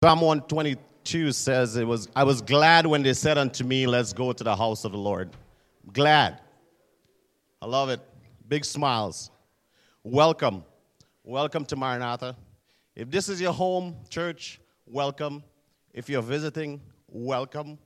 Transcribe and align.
Psalm 0.00 0.20
122 0.20 1.32
says, 1.32 1.74
it 1.74 1.84
was, 1.84 2.08
I 2.14 2.22
was 2.22 2.40
glad 2.40 2.86
when 2.86 3.02
they 3.02 3.14
said 3.14 3.36
unto 3.36 3.64
me, 3.64 3.84
Let's 3.84 4.12
go 4.12 4.32
to 4.32 4.44
the 4.44 4.54
house 4.54 4.84
of 4.84 4.92
the 4.92 4.98
Lord. 4.98 5.30
Glad. 5.92 6.38
I 7.60 7.66
love 7.66 7.88
it. 7.88 8.00
Big 8.46 8.64
smiles. 8.64 9.32
Welcome. 10.04 10.62
Welcome 11.24 11.64
to 11.64 11.74
Maranatha. 11.74 12.36
If 12.94 13.10
this 13.10 13.28
is 13.28 13.40
your 13.40 13.52
home 13.52 13.96
church, 14.08 14.60
welcome. 14.86 15.42
If 15.92 16.08
you're 16.08 16.22
visiting, 16.22 16.80
welcome. 17.08 17.76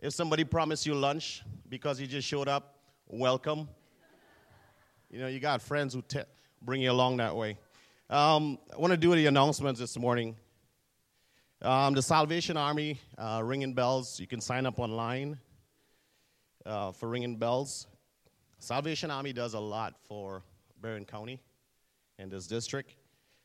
If 0.00 0.14
somebody 0.14 0.42
promised 0.42 0.86
you 0.86 0.96
lunch 0.96 1.44
because 1.68 2.00
you 2.00 2.08
just 2.08 2.26
showed 2.26 2.48
up, 2.48 2.80
welcome. 3.06 3.68
You 5.08 5.20
know, 5.20 5.28
you 5.28 5.38
got 5.38 5.62
friends 5.62 5.94
who 5.94 6.02
te- 6.02 6.22
bring 6.62 6.82
you 6.82 6.90
along 6.90 7.18
that 7.18 7.36
way. 7.36 7.58
Um, 8.10 8.58
I 8.74 8.78
want 8.80 8.90
to 8.90 8.96
do 8.96 9.14
the 9.14 9.26
announcements 9.26 9.78
this 9.78 9.96
morning. 9.96 10.34
Um, 11.60 11.92
the 11.92 12.02
Salvation 12.02 12.56
Army, 12.56 13.00
uh, 13.18 13.40
ringing 13.44 13.74
bells. 13.74 14.20
You 14.20 14.28
can 14.28 14.40
sign 14.40 14.64
up 14.64 14.78
online 14.78 15.36
uh, 16.64 16.92
for 16.92 17.08
ringing 17.08 17.36
bells. 17.36 17.88
Salvation 18.60 19.10
Army 19.10 19.32
does 19.32 19.54
a 19.54 19.58
lot 19.58 19.94
for 20.06 20.44
Berrien 20.80 21.04
County 21.04 21.40
and 22.20 22.30
this 22.30 22.46
district. 22.46 22.94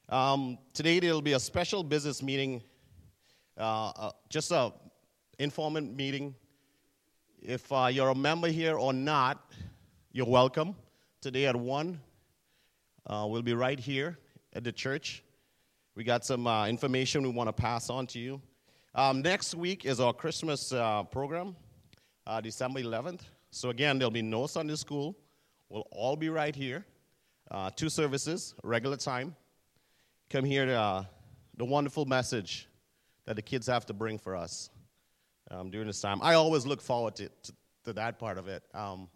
Um, 0.10 0.60
today 0.74 1.00
there 1.00 1.12
will 1.12 1.24
be 1.24 1.34
a 1.34 1.40
special 1.40 1.84
business 1.84 2.22
meeting, 2.22 2.62
uh, 3.58 3.90
uh 3.90 4.12
just 4.30 4.52
a 4.52 4.72
informant 5.40 5.96
meeting. 5.96 6.36
If 7.42 7.72
uh, 7.72 7.88
you're 7.92 8.10
a 8.10 8.16
member 8.16 8.48
here 8.48 8.78
or 8.78 8.94
not, 8.94 9.52
you're 10.12 10.28
welcome. 10.30 10.76
Today 11.20 11.48
at 11.48 11.56
one, 11.56 12.00
uh, 13.08 13.26
we'll 13.28 13.42
be 13.42 13.56
right 13.56 13.80
here 13.80 14.20
at 14.54 14.64
the 14.64 14.72
church. 14.72 15.24
We 15.96 16.04
got 16.04 16.26
some 16.26 16.48
uh, 16.48 16.68
information 16.68 17.22
we 17.22 17.30
want 17.30 17.50
to 17.50 17.54
pass 17.54 17.92
on 17.92 18.08
to 18.08 18.20
you. 18.20 18.42
Um, 18.96 19.22
next 19.22 19.54
week 19.54 19.86
is 19.86 20.00
our 20.00 20.12
Christmas 20.12 20.74
uh, 20.74 21.04
program, 21.04 21.56
uh, 22.26 22.42
December 22.42 22.80
11th. 22.80 23.22
So, 23.52 23.70
again, 23.70 24.00
there'll 24.00 24.10
be 24.10 24.24
no 24.24 24.48
Sunday 24.48 24.76
school. 24.76 25.16
We'll 25.70 25.86
all 25.92 26.16
be 26.16 26.30
right 26.30 26.56
here. 26.56 26.84
Uh, 27.52 27.70
two 27.76 27.90
services, 27.90 28.56
regular 28.64 28.98
time. 28.98 29.36
Come 30.32 30.46
hear 30.46 30.66
the, 30.66 30.74
uh, 30.74 31.04
the 31.58 31.66
wonderful 31.66 32.06
message 32.06 32.68
that 33.26 33.36
the 33.36 33.44
kids 33.44 33.68
have 33.68 33.86
to 33.86 33.94
bring 33.94 34.18
for 34.18 34.36
us 34.36 34.72
um, 35.52 35.70
during 35.70 35.86
this 35.86 36.02
time. 36.02 36.20
I 36.24 36.34
always 36.34 36.66
look 36.66 36.82
forward 36.82 37.16
to, 37.18 37.30
to, 37.30 37.54
to 37.86 37.94
that 37.94 38.18
part 38.18 38.40
of 38.40 38.48
it. 38.48 38.64
Um, 38.74 39.10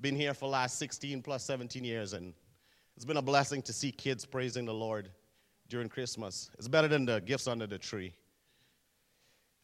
been 0.00 0.16
here 0.16 0.32
for 0.32 0.46
the 0.46 0.52
last 0.52 0.78
16 0.78 1.20
plus 1.20 1.44
17 1.44 1.84
years, 1.84 2.14
and 2.14 2.32
it's 2.96 3.04
been 3.04 3.18
a 3.18 3.22
blessing 3.22 3.60
to 3.60 3.74
see 3.74 3.92
kids 3.92 4.24
praising 4.24 4.64
the 4.64 4.72
Lord 4.72 5.10
during 5.74 5.88
Christmas. 5.88 6.52
It's 6.56 6.68
better 6.68 6.86
than 6.86 7.04
the 7.04 7.20
gifts 7.20 7.48
under 7.48 7.66
the 7.66 7.78
tree. 7.78 8.14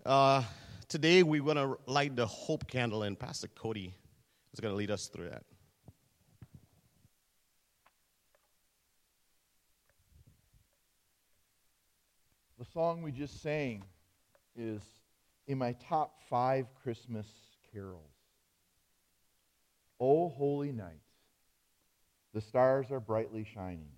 Uh, 0.05 0.42
today, 0.89 1.22
we're 1.22 1.41
going 1.41 1.56
to 1.56 1.78
light 1.86 2.16
the 2.16 2.27
hope 2.27 2.66
candle, 2.66 3.05
and 3.05 3.16
Pastor 3.16 3.47
Cody 3.47 3.94
is 4.53 4.58
going 4.58 4.72
to 4.72 4.77
lead 4.77 4.91
us 4.91 5.06
through 5.06 5.28
that. 5.28 5.44
The 12.58 12.64
song 12.64 13.03
we 13.03 13.12
just 13.12 13.41
sang 13.41 13.84
is 14.56 14.83
in 15.47 15.58
my 15.58 15.77
top 15.88 16.19
five 16.28 16.66
Christmas 16.83 17.28
carols. 17.72 18.03
O 20.00 20.28
holy 20.28 20.72
night, 20.72 21.03
the 22.34 22.41
stars 22.41 22.91
are 22.91 22.98
brightly 22.98 23.44
shining. 23.44 23.92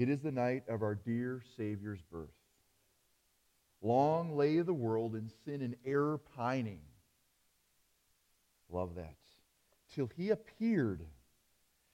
It 0.00 0.08
is 0.08 0.22
the 0.22 0.32
night 0.32 0.62
of 0.66 0.80
our 0.80 0.94
dear 0.94 1.42
Savior's 1.58 2.00
birth. 2.10 2.30
Long 3.82 4.34
lay 4.34 4.58
the 4.60 4.72
world 4.72 5.14
in 5.14 5.30
sin 5.44 5.60
and 5.60 5.76
error 5.84 6.16
pining. 6.16 6.80
Love 8.70 8.94
that. 8.94 9.18
Till 9.94 10.08
he 10.16 10.30
appeared, 10.30 11.04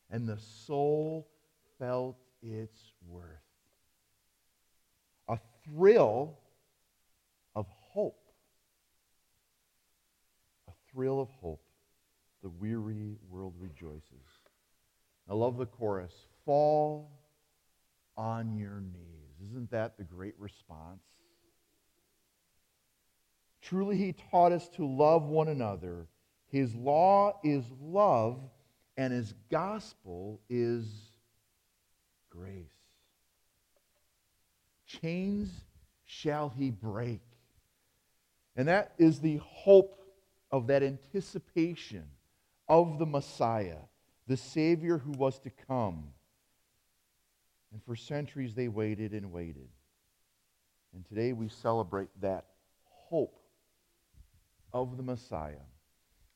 and 0.08 0.28
the 0.28 0.38
soul 0.38 1.26
felt 1.80 2.16
its 2.40 2.78
worth. 3.08 3.42
A 5.26 5.40
thrill 5.64 6.38
of 7.56 7.66
hope. 7.90 8.30
A 10.68 10.72
thrill 10.92 11.20
of 11.20 11.28
hope. 11.40 11.66
The 12.44 12.50
weary 12.50 13.16
world 13.28 13.54
rejoices. 13.58 14.28
I 15.28 15.34
love 15.34 15.56
the 15.56 15.66
chorus. 15.66 16.12
Fall 16.44 17.10
on 18.16 18.56
your 18.56 18.80
knees. 18.80 19.50
Isn't 19.50 19.70
that 19.70 19.96
the 19.96 20.04
great 20.04 20.34
response? 20.38 21.02
Truly, 23.62 23.96
he 23.96 24.14
taught 24.30 24.52
us 24.52 24.68
to 24.70 24.86
love 24.86 25.24
one 25.24 25.48
another. 25.48 26.06
His 26.48 26.74
law 26.74 27.40
is 27.42 27.64
love, 27.80 28.38
and 28.96 29.12
his 29.12 29.34
gospel 29.50 30.40
is 30.48 30.86
grace. 32.30 32.70
Chains 34.86 35.50
shall 36.04 36.48
he 36.48 36.70
break. 36.70 37.20
And 38.56 38.68
that 38.68 38.92
is 38.98 39.20
the 39.20 39.40
hope 39.42 40.00
of 40.50 40.68
that 40.68 40.82
anticipation 40.82 42.04
of 42.68 42.98
the 42.98 43.06
Messiah, 43.06 43.78
the 44.26 44.36
Savior 44.36 44.98
who 44.98 45.12
was 45.12 45.38
to 45.40 45.50
come. 45.66 46.12
And 47.76 47.84
for 47.84 47.94
centuries 47.94 48.54
they 48.54 48.68
waited 48.68 49.12
and 49.12 49.30
waited. 49.30 49.68
And 50.94 51.04
today 51.04 51.34
we 51.34 51.50
celebrate 51.50 52.08
that 52.22 52.46
hope 52.86 53.38
of 54.72 54.96
the 54.96 55.02
Messiah 55.02 55.66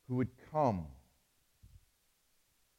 who 0.06 0.16
would 0.16 0.28
come. 0.52 0.84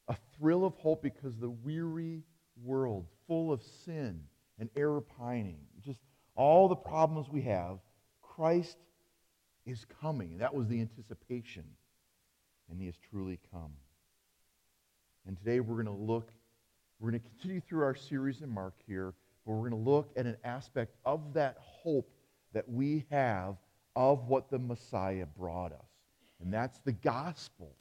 A 0.10 0.16
thrill 0.38 0.64
of 0.64 0.76
hope 0.76 1.02
because 1.02 1.36
the 1.38 1.50
weary 1.50 2.22
world, 2.64 3.08
full 3.26 3.52
of 3.52 3.64
sin 3.84 4.22
and 4.60 4.70
error 4.76 5.02
pining, 5.02 5.62
just 5.84 6.02
all 6.36 6.68
the 6.68 6.76
problems 6.76 7.30
we 7.30 7.42
have, 7.42 7.80
Christ 8.22 8.78
is 9.66 9.88
coming. 10.04 10.38
That 10.38 10.54
was 10.54 10.68
the 10.68 10.82
anticipation. 10.82 11.64
And 12.70 12.80
he 12.80 12.86
has 12.86 12.96
truly 13.10 13.40
come. 13.52 13.72
And 15.26 15.36
today 15.36 15.62
we're 15.62 15.82
going 15.82 15.98
to 15.98 16.04
look 16.04 16.32
we're 17.02 17.10
going 17.10 17.22
to 17.22 17.30
continue 17.30 17.62
through 17.62 17.84
our 17.84 17.96
series 17.96 18.42
in 18.42 18.50
Mark 18.50 18.76
here, 18.86 19.16
but 19.44 19.54
we're 19.54 19.70
going 19.70 19.84
to 19.84 19.90
look 19.90 20.12
at 20.16 20.28
an 20.28 20.38
aspect 20.44 20.96
of 21.04 21.34
that 21.34 21.58
hope 21.60 22.08
that 22.54 22.70
we 22.70 23.06
have 23.10 23.56
of 23.96 24.28
what 24.28 24.52
the 24.52 24.60
Messiah 24.60 25.26
brought 25.26 25.72
us. 25.72 25.88
And 26.40 26.54
that's 26.54 26.78
the 26.86 26.92
gospel, 26.92 27.74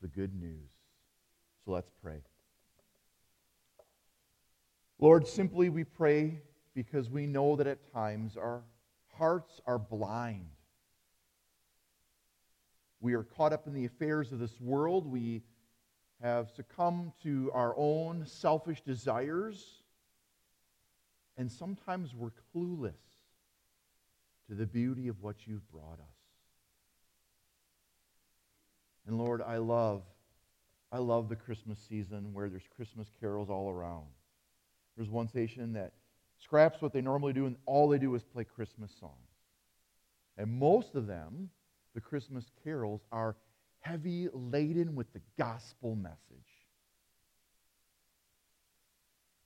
the 0.00 0.06
good 0.06 0.32
news. 0.40 0.70
So 1.64 1.72
let's 1.72 1.90
pray. 2.00 2.22
Lord, 5.00 5.26
simply 5.26 5.68
we 5.68 5.82
pray 5.82 6.40
because 6.72 7.10
we 7.10 7.26
know 7.26 7.56
that 7.56 7.66
at 7.66 7.92
times 7.92 8.36
our 8.36 8.62
hearts 9.18 9.60
are 9.66 9.78
blind. 9.78 10.46
We 13.00 13.14
are 13.14 13.24
caught 13.24 13.52
up 13.52 13.66
in 13.66 13.74
the 13.74 13.86
affairs 13.86 14.30
of 14.30 14.38
this 14.38 14.60
world. 14.60 15.04
We 15.04 15.42
have 16.22 16.50
succumbed 16.54 17.12
to 17.24 17.50
our 17.52 17.74
own 17.76 18.24
selfish 18.26 18.80
desires, 18.82 19.82
and 21.36 21.50
sometimes 21.50 22.14
we're 22.14 22.30
clueless 22.54 22.92
to 24.48 24.54
the 24.54 24.66
beauty 24.66 25.08
of 25.08 25.20
what 25.20 25.46
you've 25.46 25.68
brought 25.72 25.98
us. 25.98 26.16
And 29.06 29.18
Lord, 29.18 29.42
I 29.42 29.56
love, 29.56 30.02
I 30.92 30.98
love 30.98 31.28
the 31.28 31.36
Christmas 31.36 31.78
season 31.88 32.32
where 32.32 32.48
there's 32.48 32.68
Christmas 32.76 33.08
carols 33.18 33.50
all 33.50 33.68
around. 33.68 34.06
There's 34.96 35.10
one 35.10 35.26
station 35.26 35.72
that 35.72 35.92
scraps 36.38 36.80
what 36.80 36.92
they 36.92 37.00
normally 37.00 37.32
do, 37.32 37.46
and 37.46 37.56
all 37.66 37.88
they 37.88 37.98
do 37.98 38.14
is 38.14 38.22
play 38.22 38.44
Christmas 38.44 38.92
songs. 39.00 39.12
And 40.38 40.50
most 40.50 40.94
of 40.94 41.06
them, 41.06 41.50
the 41.94 42.00
Christmas 42.00 42.44
carols, 42.62 43.00
are 43.10 43.34
heavy 43.82 44.28
laden 44.32 44.94
with 44.94 45.12
the 45.12 45.20
gospel 45.38 45.94
message. 45.94 46.18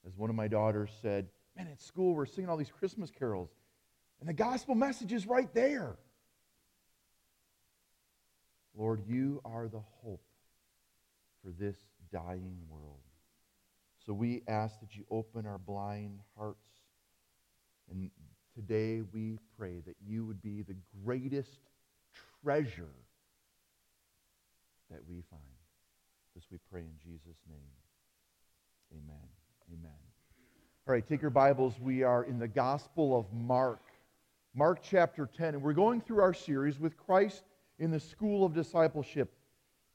As 0.05 0.15
one 0.15 0.29
of 0.29 0.35
my 0.35 0.47
daughters 0.47 0.89
said, 1.01 1.27
Man, 1.57 1.67
at 1.67 1.81
school 1.81 2.13
we're 2.13 2.27
singing 2.27 2.49
all 2.49 2.57
these 2.57 2.71
Christmas 2.71 3.09
carols, 3.11 3.49
and 4.19 4.29
the 4.29 4.33
gospel 4.33 4.75
message 4.75 5.11
is 5.11 5.25
right 5.25 5.51
there. 5.53 5.97
Lord, 8.75 9.01
you 9.07 9.41
are 9.43 9.67
the 9.67 9.81
hope 10.01 10.23
for 11.43 11.49
this 11.49 11.75
dying 12.11 12.59
world. 12.69 13.01
So 14.05 14.13
we 14.13 14.43
ask 14.47 14.79
that 14.79 14.95
you 14.95 15.03
open 15.09 15.47
our 15.47 15.57
blind 15.57 16.19
hearts. 16.37 16.59
And 17.89 18.11
today 18.53 19.01
we 19.11 19.39
pray 19.57 19.81
that 19.85 19.95
you 20.05 20.25
would 20.25 20.41
be 20.41 20.61
the 20.61 20.75
greatest 21.03 21.59
treasure 22.43 22.93
that 24.91 24.99
we 25.07 25.23
find. 25.29 25.41
This 26.35 26.45
we 26.51 26.57
pray 26.71 26.81
in 26.81 26.93
Jesus' 27.03 27.37
name. 27.49 27.57
Amen. 28.93 29.27
Amen. 29.73 29.91
All 30.87 30.93
right, 30.93 31.05
take 31.05 31.21
your 31.21 31.31
Bibles. 31.31 31.73
We 31.79 32.03
are 32.03 32.23
in 32.23 32.39
the 32.39 32.47
Gospel 32.47 33.17
of 33.17 33.25
Mark. 33.33 33.81
Mark 34.55 34.79
chapter 34.81 35.29
10. 35.37 35.55
And 35.55 35.61
we're 35.63 35.73
going 35.73 35.99
through 35.99 36.21
our 36.21 36.33
series 36.33 36.79
with 36.79 36.95
Christ 36.95 37.43
in 37.79 37.91
the 37.91 37.99
school 37.99 38.45
of 38.45 38.53
discipleship. 38.53 39.33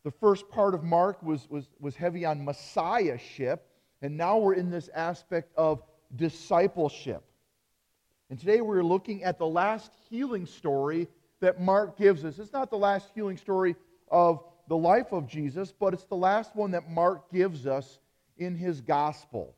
The 0.05 0.11
first 0.11 0.49
part 0.51 0.75
of 0.75 0.85
Mark 0.85 1.23
was, 1.23 1.49
was, 1.49 1.69
was 1.81 1.97
heavy 1.97 2.25
on 2.25 2.45
messiahship, 2.45 3.67
and 4.03 4.17
now 4.17 4.39
we're 4.39 4.55
in 4.55 4.71
this 4.71 4.91
aspect 4.95 5.53
of 5.57 5.83
discipleship. 6.17 7.23
And 8.29 8.39
today 8.39 8.61
we're 8.61 8.83
looking 8.83 9.25
at 9.25 9.39
the 9.39 9.47
last 9.47 9.93
healing 10.11 10.47
story 10.47 11.09
that 11.41 11.61
Mark 11.61 11.97
gives 11.97 12.25
us. 12.25 12.39
It's 12.39 12.53
not 12.53 12.71
the 12.71 12.79
last 12.79 13.11
healing 13.15 13.37
story 13.37 13.77
of 14.11 14.43
the 14.69 14.77
life 14.77 15.13
of 15.13 15.27
Jesus, 15.27 15.73
but 15.73 15.93
it's 15.93 16.05
the 16.05 16.17
last 16.17 16.55
one 16.55 16.71
that 16.73 16.91
Mark 16.91 17.31
gives 17.33 17.67
us 17.67 17.99
in 18.39 18.57
his 18.57 18.81
gospel. 18.81 19.55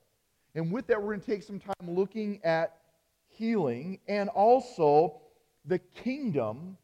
And 0.54 0.72
with 0.72 0.86
that, 0.86 1.00
we're 1.00 1.08
going 1.08 1.20
to 1.20 1.26
take 1.26 1.42
some 1.42 1.58
time 1.58 1.74
looking 1.94 2.40
at 2.44 2.78
healing 3.26 3.98
and 4.08 4.28
also 4.28 5.20
the 5.64 5.78
kingdom 5.78 6.76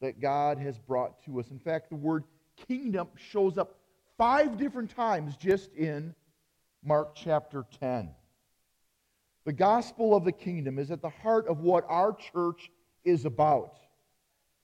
that 0.00 0.20
God 0.20 0.58
has 0.58 0.78
brought 0.78 1.22
to 1.24 1.40
us. 1.40 1.50
In 1.50 1.58
fact, 1.58 1.90
the 1.90 1.96
word 1.96 2.24
kingdom 2.68 3.08
shows 3.16 3.58
up 3.58 3.76
five 4.16 4.56
different 4.56 4.94
times 4.94 5.36
just 5.36 5.72
in 5.74 6.14
Mark 6.82 7.14
chapter 7.14 7.66
10. 7.80 8.10
The 9.44 9.52
gospel 9.52 10.14
of 10.14 10.24
the 10.24 10.32
kingdom 10.32 10.78
is 10.78 10.90
at 10.90 11.02
the 11.02 11.08
heart 11.08 11.46
of 11.46 11.60
what 11.60 11.84
our 11.88 12.14
church 12.14 12.70
is 13.04 13.24
about. 13.24 13.78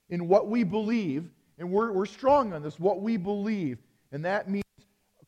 In 0.08 0.28
what 0.28 0.48
we 0.48 0.62
believe, 0.62 1.28
and 1.58 1.70
we're, 1.70 1.92
we're 1.92 2.06
strong 2.06 2.52
on 2.52 2.62
this, 2.62 2.78
what 2.78 3.00
we 3.00 3.16
believe. 3.16 3.78
And 4.12 4.24
that 4.24 4.48
means 4.48 4.64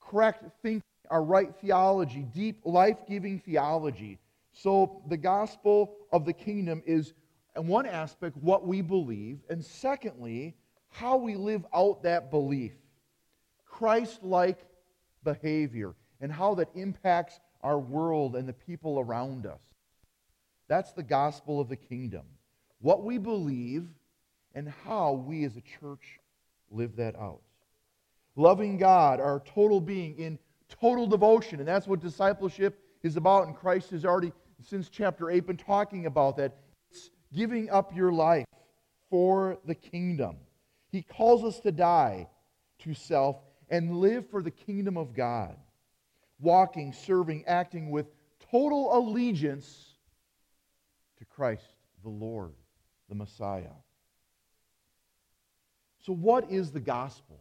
correct 0.00 0.44
thinking, 0.62 0.82
our 1.10 1.22
right 1.22 1.54
theology, 1.60 2.26
deep, 2.34 2.60
life 2.64 2.98
giving 3.08 3.38
theology. 3.40 4.18
So 4.52 5.02
the 5.08 5.16
gospel 5.16 5.94
of 6.12 6.24
the 6.24 6.32
kingdom 6.32 6.82
is, 6.86 7.14
in 7.56 7.66
one 7.66 7.86
aspect, 7.86 8.36
what 8.36 8.66
we 8.66 8.82
believe, 8.82 9.38
and 9.48 9.64
secondly, 9.64 10.54
how 10.90 11.16
we 11.16 11.36
live 11.36 11.64
out 11.74 12.02
that 12.02 12.30
belief. 12.30 12.72
Christ 13.64 14.22
like 14.22 14.58
behavior, 15.24 15.94
and 16.20 16.32
how 16.32 16.54
that 16.56 16.68
impacts 16.74 17.40
our 17.62 17.78
world 17.78 18.36
and 18.36 18.48
the 18.48 18.52
people 18.52 18.98
around 18.98 19.46
us. 19.46 19.60
That's 20.68 20.92
the 20.92 21.02
gospel 21.02 21.60
of 21.60 21.68
the 21.68 21.76
kingdom. 21.76 22.22
What 22.80 23.04
we 23.04 23.18
believe 23.18 23.86
and 24.54 24.72
how 24.84 25.12
we 25.12 25.44
as 25.44 25.56
a 25.56 25.62
church 25.80 26.18
live 26.70 26.96
that 26.96 27.16
out. 27.16 27.40
Loving 28.36 28.78
God, 28.78 29.20
our 29.20 29.40
total 29.40 29.80
being, 29.80 30.16
in 30.18 30.38
total 30.68 31.06
devotion. 31.06 31.58
And 31.58 31.68
that's 31.68 31.86
what 31.86 32.00
discipleship 32.00 32.78
is 33.02 33.16
about. 33.16 33.46
And 33.46 33.56
Christ 33.56 33.90
has 33.90 34.04
already, 34.04 34.32
since 34.62 34.88
chapter 34.88 35.30
8, 35.30 35.46
been 35.46 35.56
talking 35.56 36.06
about 36.06 36.36
that. 36.36 36.56
It's 36.90 37.10
giving 37.34 37.70
up 37.70 37.94
your 37.94 38.12
life 38.12 38.46
for 39.10 39.58
the 39.64 39.74
kingdom. 39.74 40.36
He 40.90 41.02
calls 41.02 41.44
us 41.44 41.60
to 41.60 41.72
die 41.72 42.28
to 42.80 42.94
self 42.94 43.36
and 43.68 43.96
live 43.96 44.30
for 44.30 44.42
the 44.42 44.50
kingdom 44.50 44.96
of 44.96 45.14
God. 45.14 45.56
Walking, 46.40 46.92
serving, 46.92 47.44
acting 47.46 47.90
with 47.90 48.06
total 48.50 48.96
allegiance 48.96 49.96
to 51.18 51.24
Christ, 51.24 51.64
the 52.02 52.08
Lord, 52.08 52.52
the 53.08 53.14
Messiah. 53.14 53.72
So, 56.08 56.14
what 56.14 56.50
is 56.50 56.70
the 56.70 56.80
gospel? 56.80 57.38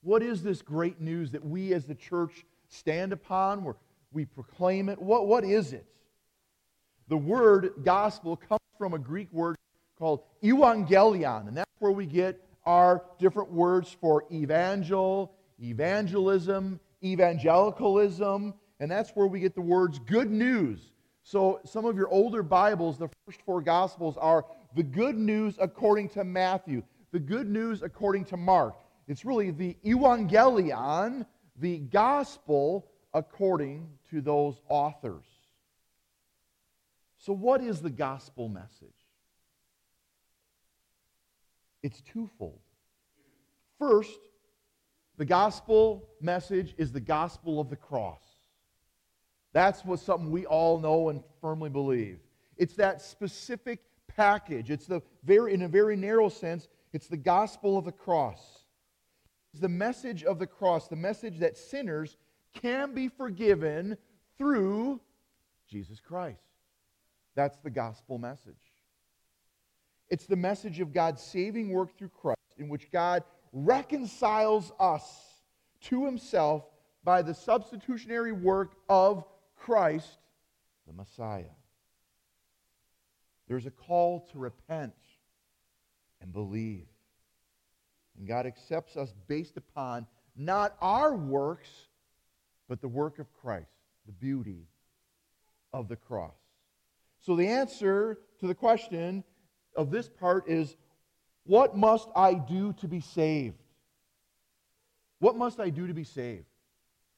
What 0.00 0.22
is 0.22 0.42
this 0.42 0.62
great 0.62 1.02
news 1.02 1.32
that 1.32 1.44
we 1.44 1.74
as 1.74 1.84
the 1.84 1.94
church 1.94 2.46
stand 2.70 3.12
upon, 3.12 3.62
where 3.62 3.76
we 4.10 4.24
proclaim 4.24 4.88
it? 4.88 4.98
What, 4.98 5.26
what 5.26 5.44
is 5.44 5.74
it? 5.74 5.84
The 7.08 7.18
word 7.18 7.74
gospel 7.84 8.36
comes 8.36 8.62
from 8.78 8.94
a 8.94 8.98
Greek 8.98 9.30
word 9.34 9.56
called 9.98 10.22
evangelion, 10.42 11.46
and 11.46 11.54
that's 11.54 11.70
where 11.78 11.92
we 11.92 12.06
get 12.06 12.40
our 12.64 13.04
different 13.18 13.52
words 13.52 13.94
for 14.00 14.24
evangel, 14.32 15.34
evangelism, 15.62 16.80
evangelicalism, 17.04 18.54
and 18.80 18.90
that's 18.90 19.10
where 19.10 19.26
we 19.26 19.40
get 19.40 19.54
the 19.54 19.60
words 19.60 19.98
good 19.98 20.30
news. 20.30 20.90
So, 21.22 21.60
some 21.66 21.84
of 21.84 21.98
your 21.98 22.08
older 22.08 22.42
Bibles, 22.42 22.96
the 22.96 23.10
first 23.26 23.42
four 23.42 23.60
Gospels 23.60 24.16
are 24.16 24.46
the 24.74 24.82
good 24.82 25.18
news 25.18 25.58
according 25.60 26.08
to 26.10 26.24
Matthew, 26.24 26.82
the 27.14 27.20
good 27.20 27.48
news 27.48 27.80
according 27.80 28.24
to 28.24 28.36
Mark. 28.36 28.74
It's 29.06 29.24
really 29.24 29.52
the 29.52 29.76
evangelion, 29.86 31.24
the 31.60 31.78
gospel 31.78 32.88
according 33.14 33.88
to 34.10 34.20
those 34.20 34.60
authors. 34.68 35.24
So, 37.18 37.32
what 37.32 37.60
is 37.62 37.80
the 37.80 37.88
gospel 37.88 38.48
message? 38.48 38.88
It's 41.84 42.00
twofold. 42.00 42.58
First, 43.78 44.18
the 45.16 45.24
gospel 45.24 46.08
message 46.20 46.74
is 46.78 46.90
the 46.90 47.00
gospel 47.00 47.60
of 47.60 47.70
the 47.70 47.76
cross. 47.76 48.24
That's 49.52 49.84
what 49.84 50.00
something 50.00 50.32
we 50.32 50.46
all 50.46 50.80
know 50.80 51.10
and 51.10 51.22
firmly 51.40 51.70
believe. 51.70 52.18
It's 52.56 52.74
that 52.74 53.00
specific 53.00 53.78
package. 54.08 54.72
It's 54.72 54.86
the 54.86 55.00
very 55.22 55.54
in 55.54 55.62
a 55.62 55.68
very 55.68 55.94
narrow 55.94 56.28
sense, 56.28 56.66
it's 56.94 57.08
the 57.08 57.16
gospel 57.16 57.76
of 57.76 57.84
the 57.84 57.92
cross. 57.92 58.40
It's 59.52 59.60
the 59.60 59.68
message 59.68 60.24
of 60.24 60.38
the 60.38 60.46
cross, 60.46 60.88
the 60.88 60.96
message 60.96 61.40
that 61.40 61.56
sinners 61.56 62.16
can 62.54 62.94
be 62.94 63.08
forgiven 63.08 63.96
through 64.38 65.00
Jesus 65.68 66.00
Christ. 66.00 66.40
That's 67.34 67.58
the 67.58 67.70
gospel 67.70 68.18
message. 68.18 68.54
It's 70.08 70.26
the 70.26 70.36
message 70.36 70.80
of 70.80 70.92
God's 70.92 71.22
saving 71.22 71.70
work 71.70 71.96
through 71.98 72.10
Christ, 72.10 72.38
in 72.58 72.68
which 72.68 72.90
God 72.92 73.24
reconciles 73.52 74.72
us 74.78 75.04
to 75.82 76.04
himself 76.04 76.64
by 77.02 77.22
the 77.22 77.34
substitutionary 77.34 78.32
work 78.32 78.74
of 78.88 79.24
Christ, 79.56 80.18
the 80.86 80.92
Messiah. 80.92 81.44
There's 83.48 83.66
a 83.66 83.70
call 83.70 84.20
to 84.32 84.38
repent 84.38 84.94
and 86.24 86.32
believe. 86.32 86.86
And 88.18 88.26
God 88.26 88.46
accepts 88.46 88.96
us 88.96 89.12
based 89.28 89.56
upon 89.56 90.06
not 90.34 90.76
our 90.80 91.14
works, 91.14 91.68
but 92.68 92.80
the 92.80 92.88
work 92.88 93.18
of 93.18 93.32
Christ, 93.32 93.70
the 94.06 94.12
beauty 94.12 94.66
of 95.72 95.88
the 95.88 95.96
cross. 95.96 96.34
So 97.20 97.36
the 97.36 97.46
answer 97.46 98.18
to 98.40 98.46
the 98.46 98.54
question 98.54 99.22
of 99.76 99.90
this 99.90 100.08
part 100.08 100.48
is 100.48 100.76
what 101.44 101.76
must 101.76 102.08
I 102.16 102.34
do 102.34 102.72
to 102.74 102.88
be 102.88 103.00
saved? 103.00 103.62
What 105.18 105.36
must 105.36 105.60
I 105.60 105.70
do 105.70 105.86
to 105.86 105.94
be 105.94 106.04
saved? 106.04 106.46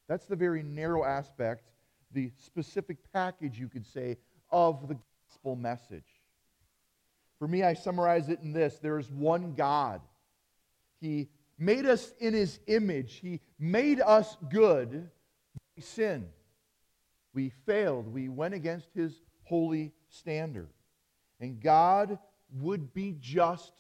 That's 0.09 0.27
the 0.27 0.37
very 0.37 0.63
narrow 0.63 1.05
aspect, 1.05 1.65
the 2.13 2.31
specific 2.39 2.99
package, 3.13 3.59
you 3.59 3.69
could 3.69 3.87
say, 3.87 4.17
of 4.51 4.89
the 4.89 4.97
gospel 5.29 5.57
message. 5.57 6.16
For 7.39 7.47
me, 7.47 7.63
I 7.63 7.75
summarize 7.75 8.29
it 8.29 8.41
in 8.41 8.53
this 8.53 8.79
there 8.79 8.99
is 8.99 9.11
one 9.11 9.55
God. 9.55 10.01
He 11.01 11.29
made 11.59 11.87
us 11.87 12.13
in 12.19 12.35
his 12.35 12.59
image, 12.67 13.15
he 13.21 13.41
made 13.59 14.01
us 14.01 14.37
good. 14.51 15.11
We 15.77 15.83
sinned. 15.83 16.29
We 17.35 17.51
failed. 17.67 18.09
We 18.09 18.31
went 18.31 18.55
against 18.55 18.89
his 18.95 19.21
holy 19.43 19.93
standard. 20.09 20.71
And 21.39 21.61
God 21.61 22.19
would 22.51 22.95
be 22.95 23.15
just 23.21 23.73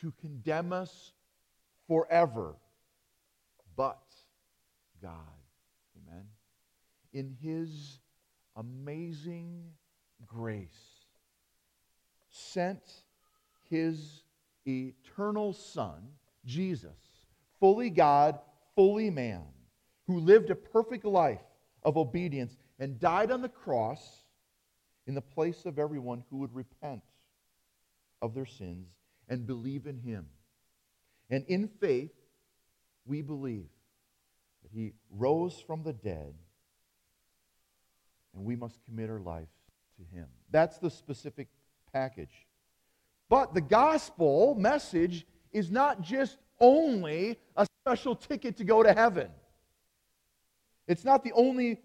to 0.00 0.12
condemn 0.20 0.72
us 0.72 1.12
forever. 1.86 2.56
But 3.76 4.02
God, 5.00 5.12
amen, 5.96 6.24
in 7.12 7.36
his 7.40 8.00
amazing 8.56 9.70
grace, 10.26 11.04
sent 12.30 13.03
his 13.74 14.22
eternal 14.66 15.52
Son, 15.52 16.06
Jesus, 16.46 16.96
fully 17.58 17.90
God, 17.90 18.38
fully 18.76 19.10
man, 19.10 19.42
who 20.06 20.20
lived 20.20 20.50
a 20.50 20.54
perfect 20.54 21.04
life 21.04 21.42
of 21.82 21.96
obedience 21.96 22.56
and 22.78 23.00
died 23.00 23.32
on 23.32 23.42
the 23.42 23.48
cross 23.48 24.22
in 25.08 25.14
the 25.14 25.20
place 25.20 25.66
of 25.66 25.78
everyone 25.78 26.22
who 26.30 26.36
would 26.36 26.54
repent 26.54 27.02
of 28.22 28.32
their 28.32 28.46
sins 28.46 28.86
and 29.28 29.44
believe 29.44 29.86
in 29.86 29.98
him. 29.98 30.26
And 31.28 31.44
in 31.48 31.66
faith, 31.66 32.12
we 33.04 33.22
believe 33.22 33.68
that 34.62 34.70
he 34.72 34.92
rose 35.10 35.60
from 35.66 35.82
the 35.82 35.92
dead 35.92 36.34
and 38.34 38.44
we 38.44 38.54
must 38.54 38.78
commit 38.84 39.10
our 39.10 39.20
life 39.20 39.48
to 39.96 40.16
him. 40.16 40.28
That's 40.50 40.78
the 40.78 40.90
specific 40.90 41.48
package. 41.92 42.46
But 43.34 43.52
the 43.52 43.60
gospel 43.60 44.54
message 44.54 45.26
is 45.50 45.68
not 45.68 46.02
just 46.02 46.38
only 46.60 47.36
a 47.56 47.66
special 47.82 48.14
ticket 48.14 48.56
to 48.58 48.64
go 48.64 48.80
to 48.84 48.92
heaven. 48.92 49.28
It's 50.86 51.04
not 51.04 51.24
the 51.24 51.32
only 51.32 51.80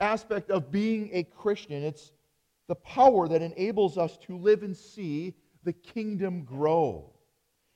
aspect 0.00 0.50
of 0.50 0.72
being 0.72 1.10
a 1.12 1.22
Christian. 1.22 1.84
It's 1.84 2.10
the 2.66 2.74
power 2.74 3.28
that 3.28 3.40
enables 3.40 3.98
us 3.98 4.18
to 4.26 4.36
live 4.36 4.64
and 4.64 4.76
see 4.76 5.36
the 5.62 5.72
kingdom 5.72 6.42
grow. 6.42 7.12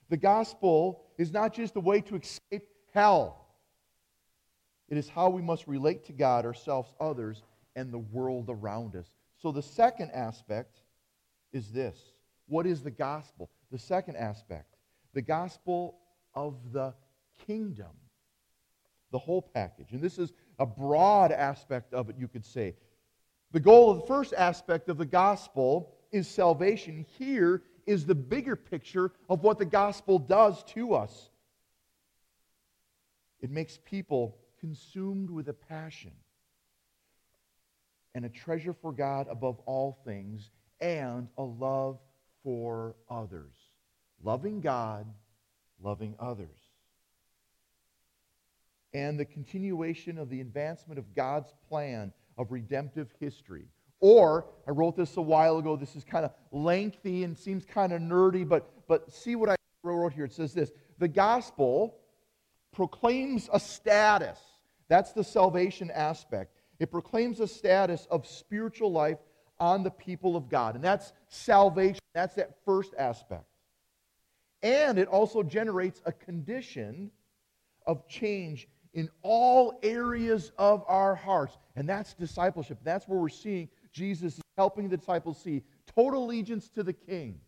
The 0.09 0.16
gospel 0.16 1.04
is 1.16 1.30
not 1.30 1.54
just 1.54 1.76
a 1.76 1.80
way 1.80 2.00
to 2.00 2.16
escape 2.16 2.66
hell, 2.92 3.47
it 4.88 4.99
is 4.99 5.09
how 5.09 5.30
we 5.30 5.40
must 5.40 5.68
relate 5.68 6.04
to 6.06 6.12
God, 6.12 6.44
ourselves, 6.44 6.92
others, 6.99 7.44
and 7.76 7.92
the 7.92 7.99
world 7.99 8.47
around 8.49 8.97
us. 8.97 9.06
So 9.37 9.52
the 9.52 9.62
second 9.62 10.11
aspect 10.11 10.80
is 11.52 11.71
this 11.71 12.13
what 12.46 12.66
is 12.66 12.82
the 12.82 12.90
gospel? 12.90 13.50
The 13.70 13.78
second 13.78 14.16
aspect, 14.16 14.76
the 15.12 15.22
gospel 15.22 15.98
of 16.34 16.54
the 16.72 16.94
kingdom, 17.46 17.92
the 19.10 19.18
whole 19.18 19.42
package. 19.42 19.92
And 19.92 20.00
this 20.00 20.18
is 20.18 20.32
a 20.58 20.66
broad 20.66 21.32
aspect 21.32 21.94
of 21.94 22.10
it, 22.10 22.16
you 22.18 22.28
could 22.28 22.44
say. 22.44 22.74
The 23.52 23.60
goal 23.60 23.90
of 23.90 24.00
the 24.00 24.06
first 24.06 24.34
aspect 24.36 24.88
of 24.88 24.98
the 24.98 25.06
gospel 25.06 25.94
is 26.10 26.26
salvation. 26.28 27.06
Here 27.18 27.62
is 27.86 28.04
the 28.06 28.14
bigger 28.14 28.56
picture 28.56 29.12
of 29.28 29.42
what 29.42 29.58
the 29.58 29.64
gospel 29.64 30.18
does 30.18 30.62
to 30.64 30.94
us 30.94 31.30
it 33.44 33.50
makes 33.50 33.78
people 33.84 34.38
consumed 34.58 35.28
with 35.28 35.50
a 35.50 35.52
passion 35.52 36.12
and 38.14 38.24
a 38.24 38.30
treasure 38.30 38.72
for 38.72 38.90
God 38.90 39.26
above 39.28 39.60
all 39.66 39.98
things 40.06 40.48
and 40.80 41.28
a 41.36 41.42
love 41.42 41.98
for 42.44 42.94
others. 43.10 43.54
Loving 44.22 44.60
God, 44.60 45.06
loving 45.82 46.14
others. 46.20 46.48
And 48.92 49.18
the 49.18 49.24
continuation 49.24 50.18
of 50.18 50.30
the 50.30 50.40
advancement 50.40 50.98
of 51.00 51.14
God's 51.16 51.52
plan 51.68 52.12
of 52.38 52.52
redemptive 52.52 53.08
history. 53.18 53.66
Or, 54.00 54.46
I 54.68 54.70
wrote 54.70 54.96
this 54.96 55.16
a 55.16 55.22
while 55.22 55.58
ago, 55.58 55.76
this 55.76 55.96
is 55.96 56.04
kind 56.04 56.24
of 56.24 56.32
lengthy 56.52 57.24
and 57.24 57.36
seems 57.36 57.64
kind 57.64 57.92
of 57.92 58.00
nerdy, 58.00 58.46
but, 58.46 58.70
but 58.86 59.10
see 59.10 59.34
what 59.34 59.48
I 59.48 59.56
wrote 59.82 60.12
here. 60.12 60.26
It 60.26 60.32
says 60.32 60.52
this 60.52 60.70
The 60.98 61.08
gospel 61.08 61.96
proclaims 62.72 63.48
a 63.52 63.58
status. 63.58 64.38
That's 64.88 65.12
the 65.12 65.24
salvation 65.24 65.90
aspect. 65.90 66.54
It 66.78 66.90
proclaims 66.90 67.40
a 67.40 67.48
status 67.48 68.06
of 68.10 68.26
spiritual 68.26 68.92
life 68.92 69.18
on 69.64 69.83
the 69.83 69.90
people 69.90 70.37
of 70.37 70.50
God. 70.50 70.75
And 70.75 70.85
that's 70.85 71.14
salvation. 71.28 72.00
That's 72.12 72.35
that 72.35 72.54
first 72.66 72.92
aspect. 72.99 73.47
And 74.62 74.99
it 74.99 75.09
also 75.09 75.42
generates 75.42 76.02
a 76.04 76.12
condition 76.12 77.11
of 77.87 78.06
change 78.06 78.68
in 78.92 79.09
all 79.23 79.78
areas 79.83 80.52
of 80.59 80.85
our 80.87 81.14
hearts. 81.14 81.56
And 81.76 81.88
that's 81.88 82.12
discipleship. 82.12 82.78
That's 82.85 83.09
where 83.09 83.18
we're 83.18 83.30
seeing 83.30 83.71
Jesus 83.90 84.38
helping 84.59 84.90
the 84.90 84.99
disciples 84.99 85.40
see 85.40 85.62
total 85.97 86.26
allegiance 86.26 86.68
to 86.71 86.83
the 86.83 86.92
King, 86.92 87.40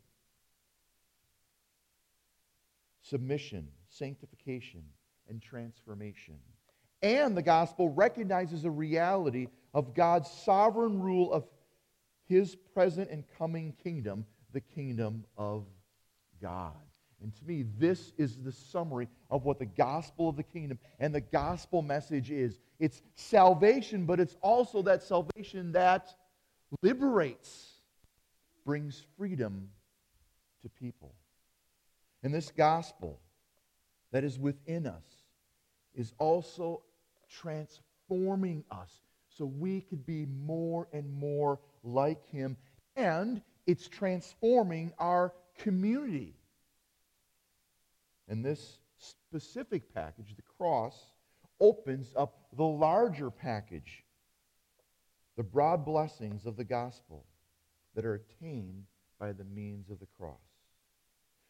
submission, 3.03 3.69
sanctification, 3.91 4.83
and 5.29 5.43
transformation. 5.43 6.39
And 7.03 7.37
the 7.37 7.43
gospel 7.43 7.91
recognizes 7.91 8.63
the 8.63 8.71
reality 8.71 9.49
of 9.75 9.93
God's 9.93 10.31
sovereign 10.31 10.99
rule 11.03 11.31
of 11.31 11.45
his 12.29 12.55
present 12.55 13.11
and 13.11 13.25
coming 13.39 13.75
kingdom, 13.83 14.25
the 14.53 14.61
kingdom 14.61 15.25
of 15.37 15.65
God. 16.41 16.75
And 17.23 17.35
to 17.35 17.45
me, 17.45 17.65
this 17.79 18.13
is 18.19 18.37
the 18.37 18.53
summary 18.53 19.09
of 19.31 19.45
what 19.45 19.59
the 19.59 19.67
gospel 19.67 20.29
of 20.29 20.37
the 20.37 20.43
kingdom 20.43 20.79
and 21.01 21.15
the 21.15 21.21
gospel 21.21 21.83
message 21.83 22.31
is. 22.31 22.59
It's 22.79 23.01
salvation, 23.15 24.05
but 24.05 24.21
it's 24.21 24.37
also 24.43 24.83
that 24.83 25.03
salvation 25.03 25.73
that 25.73 26.15
liberates, 26.83 27.73
brings 28.65 29.03
freedom 29.17 29.71
to 30.63 30.69
people. 30.69 31.15
And 32.23 32.35
this 32.35 32.51
gospel 32.51 33.21
that 34.13 34.25
is 34.25 34.39
within 34.39 34.87
us 34.87 35.07
is 35.95 36.13
also 36.19 36.83
transforming 37.31 38.65
us 38.71 39.01
so 39.29 39.45
we 39.45 39.83
could 39.83 40.05
be 40.07 40.27
more 40.27 40.89
and 40.93 41.11
more 41.13 41.61
like 41.87 42.27
him. 42.27 42.57
And 42.97 43.41
it's 43.67 43.89
transforming 43.89 44.93
our 44.99 45.33
community. 45.59 46.35
And 48.29 48.45
this 48.45 48.79
specific 48.99 49.95
package, 49.95 50.35
the 50.35 50.43
cross, 50.59 50.95
opens 51.61 52.13
up 52.17 52.49
the 52.57 52.65
larger 52.65 53.31
package 53.31 54.05
the 55.37 55.43
broad 55.43 55.85
blessings 55.85 56.47
of 56.47 56.57
the 56.57 56.65
gospel 56.65 57.25
that 57.95 58.05
are 58.05 58.15
attained 58.15 58.85
by 59.21 59.33
the 59.33 59.45
means 59.45 59.91
of 59.91 60.01
the 60.01 60.07
cross. 60.19 60.41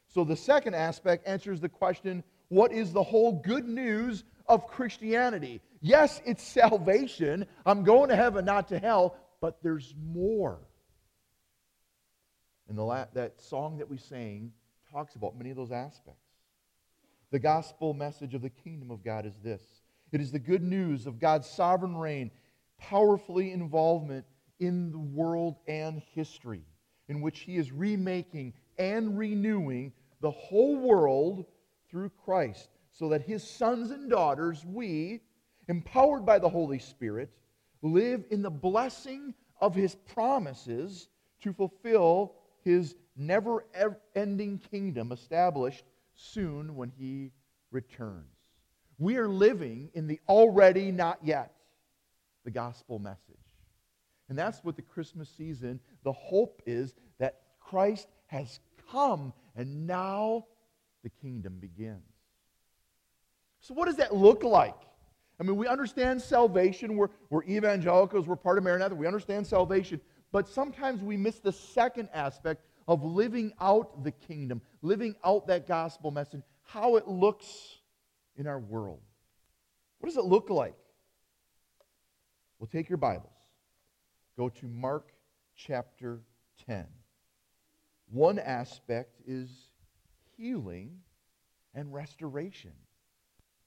So 0.08 0.24
the 0.24 0.36
second 0.36 0.74
aspect 0.74 1.26
answers 1.26 1.60
the 1.60 1.68
question 1.68 2.22
what 2.48 2.72
is 2.72 2.92
the 2.92 3.02
whole 3.02 3.40
good 3.44 3.66
news 3.66 4.22
of 4.46 4.68
Christianity? 4.68 5.60
Yes, 5.80 6.20
it's 6.24 6.42
salvation. 6.46 7.46
I'm 7.64 7.82
going 7.82 8.08
to 8.10 8.16
heaven, 8.16 8.44
not 8.44 8.68
to 8.68 8.78
hell, 8.78 9.16
but 9.40 9.62
there's 9.62 9.94
more. 10.12 10.58
And 12.68 12.76
the 12.76 12.82
la- 12.82 13.06
that 13.14 13.40
song 13.40 13.78
that 13.78 13.88
we 13.88 13.96
sang 13.96 14.52
talks 14.90 15.14
about 15.14 15.36
many 15.36 15.50
of 15.50 15.56
those 15.56 15.72
aspects. 15.72 16.20
The 17.30 17.38
gospel 17.38 17.92
message 17.94 18.34
of 18.34 18.42
the 18.42 18.50
kingdom 18.50 18.90
of 18.90 19.04
God 19.04 19.26
is 19.26 19.36
this 19.42 19.62
it 20.12 20.20
is 20.20 20.30
the 20.30 20.38
good 20.38 20.62
news 20.62 21.06
of 21.06 21.18
God's 21.18 21.48
sovereign 21.48 21.96
reign 21.96 22.30
powerfully 22.78 23.52
involvement 23.52 24.24
in 24.60 24.90
the 24.90 24.98
world 24.98 25.56
and 25.66 26.00
history, 26.14 26.62
in 27.08 27.20
which 27.20 27.40
he 27.40 27.56
is 27.56 27.72
remaking 27.72 28.54
and 28.78 29.18
renewing 29.18 29.92
the 30.20 30.30
whole 30.30 30.76
world 30.76 31.44
through 31.90 32.10
Christ, 32.24 32.68
so 32.92 33.08
that 33.10 33.22
his 33.22 33.48
sons 33.48 33.90
and 33.90 34.08
daughters, 34.08 34.64
we, 34.64 35.20
empowered 35.68 36.24
by 36.24 36.38
the 36.38 36.48
Holy 36.48 36.78
Spirit, 36.78 37.30
live 37.92 38.24
in 38.30 38.42
the 38.42 38.50
blessing 38.50 39.34
of 39.60 39.74
his 39.74 39.94
promises 39.94 41.08
to 41.42 41.52
fulfill 41.52 42.34
his 42.62 42.94
never 43.16 43.64
ending 44.14 44.58
kingdom 44.70 45.12
established 45.12 45.84
soon 46.14 46.74
when 46.76 46.92
he 46.98 47.30
returns. 47.70 48.24
We 48.98 49.16
are 49.16 49.28
living 49.28 49.90
in 49.94 50.06
the 50.06 50.20
already 50.28 50.90
not 50.90 51.18
yet 51.22 51.52
the 52.44 52.50
gospel 52.50 52.98
message. 52.98 53.20
And 54.28 54.38
that's 54.38 54.64
what 54.64 54.76
the 54.76 54.82
Christmas 54.82 55.28
season, 55.28 55.80
the 56.02 56.12
hope 56.12 56.62
is 56.66 56.94
that 57.18 57.40
Christ 57.60 58.08
has 58.26 58.60
come 58.90 59.32
and 59.54 59.86
now 59.86 60.46
the 61.02 61.10
kingdom 61.10 61.58
begins. 61.60 62.02
So, 63.60 63.74
what 63.74 63.86
does 63.86 63.96
that 63.96 64.14
look 64.14 64.42
like? 64.42 64.74
I 65.38 65.42
mean, 65.42 65.56
we 65.56 65.66
understand 65.66 66.20
salvation. 66.22 66.96
We're, 66.96 67.08
we're 67.28 67.44
evangelicals. 67.44 68.26
We're 68.26 68.36
part 68.36 68.58
of 68.58 68.64
Maranatha. 68.64 68.94
We 68.94 69.06
understand 69.06 69.46
salvation. 69.46 70.00
But 70.32 70.48
sometimes 70.48 71.02
we 71.02 71.16
miss 71.16 71.38
the 71.38 71.52
second 71.52 72.08
aspect 72.14 72.64
of 72.88 73.04
living 73.04 73.52
out 73.60 74.04
the 74.04 74.12
kingdom, 74.12 74.62
living 74.82 75.14
out 75.24 75.46
that 75.48 75.66
gospel 75.66 76.10
message, 76.10 76.42
how 76.62 76.96
it 76.96 77.06
looks 77.06 77.78
in 78.36 78.46
our 78.46 78.58
world. 78.58 79.00
What 79.98 80.08
does 80.08 80.16
it 80.16 80.24
look 80.24 80.50
like? 80.50 80.76
Well, 82.58 82.68
take 82.70 82.88
your 82.88 82.98
Bibles. 82.98 83.32
Go 84.36 84.48
to 84.48 84.66
Mark 84.66 85.12
chapter 85.54 86.20
10. 86.66 86.86
One 88.10 88.38
aspect 88.38 89.20
is 89.26 89.50
healing 90.36 90.98
and 91.74 91.92
restoration. 91.92 92.72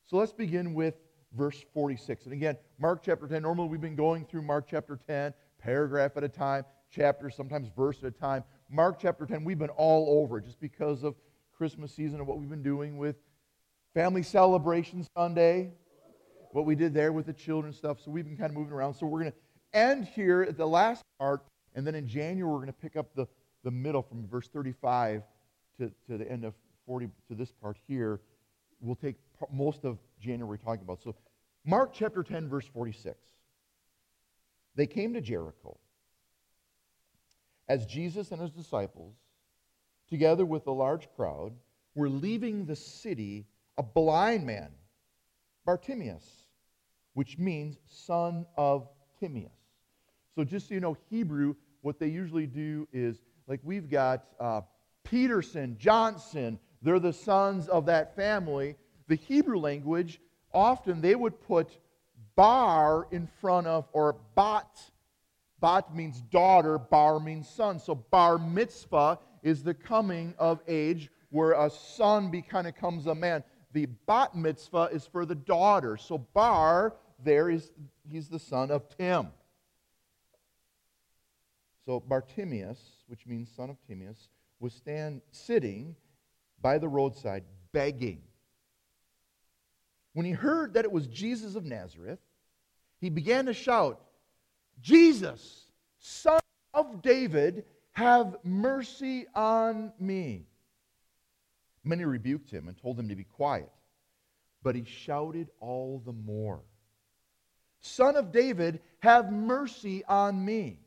So 0.06 0.18
let's 0.18 0.34
begin 0.34 0.74
with 0.74 0.96
verse 1.36 1.63
46. 1.74 2.25
And 2.25 2.33
again, 2.33 2.57
Mark 2.79 3.03
chapter 3.03 3.27
10. 3.27 3.41
Normally 3.41 3.69
we've 3.69 3.81
been 3.81 3.95
going 3.95 4.25
through 4.25 4.41
Mark 4.41 4.65
chapter 4.69 5.00
10, 5.07 5.33
paragraph 5.59 6.17
at 6.17 6.24
a 6.24 6.29
time, 6.29 6.65
chapter, 6.91 7.29
sometimes 7.29 7.69
verse 7.75 7.98
at 8.00 8.05
a 8.05 8.12
time. 8.12 8.43
Mark 8.69 9.00
chapter 9.00 9.25
10, 9.25 9.43
we've 9.43 9.59
been 9.59 9.69
all 9.69 10.21
over 10.21 10.39
just 10.39 10.59
because 10.59 11.03
of 11.03 11.15
Christmas 11.55 11.93
season 11.93 12.19
and 12.19 12.27
what 12.27 12.39
we've 12.39 12.50
been 12.50 12.63
doing 12.63 12.98
with 12.98 13.15
Family 13.93 14.24
Celebration 14.24 15.05
Sunday, 15.17 15.71
what 16.51 16.65
we 16.65 16.75
did 16.75 16.93
there 16.93 17.12
with 17.12 17.25
the 17.25 17.33
children 17.33 17.74
stuff. 17.74 18.00
So 18.03 18.12
we've 18.12 18.25
been 18.25 18.38
kind 18.38 18.51
of 18.51 18.55
moving 18.55 18.74
around. 18.74 18.93
So 18.93 19.05
we're 19.05 19.21
going 19.21 19.31
to 19.31 19.38
end 19.77 20.05
here 20.05 20.43
at 20.43 20.57
the 20.57 20.67
last 20.67 21.03
part, 21.19 21.43
and 21.75 21.86
then 21.86 21.95
in 21.95 22.07
January 22.07 22.51
we're 22.51 22.59
going 22.59 22.67
to 22.67 22.74
pick 22.74 22.95
up 22.95 23.13
the, 23.15 23.27
the 23.63 23.71
middle 23.71 24.01
from 24.01 24.27
verse 24.27 24.48
35 24.48 25.24
to, 25.79 25.91
to 26.07 26.17
the 26.17 26.29
end 26.29 26.45
of 26.45 26.53
40 26.86 27.09
to 27.29 27.36
this 27.36 27.51
part 27.51 27.77
here. 27.88 28.19
We'll 28.81 28.95
take 28.95 29.15
most 29.51 29.83
of 29.83 29.98
January 30.20 30.58
talking 30.58 30.84
about. 30.84 31.02
So 31.02 31.16
Mark 31.66 31.94
chapter 31.94 32.24
10, 32.24 32.50
verse 32.50 32.68
46. 32.68 33.18
They 34.76 34.88
came 34.88 35.14
to 35.14 35.22
Jericho. 35.22 35.78
As 37.68 37.86
Jesus 37.86 38.32
and 38.32 38.42
his 38.42 38.52
disciples, 38.52 39.16
together 40.10 40.46
with 40.46 40.68
a 40.68 40.72
large 40.72 41.08
crowd, 41.16 41.54
were 41.96 42.10
leaving 42.10 42.66
the 42.66 42.76
city, 42.76 43.46
a 43.78 43.84
blind 43.84 44.46
man 44.46 44.70
Bartimaeus, 45.66 46.46
which 47.14 47.38
means 47.38 47.78
son 47.86 48.46
of 48.58 48.88
Timaeus. 49.20 49.52
So 50.36 50.44
just 50.44 50.68
so 50.68 50.74
you 50.74 50.80
know, 50.80 50.98
Hebrew 51.10 51.56
what 51.82 52.00
they 52.00 52.08
usually 52.08 52.46
do 52.46 52.88
is 52.92 53.20
like 53.48 53.60
we've 53.64 53.90
got 53.90 54.26
uh, 54.40 54.62
Peterson, 55.04 55.78
Johnson, 55.80 56.60
they're 56.82 57.00
the 57.00 57.14
sons 57.14 57.68
of 57.68 57.86
that 57.88 58.16
family. 58.16 58.76
The 59.10 59.16
Hebrew 59.16 59.60
language, 59.60 60.22
often 60.54 61.01
they 61.01 61.16
would 61.16 61.42
put 61.42 61.78
bar 62.36 63.08
in 63.12 63.28
front 63.42 63.68
of, 63.68 63.89
or 63.92 64.16
bat. 64.36 64.80
Bat 65.60 65.94
means 65.94 66.22
daughter, 66.22 66.78
bar 66.78 67.20
means 67.20 67.50
son. 67.50 67.80
So 67.80 67.96
bar 67.96 68.38
mitzvah 68.38 69.20
is 69.44 69.63
the 69.63 69.74
coming 69.74 70.34
of 70.38 70.62
age 70.68 71.10
where 71.32 71.51
a 71.51 71.70
son 71.70 72.32
becomes 72.32 73.08
a 73.08 73.16
man. 73.16 73.44
The 73.74 73.88
bat 74.08 74.36
mitzvah 74.36 74.89
is 74.94 75.06
for 75.06 75.25
the 75.25 75.36
daughter. 75.36 75.98
So 75.98 76.20
bar 76.20 76.94
there 77.24 77.50
is 77.50 77.72
he's 78.10 78.30
the 78.30 78.39
son 78.39 78.72
of 78.72 78.88
Tim. 78.96 79.28
So 81.86 82.00
Bartimaeus, 82.00 82.80
which 83.08 83.25
means 83.25 83.50
son 83.50 83.70
of 83.70 83.78
Timaeus, 83.88 84.30
was 84.60 84.74
stand 84.74 85.22
sitting 85.32 85.96
by 86.62 86.78
the 86.78 86.88
roadside 86.88 87.44
begging. 87.72 88.22
When 90.13 90.25
he 90.25 90.32
heard 90.32 90.74
that 90.74 90.86
it 90.86 90.92
was 90.92 91.08
Jesus 91.08 91.56
of 91.56 91.66
Nazareth, 91.66 92.20
he 93.00 93.10
began 93.10 93.46
to 93.46 93.54
shout, 93.54 94.01
Jesus, 94.82 95.66
son 96.00 96.39
of 96.74 97.01
David, 97.01 97.66
have 97.92 98.38
mercy 98.44 99.25
on 99.36 99.94
me. 100.00 100.46
Many 101.84 102.06
rebuked 102.06 102.51
him 102.51 102.68
and 102.68 102.78
told 102.78 103.00
him 103.00 103.10
to 103.10 103.16
be 103.16 103.24
quiet, 103.24 103.72
but 104.63 104.75
he 104.75 104.84
shouted 104.84 105.50
all 105.60 106.01
the 106.06 106.13
more, 106.13 106.62
Son 107.82 108.18
of 108.18 108.32
David, 108.32 108.82
have 109.00 109.32
mercy 109.32 110.04
on 110.06 110.44
me. 110.44 110.80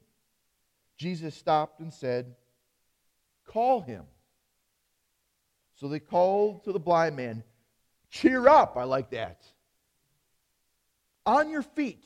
Jesus 0.97 1.35
stopped 1.35 1.81
and 1.81 1.93
said, 1.93 2.35
Call 3.47 3.81
him. 3.81 4.05
So 5.77 5.89
they 5.89 6.01
called 6.01 6.65
to 6.65 6.73
the 6.73 6.79
blind 6.79 7.17
man, 7.17 7.43
Cheer 8.13 8.47
up. 8.47 8.77
I 8.77 8.85
like 8.85 9.11
that. 9.11 9.43
On 11.25 11.49
your 11.49 11.63
feet, 11.63 12.05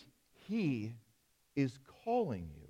he 0.48 0.94
is 1.56 1.78
calling 2.04 2.48
you. 2.56 2.68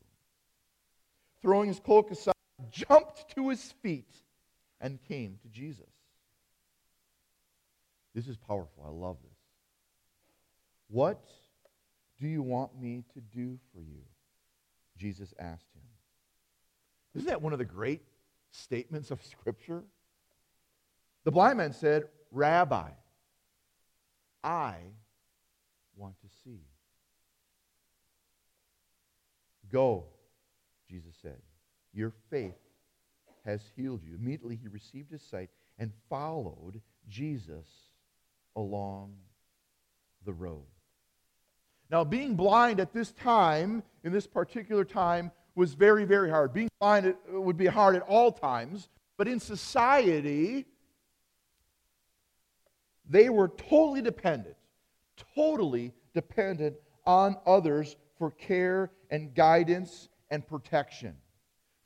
Throwing 1.42 1.68
his 1.68 1.78
cloak 1.78 2.10
aside, 2.10 2.32
jumped 2.70 3.34
to 3.36 3.50
his 3.50 3.74
feet 3.82 4.10
and 4.80 4.98
came 5.06 5.38
to 5.42 5.48
Jesus. 5.48 5.84
This 8.14 8.26
is 8.26 8.38
powerful. 8.38 8.84
I 8.84 8.88
love 8.88 9.18
this. 9.22 9.38
What 10.88 11.22
do 12.18 12.26
you 12.26 12.42
want 12.42 12.80
me 12.80 13.04
to 13.12 13.20
do 13.20 13.58
for 13.74 13.82
you? 13.82 14.00
Jesus 14.96 15.34
asked 15.38 15.68
him. 15.74 15.82
Isn't 17.14 17.28
that 17.28 17.42
one 17.42 17.52
of 17.52 17.58
the 17.58 17.66
great 17.66 18.00
statements 18.50 19.10
of 19.10 19.22
Scripture? 19.22 19.84
The 21.24 21.32
blind 21.32 21.58
man 21.58 21.74
said, 21.74 22.04
Rabbi, 22.30 22.88
I 24.46 24.76
want 25.96 26.14
to 26.20 26.28
see. 26.44 26.60
Go, 29.72 30.04
Jesus 30.88 31.16
said. 31.20 31.38
Your 31.92 32.12
faith 32.30 32.54
has 33.44 33.60
healed 33.74 34.02
you. 34.04 34.14
Immediately 34.14 34.54
he 34.62 34.68
received 34.68 35.10
his 35.10 35.22
sight 35.22 35.50
and 35.80 35.90
followed 36.08 36.80
Jesus 37.08 37.66
along 38.54 39.16
the 40.24 40.32
road. 40.32 40.62
Now, 41.90 42.04
being 42.04 42.36
blind 42.36 42.78
at 42.78 42.92
this 42.92 43.10
time, 43.12 43.82
in 44.04 44.12
this 44.12 44.28
particular 44.28 44.84
time, 44.84 45.32
was 45.56 45.74
very, 45.74 46.04
very 46.04 46.30
hard. 46.30 46.52
Being 46.52 46.68
blind 46.80 47.14
would 47.30 47.56
be 47.56 47.66
hard 47.66 47.96
at 47.96 48.02
all 48.02 48.30
times, 48.30 48.90
but 49.16 49.26
in 49.26 49.40
society, 49.40 50.66
they 53.08 53.28
were 53.28 53.48
totally 53.48 54.02
dependent, 54.02 54.56
totally 55.34 55.92
dependent 56.14 56.76
on 57.06 57.36
others 57.46 57.96
for 58.18 58.30
care 58.30 58.90
and 59.10 59.34
guidance 59.34 60.08
and 60.30 60.46
protection. 60.46 61.14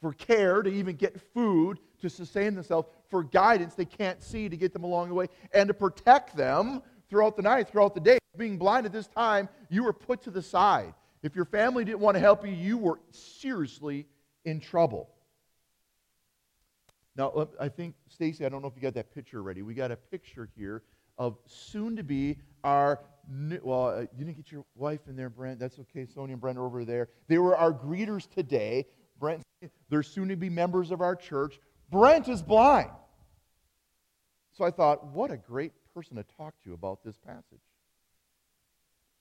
For 0.01 0.13
care 0.15 0.63
to 0.63 0.71
even 0.71 0.97
get 0.97 1.21
food 1.35 1.79
to 2.01 2.09
sustain 2.09 2.55
themselves, 2.55 2.89
for 3.11 3.23
guidance 3.23 3.75
they 3.75 3.85
can't 3.85 4.23
see 4.23 4.49
to 4.49 4.57
get 4.57 4.73
them 4.73 4.85
along 4.85 5.09
the 5.09 5.15
way, 5.15 5.27
and 5.53 5.69
to 5.69 5.75
protect 5.75 6.35
them 6.37 6.83
throughout 7.11 7.37
the 7.37 7.43
night, 7.43 7.69
throughout 7.69 7.95
the 7.95 8.01
day. 8.01 8.19
Being 8.37 8.57
blind 8.57 8.87
at 8.87 8.93
this 8.93 9.09
time, 9.09 9.49
you 9.69 9.85
were 9.85 9.93
put 9.93 10.23
to 10.23 10.31
the 10.31 10.41
side. 10.41 10.95
If 11.23 11.37
your 11.37 11.45
family 11.45 11.85
didn't 11.85 12.01
want 12.01 12.15
to 12.15 12.21
help 12.21 12.47
you, 12.47 12.53
you 12.53 12.79
were 12.79 13.01
seriously 13.11 14.07
in 14.45 14.61
trouble. 14.61 15.11
Now, 17.17 17.29
uh, 17.31 17.47
I 17.61 17.69
think, 17.69 17.95
Stacy, 18.09 18.47
I 18.47 18.49
don't 18.49 18.63
know 18.63 18.69
if 18.69 18.77
you 18.77 18.81
got 18.81 18.95
that 18.95 19.13
picture 19.13 19.43
ready. 19.43 19.61
We 19.61 19.75
got 19.75 19.91
a 19.91 19.97
picture 19.97 20.49
here 20.57 20.83
of 21.21 21.37
soon 21.45 21.95
to 21.97 22.03
be 22.03 22.39
our 22.65 22.99
new, 23.31 23.61
well, 23.63 23.89
uh, 23.89 24.01
you 24.17 24.25
didn't 24.25 24.37
get 24.37 24.51
your 24.51 24.65
wife 24.75 25.01
in 25.07 25.15
there, 25.15 25.29
Brent. 25.29 25.61
That's 25.61 25.79
okay. 25.79 26.07
Sonia 26.07 26.33
and 26.33 26.41
Brent 26.41 26.59
are 26.59 26.65
over 26.65 26.85
there. 26.85 27.11
They 27.29 27.39
were 27.39 27.57
our 27.57 27.73
greeters 27.73 28.29
today. 28.29 28.87
Brent, 29.21 29.43
they're 29.91 30.03
soon 30.03 30.29
to 30.29 30.37
be 30.37 30.49
members 30.49 30.91
of 30.91 31.03
our 31.03 31.15
church. 31.15 31.61
Brent 31.91 32.27
is 32.29 32.43
blind. 32.43 32.91
So 34.53 34.65
I 34.65 34.71
thought, 34.71 35.07
what 35.09 35.31
a 35.31 35.37
great 35.37 35.73
person 35.95 36.17
to 36.17 36.25
talk 36.37 36.55
to 36.65 36.73
about 36.73 37.05
this 37.05 37.19
passage. 37.19 37.61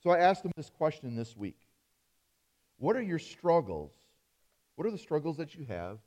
So 0.02 0.10
I 0.10 0.18
asked 0.18 0.42
him 0.42 0.52
this 0.56 0.70
question 0.70 1.14
this 1.14 1.36
week 1.36 1.58
What 2.78 2.96
are 2.96 3.02
your 3.02 3.18
struggles? 3.18 3.92
What 4.76 4.86
are 4.86 4.90
the 4.90 4.98
struggles 4.98 5.36
that 5.36 5.54
you 5.54 5.66
have 5.68 5.98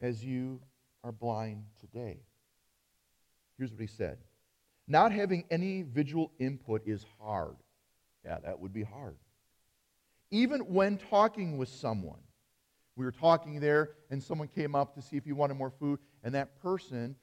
as 0.00 0.24
you 0.24 0.60
are 1.02 1.10
blind 1.10 1.64
today? 1.80 2.20
Here's 3.58 3.72
what 3.72 3.80
he 3.80 3.88
said 3.88 4.18
Not 4.90 5.12
having 5.12 5.44
any 5.52 5.82
visual 5.82 6.32
input 6.40 6.82
is 6.84 7.06
hard. 7.20 7.54
Yeah, 8.24 8.38
that 8.42 8.58
would 8.58 8.72
be 8.72 8.82
hard. 8.82 9.14
Even 10.32 10.62
when 10.62 10.98
talking 10.98 11.56
with 11.58 11.68
someone, 11.68 12.18
we 12.96 13.04
were 13.04 13.12
talking 13.12 13.60
there, 13.60 13.90
and 14.10 14.20
someone 14.20 14.48
came 14.48 14.74
up 14.74 14.96
to 14.96 15.00
see 15.00 15.16
if 15.16 15.24
he 15.24 15.30
wanted 15.30 15.54
more 15.54 15.70
food, 15.70 16.00
and 16.24 16.34
that 16.34 16.60
person 16.60 17.14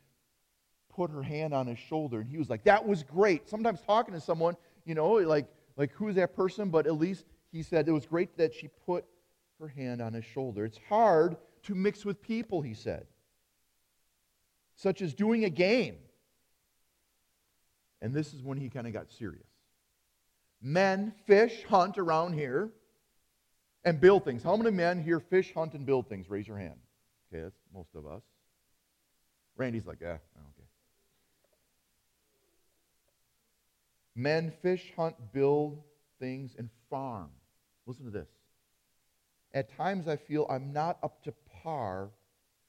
put 0.96 1.12
her 1.12 1.22
hand 1.22 1.54
on 1.54 1.68
his 1.68 1.78
shoulder, 1.78 2.22
and 2.22 2.30
he 2.30 2.38
was 2.38 2.50
like, 2.50 2.64
That 2.64 2.88
was 2.88 3.04
great. 3.04 3.50
Sometimes 3.50 3.82
talking 3.82 4.14
to 4.14 4.22
someone, 4.22 4.56
you 4.86 4.96
know, 4.96 5.16
like, 5.16 5.48
like 5.76 5.92
who's 5.92 6.16
that 6.16 6.34
person? 6.34 6.70
But 6.70 6.88
at 6.88 6.98
least 6.98 7.26
he 7.52 7.64
said 7.64 7.90
it 7.90 7.92
was 7.92 8.06
great 8.06 8.38
that 8.38 8.54
she 8.54 8.70
put 8.86 9.04
her 9.60 9.68
hand 9.68 10.02
on 10.02 10.14
his 10.14 10.24
shoulder. 10.24 10.64
It's 10.64 10.80
hard 10.88 11.36
to 11.64 11.76
mix 11.76 12.06
with 12.06 12.22
people, 12.22 12.62
he 12.62 12.74
said, 12.74 13.08
such 14.78 15.02
as 15.02 15.14
doing 15.14 15.44
a 15.44 15.50
game. 15.50 15.98
And 18.02 18.14
this 18.14 18.34
is 18.34 18.44
when 18.44 18.58
he 18.58 18.70
kind 18.70 18.88
of 18.88 18.94
got 18.94 19.12
serious. 19.12 19.48
Men 20.62 21.14
fish, 21.26 21.64
hunt 21.64 21.98
around 21.98 22.34
here, 22.34 22.72
and 23.84 24.02
build 24.02 24.26
things. 24.26 24.44
How 24.44 24.56
many 24.56 24.72
men 24.72 25.02
here 25.02 25.20
fish, 25.20 25.54
hunt, 25.54 25.74
and 25.74 25.86
build 25.86 26.10
things? 26.10 26.30
Raise 26.30 26.48
your 26.48 26.58
hand. 26.58 26.80
Okay, 27.32 27.44
that's 27.44 27.58
most 27.74 27.96
of 27.96 28.06
us. 28.06 28.22
Randy's 29.56 29.86
like, 29.86 30.00
yeah, 30.02 30.18
oh, 30.38 30.42
okay. 30.58 30.68
Men 34.16 34.52
fish, 34.62 34.94
hunt, 34.96 35.16
build 35.34 35.82
things, 36.20 36.56
and 36.58 36.70
farm. 36.90 37.30
Listen 37.86 38.06
to 38.06 38.12
this. 38.12 38.30
At 39.54 39.76
times 39.76 40.08
I 40.08 40.16
feel 40.16 40.46
I'm 40.50 40.74
not 40.74 40.98
up 41.02 41.24
to 41.24 41.34
par 41.64 42.10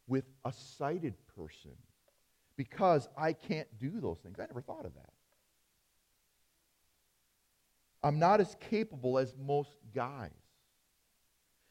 with 0.07 0.25
a 0.45 0.53
sighted 0.53 1.15
person 1.37 1.73
because 2.57 3.09
I 3.17 3.33
can't 3.33 3.69
do 3.79 4.01
those 4.01 4.19
things. 4.23 4.39
I 4.39 4.47
never 4.47 4.63
thought 4.63 4.87
of 4.87 4.95
that. 4.95 5.11
I'm 8.03 8.19
not 8.19 8.41
as 8.41 8.57
capable 8.71 9.19
as 9.19 9.35
most 9.39 9.77
guys. 9.95 10.31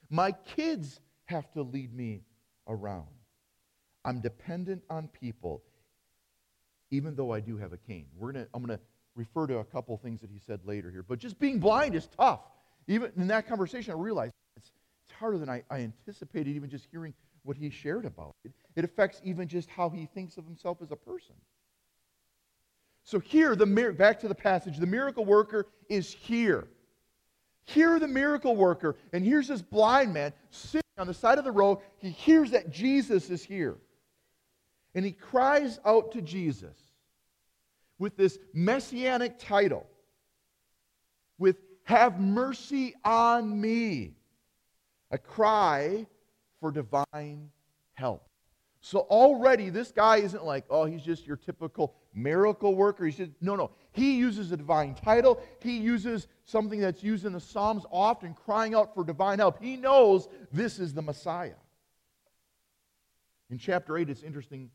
My 0.10 0.32
kids 0.32 1.00
have 1.26 1.52
to 1.54 1.62
lead 1.62 1.94
me 1.94 2.24
around. 2.68 3.08
I'm 4.06 4.22
dependent 4.22 4.84
on 4.90 5.10
people, 5.10 5.64
even 6.92 7.16
though 7.16 7.34
I 7.34 7.40
do 7.40 7.58
have 7.58 7.74
a 7.74 7.78
cane. 7.78 8.08
We're 8.16 8.32
gonna, 8.32 8.48
I'm 8.54 8.64
going 8.64 8.78
to 8.78 8.84
refer 9.16 9.48
to 9.48 9.58
a 9.58 9.66
couple 9.66 9.98
things 9.98 10.22
that 10.22 10.30
he 10.30 10.40
said 10.40 10.62
later 10.64 10.90
here. 10.92 11.04
But 11.04 11.20
just 11.20 11.40
being 11.40 11.60
blind 11.60 11.96
is 11.96 12.08
tough. 12.18 12.42
Even 12.88 13.12
in 13.18 13.28
that 13.28 13.48
conversation, 13.48 13.92
I 13.92 13.98
realized 13.98 14.34
it's, 14.56 14.72
it's 15.04 15.12
harder 15.20 15.38
than 15.38 15.50
I, 15.50 15.64
I 15.70 15.80
anticipated, 15.80 16.56
even 16.56 16.70
just 16.70 16.88
hearing 16.90 17.14
what 17.44 17.58
he 17.58 17.70
shared 17.70 18.06
about 18.06 18.36
it. 18.46 18.52
It 18.76 18.86
affects 18.86 19.20
even 19.24 19.48
just 19.48 19.70
how 19.70 19.90
he 19.90 20.06
thinks 20.06 20.38
of 20.38 20.46
himself 20.46 20.82
as 20.82 20.92
a 20.92 20.96
person. 20.96 21.36
So 23.08 23.22
here, 23.22 23.56
the 23.56 23.66
back 23.98 24.20
to 24.20 24.28
the 24.28 24.36
passage, 24.36 24.80
the 24.80 24.86
miracle 24.86 25.24
worker 25.24 25.68
is 25.88 26.12
here. 26.12 26.68
Here, 27.64 28.00
the 28.00 28.08
miracle 28.08 28.54
worker, 28.54 28.98
and 29.14 29.24
here's 29.24 29.48
this 29.48 29.62
blind 29.62 30.14
man 30.14 30.34
sitting 30.50 30.82
on 30.98 31.08
the 31.08 31.14
side 31.14 31.38
of 31.38 31.46
the 31.46 31.52
road. 31.52 31.78
He 32.00 32.10
hears 32.10 32.52
that 32.52 32.70
Jesus 32.70 33.30
is 33.30 33.46
here. 33.46 33.78
And 34.94 35.06
he 35.06 35.14
cries 35.14 35.80
out 35.86 36.12
to 36.12 36.22
Jesus 36.22 36.76
with 37.98 38.18
this 38.18 38.40
messianic 38.54 39.40
title, 39.40 39.88
with 41.38 41.56
Have 41.84 42.20
mercy 42.20 42.94
on 43.06 43.62
me. 43.62 44.16
a 45.12 45.18
cry 45.18 46.06
for 46.60 46.74
divine 46.74 47.52
help. 47.94 48.28
So 48.82 49.00
already 49.00 49.70
this 49.70 49.94
guy 49.94 50.18
isn't 50.18 50.44
like, 50.44 50.66
oh, 50.70 50.84
he's 50.84 51.04
just 51.04 51.26
your 51.26 51.38
typical 51.38 51.96
miracle 52.18 52.76
worker. 52.76 53.06
He 53.06 53.12
just 53.12 53.32
no, 53.40 53.56
no. 53.56 53.72
He 53.92 54.18
uses 54.18 54.52
a 54.52 54.58
divine 54.58 54.96
title. 54.96 55.42
He 55.62 55.78
uses 55.78 56.28
something 56.46 56.80
that's 56.80 57.04
used 57.04 57.26
in 57.26 57.34
the 57.34 57.40
Psalms 57.40 57.84
often, 57.92 58.34
crying 58.34 58.74
out 58.76 58.94
for 58.94 59.04
divine 59.04 59.40
help. 59.40 59.62
He 59.62 59.78
knows 59.78 60.28
this 60.52 60.80
is 60.80 60.94
the 60.94 61.02
Messiah. 61.02 61.54
In 63.50 63.58
chapter 63.58 63.98
8, 63.98 64.10
it's 64.10 64.24
interesting. 64.24 64.70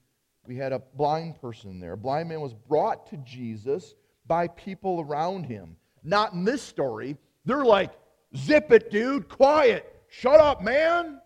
We 0.46 0.56
had 0.56 0.72
a 0.72 0.80
blind 0.96 1.40
person 1.40 1.78
there. 1.78 1.92
A 1.92 1.96
blind 1.96 2.28
man 2.28 2.40
was 2.40 2.54
brought 2.54 3.06
to 3.10 3.16
Jesus 3.18 3.94
by 4.26 4.48
people 4.48 5.00
around 5.00 5.44
him. 5.44 5.76
Not 6.02 6.32
in 6.32 6.44
this 6.44 6.62
story. 6.62 7.16
They're 7.44 7.64
like, 7.64 7.90
zip 8.36 8.72
it, 8.72 8.90
dude, 8.90 9.28
quiet, 9.28 10.02
shut 10.08 10.40
up, 10.40 10.62
man. 10.62 11.20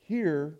Here, 0.00 0.58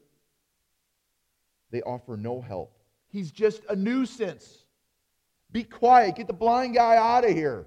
they 1.71 1.83
offer 1.83 2.17
no 2.17 2.41
help. 2.41 2.76
He's 3.09 3.31
just 3.31 3.63
a 3.69 3.77
nuisance. 3.77 4.65
Be 5.53 5.65
quiet. 5.65 6.17
Get 6.17 6.27
the 6.27 6.33
blind 6.33 6.75
guy 6.75 6.97
out 6.97 7.25
of 7.25 7.31
here. 7.31 7.67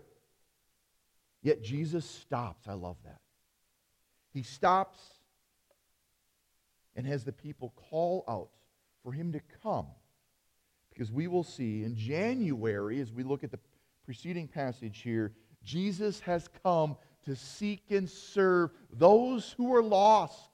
Yet 1.41 1.63
Jesus 1.63 2.05
stops. 2.05 2.67
I 2.67 2.73
love 2.73 2.97
that. 3.05 3.21
He 4.31 4.43
stops 4.43 4.99
and 6.95 7.07
has 7.07 7.23
the 7.23 7.31
people 7.31 7.73
call 7.89 8.23
out 8.27 8.49
for 9.03 9.11
him 9.11 9.31
to 9.31 9.39
come. 9.63 9.87
Because 10.91 11.11
we 11.11 11.27
will 11.27 11.43
see 11.43 11.83
in 11.83 11.95
January, 11.95 12.99
as 12.99 13.11
we 13.11 13.23
look 13.23 13.43
at 13.43 13.51
the 13.51 13.59
preceding 14.03 14.47
passage 14.47 15.01
here, 15.01 15.33
Jesus 15.63 16.19
has 16.21 16.49
come 16.63 16.97
to 17.25 17.35
seek 17.35 17.83
and 17.89 18.09
serve 18.09 18.71
those 18.91 19.53
who 19.53 19.73
are 19.73 19.83
lost. 19.83 20.49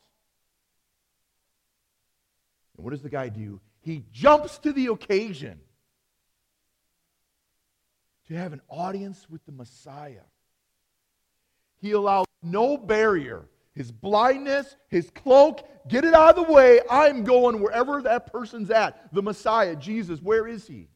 And 2.76 2.84
what 2.84 2.92
does 2.92 3.02
the 3.02 3.10
guy 3.10 3.30
do? 3.30 3.60
He 3.86 4.04
jumps 4.12 4.58
to 4.60 4.74
the 4.74 4.88
occasion 4.88 5.60
to 8.28 8.34
have 8.34 8.52
an 8.52 8.62
audience 8.68 9.30
with 9.30 9.46
the 9.46 9.52
Messiah. 9.52 10.26
He 11.80 11.92
allows 11.92 12.26
no 12.42 12.78
barrier. 12.78 13.46
His 13.76 13.92
blindness, 13.92 14.76
his 14.88 15.12
cloak, 15.12 15.70
get 15.88 16.04
it 16.04 16.16
out 16.16 16.36
of 16.36 16.48
the 16.48 16.52
way. 16.52 16.82
I'm 16.90 17.24
going 17.24 17.62
wherever 17.62 18.02
that 18.02 18.32
person's 18.32 18.72
at. 18.72 19.14
The 19.14 19.22
Messiah, 19.22 19.76
Jesus, 19.76 20.20
where 20.20 20.48
is 20.48 20.66
he? 20.66 20.88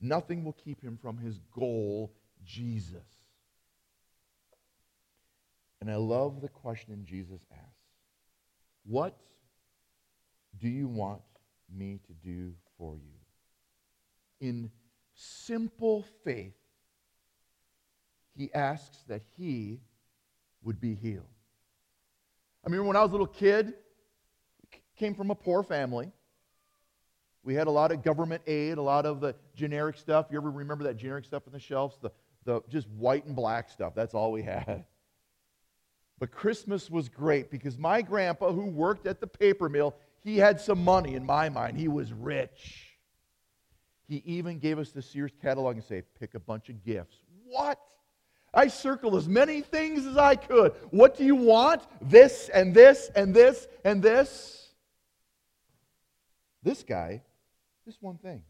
Nothing 0.00 0.42
will 0.42 0.54
keep 0.54 0.82
him 0.82 0.98
from 1.00 1.16
his 1.16 1.38
goal, 1.54 2.12
Jesus. 2.44 3.06
And 5.80 5.88
I 5.88 5.96
love 5.96 6.40
the 6.40 6.48
question 6.48 7.04
Jesus 7.04 7.40
asks 7.52 7.68
What 8.84 9.16
do 10.62 10.68
you 10.68 10.86
want 10.86 11.20
me 11.76 11.98
to 12.06 12.12
do 12.26 12.52
for 12.78 12.94
you? 12.94 14.48
In 14.48 14.70
simple 15.12 16.06
faith, 16.24 16.54
he 18.36 18.54
asks 18.54 18.98
that 19.08 19.22
he 19.36 19.80
would 20.62 20.80
be 20.80 20.94
healed. 20.94 21.26
I 22.64 22.68
remember 22.68 22.84
when 22.84 22.96
I 22.96 23.02
was 23.02 23.10
a 23.10 23.12
little 23.12 23.26
kid, 23.26 23.74
came 24.96 25.14
from 25.16 25.32
a 25.32 25.34
poor 25.34 25.64
family. 25.64 26.12
We 27.42 27.54
had 27.54 27.66
a 27.66 27.70
lot 27.70 27.90
of 27.90 28.04
government 28.04 28.42
aid, 28.46 28.78
a 28.78 28.82
lot 28.82 29.04
of 29.04 29.20
the 29.20 29.34
generic 29.56 29.98
stuff. 29.98 30.26
You 30.30 30.36
ever 30.36 30.50
remember 30.50 30.84
that 30.84 30.96
generic 30.96 31.24
stuff 31.24 31.42
on 31.48 31.52
the 31.52 31.58
shelves? 31.58 31.98
The, 32.00 32.12
the 32.44 32.62
just 32.68 32.88
white 32.90 33.26
and 33.26 33.34
black 33.34 33.68
stuff. 33.68 33.96
That's 33.96 34.14
all 34.14 34.30
we 34.30 34.42
had. 34.42 34.84
But 36.20 36.30
Christmas 36.30 36.88
was 36.88 37.08
great 37.08 37.50
because 37.50 37.76
my 37.76 38.00
grandpa, 38.00 38.52
who 38.52 38.66
worked 38.66 39.08
at 39.08 39.20
the 39.20 39.26
paper 39.26 39.68
mill, 39.68 39.96
he 40.22 40.38
had 40.38 40.60
some 40.60 40.82
money 40.82 41.14
in 41.14 41.26
my 41.26 41.48
mind. 41.48 41.76
He 41.76 41.88
was 41.88 42.12
rich. 42.12 42.96
He 44.08 44.22
even 44.26 44.58
gave 44.58 44.78
us 44.78 44.90
the 44.90 45.02
Sears 45.02 45.32
catalog 45.40 45.76
and 45.76 45.84
say, 45.84 46.02
pick 46.20 46.34
a 46.34 46.40
bunch 46.40 46.68
of 46.68 46.84
gifts. 46.84 47.16
What? 47.46 47.78
I 48.54 48.68
circled 48.68 49.14
as 49.16 49.28
many 49.28 49.62
things 49.62 50.06
as 50.06 50.16
I 50.16 50.36
could. 50.36 50.74
What 50.90 51.16
do 51.16 51.24
you 51.24 51.34
want? 51.34 51.82
This 52.00 52.50
and 52.50 52.74
this 52.74 53.10
and 53.16 53.34
this 53.34 53.66
and 53.84 54.02
this. 54.02 54.68
This 56.62 56.82
guy, 56.82 57.22
this 57.86 57.96
one 58.00 58.18
thing. 58.18 58.42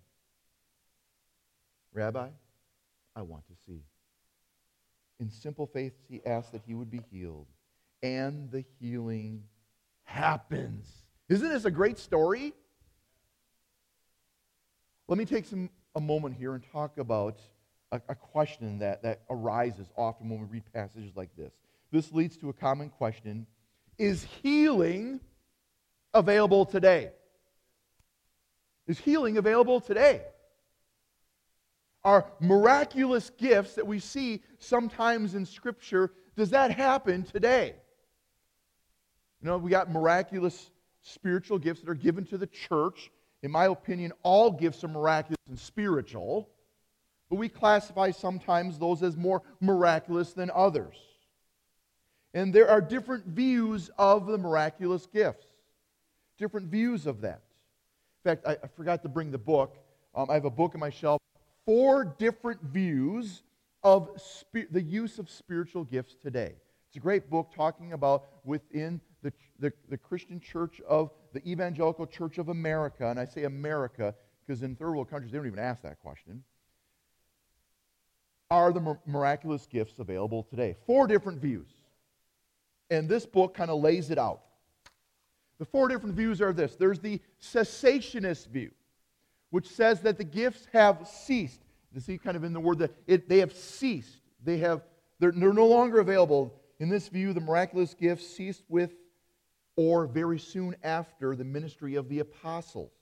Rabbi, 1.94 2.28
I 3.14 3.22
want 3.22 3.46
to 3.46 3.54
see. 3.66 3.82
In 5.20 5.30
simple 5.30 5.66
faith, 5.66 5.92
he 6.08 6.20
asked 6.26 6.52
that 6.52 6.62
he 6.66 6.74
would 6.74 6.90
be 6.90 7.00
healed. 7.10 7.46
And 8.02 8.50
the 8.50 8.64
healing 8.80 9.44
happens. 10.02 11.01
Isn't 11.32 11.48
this 11.48 11.64
a 11.64 11.70
great 11.70 11.98
story? 11.98 12.52
Let 15.08 15.16
me 15.16 15.24
take 15.24 15.46
some, 15.46 15.70
a 15.94 16.00
moment 16.00 16.36
here 16.36 16.54
and 16.54 16.62
talk 16.72 16.98
about 16.98 17.38
a, 17.90 18.02
a 18.10 18.14
question 18.14 18.80
that, 18.80 19.02
that 19.02 19.22
arises 19.30 19.86
often 19.96 20.28
when 20.28 20.40
we 20.40 20.44
read 20.44 20.64
passages 20.74 21.12
like 21.16 21.34
this. 21.34 21.54
This 21.90 22.12
leads 22.12 22.36
to 22.36 22.50
a 22.50 22.52
common 22.52 22.90
question 22.90 23.46
Is 23.96 24.26
healing 24.42 25.20
available 26.12 26.66
today? 26.66 27.12
Is 28.86 28.98
healing 28.98 29.38
available 29.38 29.80
today? 29.80 30.20
Are 32.04 32.26
miraculous 32.40 33.30
gifts 33.30 33.76
that 33.76 33.86
we 33.86 34.00
see 34.00 34.42
sometimes 34.58 35.34
in 35.34 35.46
Scripture, 35.46 36.12
does 36.36 36.50
that 36.50 36.72
happen 36.72 37.22
today? 37.22 37.76
You 39.40 39.48
know, 39.48 39.56
we 39.56 39.70
got 39.70 39.90
miraculous 39.90 40.70
spiritual 41.02 41.58
gifts 41.58 41.80
that 41.80 41.90
are 41.90 41.94
given 41.94 42.24
to 42.26 42.38
the 42.38 42.46
church. 42.46 43.10
In 43.42 43.50
my 43.50 43.66
opinion, 43.66 44.12
all 44.22 44.50
gifts 44.50 44.82
are 44.84 44.88
miraculous 44.88 45.38
and 45.48 45.58
spiritual, 45.58 46.48
but 47.28 47.36
we 47.36 47.48
classify 47.48 48.10
sometimes 48.12 48.78
those 48.78 49.02
as 49.02 49.16
more 49.16 49.42
miraculous 49.60 50.32
than 50.32 50.50
others. 50.54 50.96
And 52.34 52.54
there 52.54 52.70
are 52.70 52.80
different 52.80 53.26
views 53.26 53.90
of 53.98 54.26
the 54.26 54.38
miraculous 54.38 55.06
gifts, 55.06 55.46
different 56.38 56.68
views 56.68 57.06
of 57.06 57.20
that. 57.22 57.42
In 58.24 58.30
fact, 58.30 58.46
I, 58.46 58.52
I 58.52 58.68
forgot 58.76 59.02
to 59.02 59.08
bring 59.08 59.30
the 59.30 59.38
book. 59.38 59.76
Um, 60.14 60.30
I 60.30 60.34
have 60.34 60.44
a 60.44 60.50
book 60.50 60.74
on 60.74 60.80
my 60.80 60.90
shelf, 60.90 61.20
four 61.66 62.04
different 62.18 62.62
views 62.62 63.42
of 63.82 64.08
the 64.70 64.80
use 64.80 65.18
of 65.18 65.28
spiritual 65.28 65.84
gifts 65.84 66.14
today. 66.22 66.54
It's 66.88 66.96
a 66.96 67.00
great 67.00 67.28
book 67.28 67.50
talking 67.54 67.92
about 67.92 68.26
within 68.44 69.00
the, 69.22 69.32
the, 69.58 69.72
the 69.88 69.96
Christian 69.96 70.40
church 70.40 70.80
of 70.88 71.10
the 71.32 71.46
Evangelical 71.48 72.06
Church 72.06 72.38
of 72.38 72.48
America, 72.48 73.08
and 73.08 73.18
I 73.18 73.24
say 73.24 73.44
America 73.44 74.14
because 74.46 74.62
in 74.62 74.74
third 74.74 74.90
world 74.90 75.08
countries 75.08 75.32
they 75.32 75.38
don't 75.38 75.46
even 75.46 75.58
ask 75.58 75.82
that 75.82 76.00
question. 76.00 76.42
Are 78.50 78.72
the 78.72 78.98
miraculous 79.06 79.66
gifts 79.66 79.98
available 79.98 80.42
today? 80.42 80.76
Four 80.86 81.06
different 81.06 81.40
views. 81.40 81.68
And 82.90 83.08
this 83.08 83.24
book 83.24 83.54
kind 83.54 83.70
of 83.70 83.80
lays 83.80 84.10
it 84.10 84.18
out. 84.18 84.42
The 85.58 85.64
four 85.64 85.88
different 85.88 86.16
views 86.16 86.42
are 86.42 86.52
this 86.52 86.74
there's 86.76 86.98
the 86.98 87.20
cessationist 87.40 88.48
view, 88.48 88.72
which 89.50 89.68
says 89.68 90.00
that 90.00 90.18
the 90.18 90.24
gifts 90.24 90.66
have 90.72 91.08
ceased. 91.08 91.60
You 91.94 92.00
see, 92.00 92.18
kind 92.18 92.36
of 92.36 92.44
in 92.44 92.52
the 92.52 92.60
word 92.60 92.78
that 92.80 92.92
it, 93.06 93.28
they 93.28 93.38
have 93.38 93.52
ceased. 93.52 94.20
They 94.44 94.58
have, 94.58 94.82
they're, 95.18 95.32
they're 95.32 95.52
no 95.52 95.66
longer 95.66 96.00
available. 96.00 96.54
In 96.80 96.88
this 96.88 97.08
view, 97.08 97.32
the 97.32 97.40
miraculous 97.40 97.94
gifts 97.94 98.26
ceased 98.26 98.64
with 98.68 98.92
or 99.82 100.06
very 100.06 100.38
soon 100.38 100.76
after 100.84 101.34
the 101.34 101.44
ministry 101.44 101.96
of 101.96 102.08
the 102.08 102.20
apostles, 102.20 102.92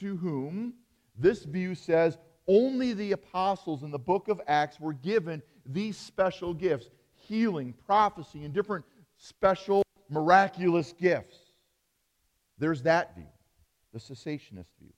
to 0.00 0.16
whom 0.16 0.74
this 1.16 1.44
view 1.44 1.74
says 1.76 2.18
only 2.48 2.92
the 2.94 3.12
apostles 3.12 3.84
in 3.84 3.92
the 3.92 3.98
book 3.98 4.26
of 4.26 4.40
Acts 4.48 4.80
were 4.80 4.92
given 4.92 5.40
these 5.64 5.96
special 5.96 6.52
gifts 6.52 6.90
healing, 7.14 7.72
prophecy, 7.86 8.44
and 8.44 8.52
different 8.52 8.84
special 9.16 9.82
miraculous 10.10 10.92
gifts. 10.92 11.38
There's 12.58 12.82
that 12.82 13.14
view, 13.14 13.28
the 13.92 14.00
cessationist 14.00 14.72
view. 14.78 14.92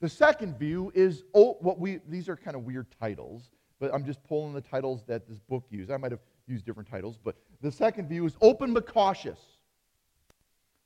The 0.00 0.08
second 0.08 0.58
view 0.58 0.92
is 0.94 1.24
oh, 1.34 1.58
what 1.60 1.78
we, 1.78 2.00
these 2.08 2.28
are 2.28 2.36
kind 2.36 2.56
of 2.56 2.62
weird 2.62 2.86
titles, 3.00 3.50
but 3.80 3.92
I'm 3.92 4.04
just 4.06 4.22
pulling 4.24 4.54
the 4.54 4.60
titles 4.60 5.02
that 5.08 5.28
this 5.28 5.40
book 5.40 5.64
used. 5.70 5.90
I 5.90 5.96
might 5.96 6.12
have 6.12 6.20
use 6.50 6.62
different 6.62 6.90
titles, 6.90 7.16
but 7.22 7.36
the 7.62 7.70
second 7.70 8.08
view 8.08 8.26
is 8.26 8.36
open 8.40 8.74
but 8.74 8.86
cautious. 8.86 9.38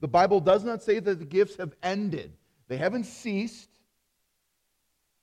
The 0.00 0.08
Bible 0.08 0.40
does 0.40 0.64
not 0.64 0.82
say 0.82 0.98
that 1.00 1.18
the 1.18 1.24
gifts 1.24 1.56
have 1.56 1.74
ended. 1.82 2.32
They 2.68 2.76
haven't 2.76 3.04
ceased. 3.04 3.70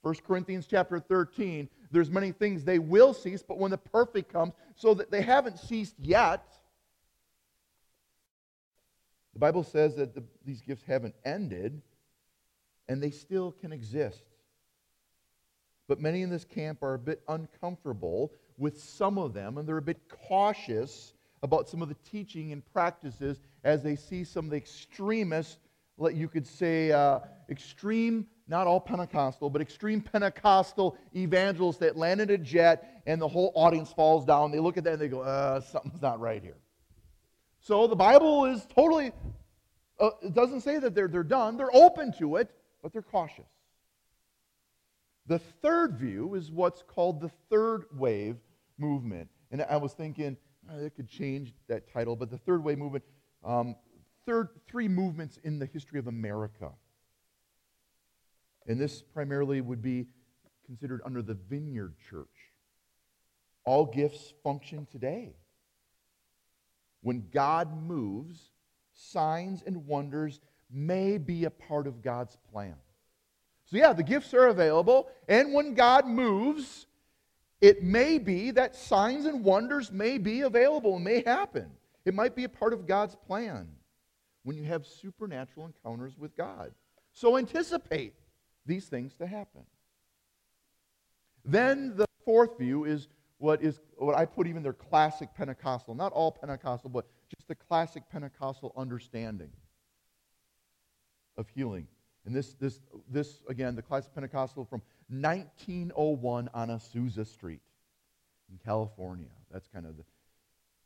1 0.02 0.16
Corinthians 0.26 0.66
chapter 0.68 1.00
13, 1.00 1.70
there's 1.92 2.10
many 2.10 2.32
things 2.32 2.64
they 2.64 2.80
will 2.80 3.14
cease, 3.14 3.44
but 3.44 3.60
when 3.60 3.70
the 3.70 3.78
perfect 3.78 4.34
comes, 4.34 4.54
so 4.76 4.96
that 4.96 5.12
they 5.12 5.22
haven't 5.22 5.60
ceased 5.60 5.94
yet. 6.00 6.44
The 9.34 9.40
Bible 9.40 9.64
says 9.64 9.96
that 9.98 10.16
the, 10.16 10.24
these 10.44 10.62
gifts 10.62 10.84
haven't 10.84 11.14
ended, 11.24 11.80
and 12.90 13.02
they 13.02 13.12
still 13.12 13.52
can 13.52 13.72
exist. 13.72 14.24
But 15.88 16.00
many 16.00 16.24
in 16.24 16.32
this 16.32 16.46
camp 16.46 16.82
are 16.82 16.96
a 16.96 17.00
bit 17.00 17.22
uncomfortable 17.28 18.32
with 18.58 18.82
some 18.82 19.18
of 19.18 19.34
them, 19.34 19.58
and 19.58 19.68
they're 19.68 19.78
a 19.78 19.82
bit 19.82 20.02
cautious 20.28 21.14
about 21.44 21.68
some 21.68 21.82
of 21.82 21.90
the 21.90 21.98
teaching 22.10 22.52
and 22.52 22.64
practices 22.74 23.40
as 23.64 23.84
they 23.84 23.96
see 23.96 24.24
some 24.24 24.46
of 24.46 24.52
the 24.52 24.58
extremists, 24.58 25.58
you 26.14 26.28
could 26.28 26.46
say, 26.46 26.92
uh, 26.92 27.20
extreme, 27.50 28.28
not 28.48 28.68
all 28.68 28.80
Pentecostal, 28.80 29.50
but 29.50 29.62
extreme 29.62 30.02
Pentecostal 30.02 30.98
evangelists 31.16 31.78
that 31.78 31.98
land 31.98 32.22
in 32.22 32.30
a 32.30 32.38
jet 32.38 33.02
and 33.06 33.22
the 33.22 33.28
whole 33.28 33.52
audience 33.56 33.92
falls 33.92 34.26
down. 34.26 34.52
They 34.52 34.60
look 34.60 34.78
at 34.78 34.84
that 34.84 34.94
and 34.94 35.02
they 35.02 35.08
go, 35.08 35.22
uh, 35.22 35.62
something's 35.62 36.02
not 36.02 36.20
right 36.20 36.42
here. 36.42 36.58
So 37.60 37.88
the 37.88 37.96
Bible 37.96 38.46
is 38.46 38.66
totally, 38.76 39.12
uh, 40.00 40.10
it 40.24 40.34
doesn't 40.34 40.62
say 40.62 40.80
that 40.80 40.96
they're, 40.96 41.08
they're 41.08 41.24
done. 41.24 41.58
They're 41.58 41.76
open 41.76 42.12
to 42.20 42.38
it, 42.38 42.50
but 42.82 42.92
they're 42.92 43.02
cautious. 43.04 43.46
The 45.28 45.40
third 45.40 45.98
view 45.98 46.36
is 46.36 46.52
what's 46.52 46.82
called 46.82 47.22
the 47.22 47.32
third 47.50 47.86
wave 47.96 48.38
movement. 48.78 49.30
And 49.52 49.62
I 49.70 49.78
was 49.78 49.94
thinking, 49.94 50.38
oh, 50.70 50.80
it 50.84 50.96
could 50.96 51.08
change 51.08 51.54
that 51.68 51.92
title, 51.92 52.16
but 52.16 52.30
the 52.30 52.38
third 52.38 52.64
wave 52.64 52.78
movement, 52.78 53.04
um, 53.44 53.76
third, 54.26 54.50
three 54.68 54.88
movements 54.88 55.38
in 55.44 55.60
the 55.60 55.66
history 55.66 56.00
of 56.00 56.08
America. 56.08 56.72
And 58.68 58.80
this 58.80 59.02
primarily 59.02 59.62
would 59.62 59.82
be 59.82 60.08
considered 60.66 61.02
under 61.06 61.22
the 61.22 61.34
Vineyard 61.34 61.96
Church. 62.10 62.28
All 63.66 63.86
gifts 63.86 64.34
function 64.44 64.88
today. 64.92 65.36
When 67.02 67.28
God 67.32 67.84
moves, 67.84 68.52
signs 68.94 69.64
and 69.66 69.86
wonders 69.88 70.40
may 70.72 71.18
be 71.18 71.46
a 71.46 71.50
part 71.50 71.88
of 71.88 72.02
God's 72.02 72.38
plan. 72.52 72.76
So, 73.72 73.78
yeah, 73.78 73.94
the 73.94 74.04
gifts 74.04 74.34
are 74.34 74.48
available, 74.48 75.08
and 75.30 75.54
when 75.54 75.76
God 75.76 76.06
moves, 76.06 76.88
it 77.62 77.84
may 77.84 78.18
be 78.18 78.52
that 78.52 78.76
signs 78.76 79.26
and 79.26 79.46
wonders 79.46 79.94
may 79.94 80.18
be 80.18 80.42
available 80.42 80.96
and 80.96 81.06
may 81.06 81.24
happen. 81.24 81.72
It 82.04 82.14
might 82.14 82.36
be 82.36 82.44
a 82.44 82.50
part 82.50 82.74
of 82.74 82.86
God's 82.86 83.16
plan 83.16 83.70
when 84.44 84.58
you 84.58 84.66
have 84.66 84.86
supernatural 84.86 85.68
encounters 85.68 86.18
with 86.18 86.36
God. 86.36 86.74
So, 87.14 87.38
anticipate 87.38 88.14
these 88.66 88.88
things 88.88 89.14
to 89.16 89.26
happen. 89.26 89.62
Then 91.46 91.96
the 91.96 92.08
fourth 92.26 92.58
view 92.58 92.84
is 92.84 93.08
what 93.38 93.64
is 93.64 93.80
what 93.96 94.18
I 94.18 94.26
put 94.26 94.48
even 94.48 94.64
their 94.64 94.74
classic 94.74 95.34
Pentecostal, 95.34 95.96
not 95.96 96.12
all 96.12 96.32
Pentecostal, 96.32 96.90
but 96.90 97.08
just 97.34 97.48
the 97.48 97.56
classic 97.56 98.04
Pentecostal 98.12 98.74
understanding 98.76 99.52
of 101.38 101.48
healing. 101.48 101.88
And 102.26 102.36
this, 102.36 102.54
this, 102.54 102.80
this 103.10 103.42
again, 103.50 103.76
the 103.76 103.82
class 103.82 104.06
of 104.06 104.14
Pentecostal 104.14 104.66
from 104.66 104.82
1901 105.10 106.50
on 106.54 106.70
Azusa 106.70 107.26
Street 107.26 107.62
in 108.52 108.60
California. 108.64 109.30
That's 109.52 109.68
kind 109.68 109.86
of 109.86 109.98
the. 109.98 110.04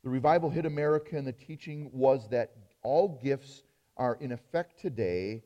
The 0.03 0.09
revival 0.11 0.51
hit 0.51 0.67
America, 0.67 1.17
and 1.17 1.25
the 1.25 1.31
teaching 1.31 1.89
was 1.91 2.29
that 2.29 2.51
all 2.83 3.19
gifts 3.23 3.63
are 3.97 4.19
in 4.21 4.31
effect 4.31 4.79
today, 4.79 5.43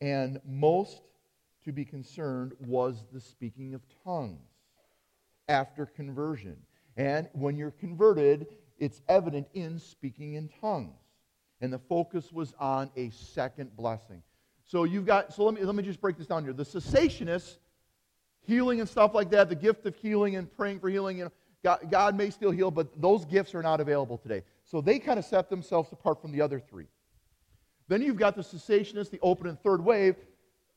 and 0.00 0.40
most 0.46 1.02
to 1.64 1.72
be 1.72 1.84
concerned 1.84 2.52
was 2.60 3.04
the 3.12 3.20
speaking 3.20 3.74
of 3.74 3.82
tongues 4.02 4.48
after 5.48 5.84
conversion. 5.84 6.56
And 6.96 7.28
when 7.32 7.56
you're 7.56 7.72
converted, 7.72 8.46
it's 8.78 9.02
evident 9.08 9.48
in 9.54 9.78
speaking 9.78 10.34
in 10.34 10.48
tongues. 10.60 10.98
And 11.60 11.72
the 11.72 11.78
focus 11.78 12.32
was 12.32 12.54
on 12.58 12.90
a 12.96 13.10
second 13.10 13.76
blessing. 13.76 14.22
So 14.66 14.84
you've 14.84 15.06
got, 15.06 15.32
so 15.32 15.44
let 15.44 15.54
me, 15.54 15.62
let 15.62 15.74
me 15.74 15.82
just 15.82 16.00
break 16.00 16.16
this 16.16 16.26
down 16.26 16.44
here. 16.44 16.52
The 16.52 16.64
cessationists, 16.64 17.58
healing 18.46 18.80
and 18.80 18.88
stuff 18.88 19.14
like 19.14 19.30
that, 19.30 19.48
the 19.48 19.54
gift 19.54 19.86
of 19.86 19.94
healing 19.96 20.36
and 20.36 20.50
praying 20.56 20.80
for 20.80 20.88
healing, 20.88 21.18
you 21.18 21.24
know, 21.24 21.32
God, 21.62 21.90
God 21.90 22.16
may 22.16 22.30
still 22.30 22.50
heal, 22.50 22.70
but 22.70 23.00
those 23.00 23.24
gifts 23.24 23.54
are 23.54 23.62
not 23.62 23.80
available 23.80 24.18
today. 24.18 24.42
So 24.64 24.80
they 24.80 24.98
kind 24.98 25.18
of 25.18 25.24
set 25.24 25.48
themselves 25.48 25.90
apart 25.92 26.20
from 26.20 26.32
the 26.32 26.42
other 26.42 26.60
three. 26.60 26.86
Then 27.88 28.02
you've 28.02 28.16
got 28.16 28.36
the 28.36 28.42
cessationists, 28.42 29.10
the 29.10 29.20
open 29.22 29.46
and 29.46 29.58
third 29.60 29.82
wave. 29.82 30.16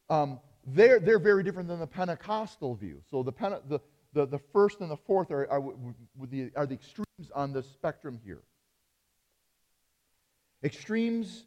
Um, 0.10 0.40
they're, 0.66 1.00
they're 1.00 1.20
very 1.20 1.44
different 1.44 1.68
than 1.68 1.80
the 1.80 1.88
Pentecostal 1.88 2.76
view. 2.76 3.02
So 3.10 3.24
the, 3.24 3.34
the, 3.68 3.80
the, 4.14 4.26
the 4.26 4.40
first 4.54 4.80
and 4.80 4.90
the 4.92 4.98
fourth 4.98 5.32
are, 5.32 5.50
are, 5.50 5.62
the, 6.30 6.52
are 6.56 6.66
the 6.66 6.76
extremes 6.76 7.32
on 7.34 7.54
the 7.54 7.64
spectrum 7.64 8.20
here. 8.24 8.42
Extremes 10.64 11.46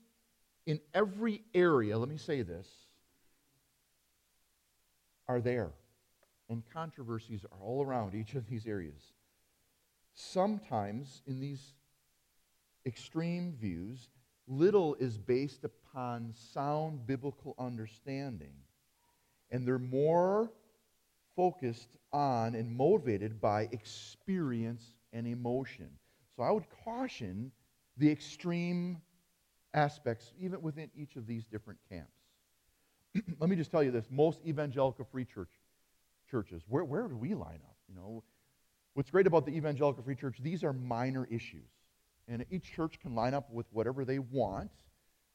in 0.70 0.80
every 0.94 1.42
area, 1.52 1.98
let 1.98 2.08
me 2.08 2.16
say 2.16 2.42
this, 2.42 2.68
are 5.26 5.40
there. 5.40 5.72
And 6.48 6.62
controversies 6.72 7.44
are 7.44 7.58
all 7.60 7.84
around 7.84 8.14
each 8.14 8.34
of 8.34 8.46
these 8.48 8.66
areas. 8.66 9.02
Sometimes 10.14 11.22
in 11.26 11.40
these 11.40 11.74
extreme 12.86 13.56
views, 13.60 14.08
little 14.46 14.94
is 15.00 15.18
based 15.18 15.64
upon 15.64 16.32
sound 16.34 17.06
biblical 17.06 17.54
understanding 17.58 18.52
and 19.50 19.66
they're 19.66 19.78
more 19.78 20.52
focused 21.34 21.96
on 22.12 22.54
and 22.54 22.70
motivated 22.70 23.40
by 23.40 23.68
experience 23.72 24.94
and 25.12 25.26
emotion. 25.26 25.88
So 26.36 26.44
I 26.44 26.50
would 26.52 26.66
caution 26.84 27.50
the 27.96 28.10
extreme 28.10 29.00
aspects, 29.74 30.32
even 30.38 30.60
within 30.62 30.90
each 30.96 31.16
of 31.16 31.26
these 31.26 31.44
different 31.44 31.78
camps. 31.88 32.12
Let 33.40 33.50
me 33.50 33.56
just 33.56 33.70
tell 33.70 33.82
you 33.82 33.90
this 33.90 34.06
most 34.10 34.40
evangelical 34.46 35.06
free 35.10 35.24
church 35.24 35.50
churches, 36.30 36.62
where, 36.68 36.84
where 36.84 37.08
do 37.08 37.16
we 37.16 37.34
line 37.34 37.60
up? 37.64 37.76
You 37.88 37.94
know, 37.96 38.22
what's 38.94 39.10
great 39.10 39.26
about 39.26 39.46
the 39.46 39.52
evangelical 39.52 40.02
free 40.02 40.14
church, 40.14 40.36
these 40.40 40.62
are 40.62 40.72
minor 40.72 41.26
issues. 41.30 41.68
And 42.28 42.44
each 42.50 42.72
church 42.72 43.00
can 43.00 43.14
line 43.14 43.34
up 43.34 43.50
with 43.50 43.66
whatever 43.72 44.04
they 44.04 44.20
want. 44.20 44.70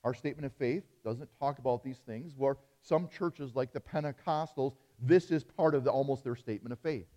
Our 0.06 0.14
statement 0.14 0.46
of 0.46 0.54
faith 0.54 0.84
doesn't 1.04 1.30
talk 1.40 1.60
about 1.60 1.84
these 1.84 1.98
things. 2.06 2.34
Where 2.38 2.58
some 2.82 3.10
churches, 3.10 3.56
like 3.56 3.74
the 3.74 3.82
Pentecostals, 3.82 4.76
this 5.02 5.32
is 5.32 5.44
part 5.44 5.76
of 5.76 5.84
the, 5.84 5.92
almost 5.92 6.24
their 6.24 6.36
statement 6.36 6.72
of 6.72 6.80
faith. 6.80 7.08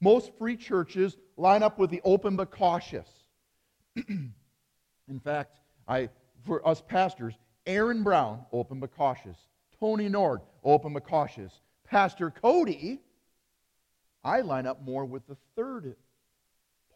Most 0.00 0.32
free 0.38 0.56
churches 0.56 1.16
line 1.36 1.62
up 1.62 1.78
with 1.78 1.90
the 1.90 2.00
open 2.04 2.36
but 2.36 2.50
cautious. 2.50 3.08
In 4.08 5.20
fact, 5.22 5.58
I, 5.86 6.08
for 6.44 6.66
us 6.66 6.82
pastors, 6.86 7.34
Aaron 7.66 8.02
Brown, 8.02 8.44
open 8.52 8.80
but 8.80 8.94
cautious. 8.96 9.36
Tony 9.80 10.08
Nord, 10.08 10.40
open 10.62 10.92
but 10.92 11.06
cautious. 11.06 11.52
Pastor 11.84 12.30
Cody, 12.30 13.00
I 14.22 14.40
line 14.40 14.66
up 14.66 14.82
more 14.82 15.04
with 15.04 15.26
the 15.26 15.36
third 15.56 15.96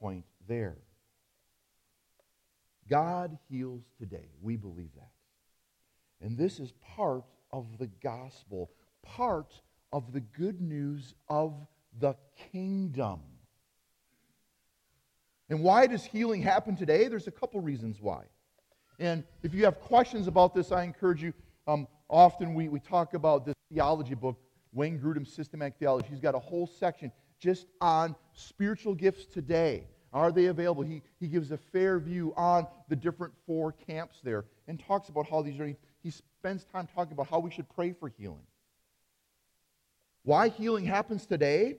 point 0.01 0.25
there. 0.47 0.79
God 2.89 3.37
heals 3.51 3.83
today. 3.99 4.31
We 4.41 4.57
believe 4.57 4.91
that. 4.97 5.11
And 6.25 6.37
this 6.37 6.59
is 6.59 6.73
part 6.97 7.25
of 7.53 7.67
the 7.79 7.89
gospel, 8.03 8.71
part 9.03 9.61
of 9.93 10.13
the 10.13 10.21
good 10.21 10.61
news 10.61 11.15
of 11.29 11.55
the 12.01 12.15
kingdom. 12.53 13.21
And 15.51 15.63
why 15.63 15.87
does 15.87 16.05
healing 16.05 16.43
happen 16.43 16.77
today? 16.77 17.09
There's 17.09 17.27
a 17.27 17.33
couple 17.33 17.61
reasons 17.61 18.01
why. 18.01 18.25
And 18.99 19.25
if 19.43 19.55
you 19.55 19.65
have 19.65 19.81
questions 19.81 20.27
about 20.27 20.55
this, 20.55 20.73
I 20.73 20.83
encourage 20.83 21.23
you. 21.23 21.33
Um, 21.67 21.87
often 22.09 22.55
we, 22.55 22.69
we 22.69 22.81
talk 22.81 23.15
about 23.15 23.45
this 23.45 23.55
theology 23.73 24.15
book, 24.15 24.37
Wayne 24.73 24.99
Grudem's 24.99 25.33
Systematic 25.33 25.75
Theology. 25.79 26.09
He's 26.11 26.21
got 26.21 26.35
a 26.35 26.39
whole 26.39 26.67
section 26.67 27.13
just 27.39 27.67
on 27.81 28.17
spiritual 28.33 28.95
gifts 28.95 29.27
today. 29.27 29.85
Are 30.13 30.33
they 30.33 30.47
available? 30.47 30.83
He, 30.83 31.03
he 31.21 31.29
gives 31.29 31.53
a 31.53 31.59
fair 31.59 31.99
view 31.99 32.33
on 32.37 32.67
the 32.89 32.97
different 32.97 33.35
four 33.47 33.73
camps 33.73 34.19
there 34.25 34.47
and 34.67 34.81
talks 34.81 35.09
about 35.09 35.29
how 35.29 35.43
these 35.43 35.61
are 35.61 35.67
he 36.03 36.11
spends 36.11 36.65
time 36.65 36.89
talking 36.95 37.13
about 37.13 37.29
how 37.29 37.41
we 37.41 37.51
should 37.51 37.69
pray 37.69 37.93
for 37.93 38.09
healing. 38.09 38.47
Why 40.23 40.49
healing 40.49 40.85
happens 40.85 41.27
today? 41.27 41.79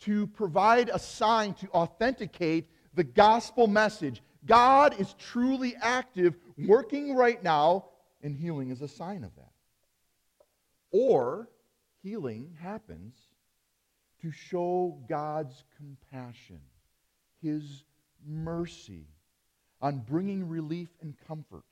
To 0.00 0.26
provide 0.28 0.90
a 0.90 0.98
sign 0.98 1.54
to 1.54 1.68
authenticate 1.70 2.68
the 2.94 3.04
gospel 3.04 3.66
message. 3.66 4.22
God 4.46 4.98
is 4.98 5.14
truly 5.18 5.74
active, 5.80 6.36
working 6.56 7.14
right 7.14 7.42
now, 7.42 7.86
and 8.22 8.34
healing 8.34 8.70
is 8.70 8.82
a 8.82 8.88
sign 8.88 9.24
of 9.24 9.34
that. 9.36 9.52
Or 10.90 11.48
healing 12.02 12.56
happens 12.60 13.14
to 14.22 14.30
show 14.30 14.98
God's 15.08 15.64
compassion, 15.76 16.60
His 17.42 17.84
mercy 18.26 19.06
on 19.80 19.98
bringing 19.98 20.48
relief 20.48 20.88
and 21.00 21.14
comfort 21.26 21.64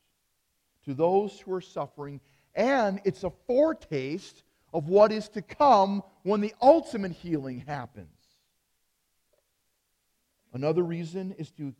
to 0.85 0.94
those 0.94 1.40
who 1.40 1.52
are 1.52 1.61
suffering, 1.61 2.20
and 2.55 3.00
it's 3.05 3.24
a 3.24 3.33
foretaste 3.46 4.44
of 4.72 4.88
what 4.88 5.11
is 5.11 5.29
to 5.31 5.42
come 5.42 6.02
when 6.22 6.40
the 6.40 6.55
ultimate 6.62 7.12
healing 7.12 7.64
happens. 7.66 8.09
Another 10.52 10.83
reason 10.83 11.35
is 11.38 11.50
to 11.52 11.74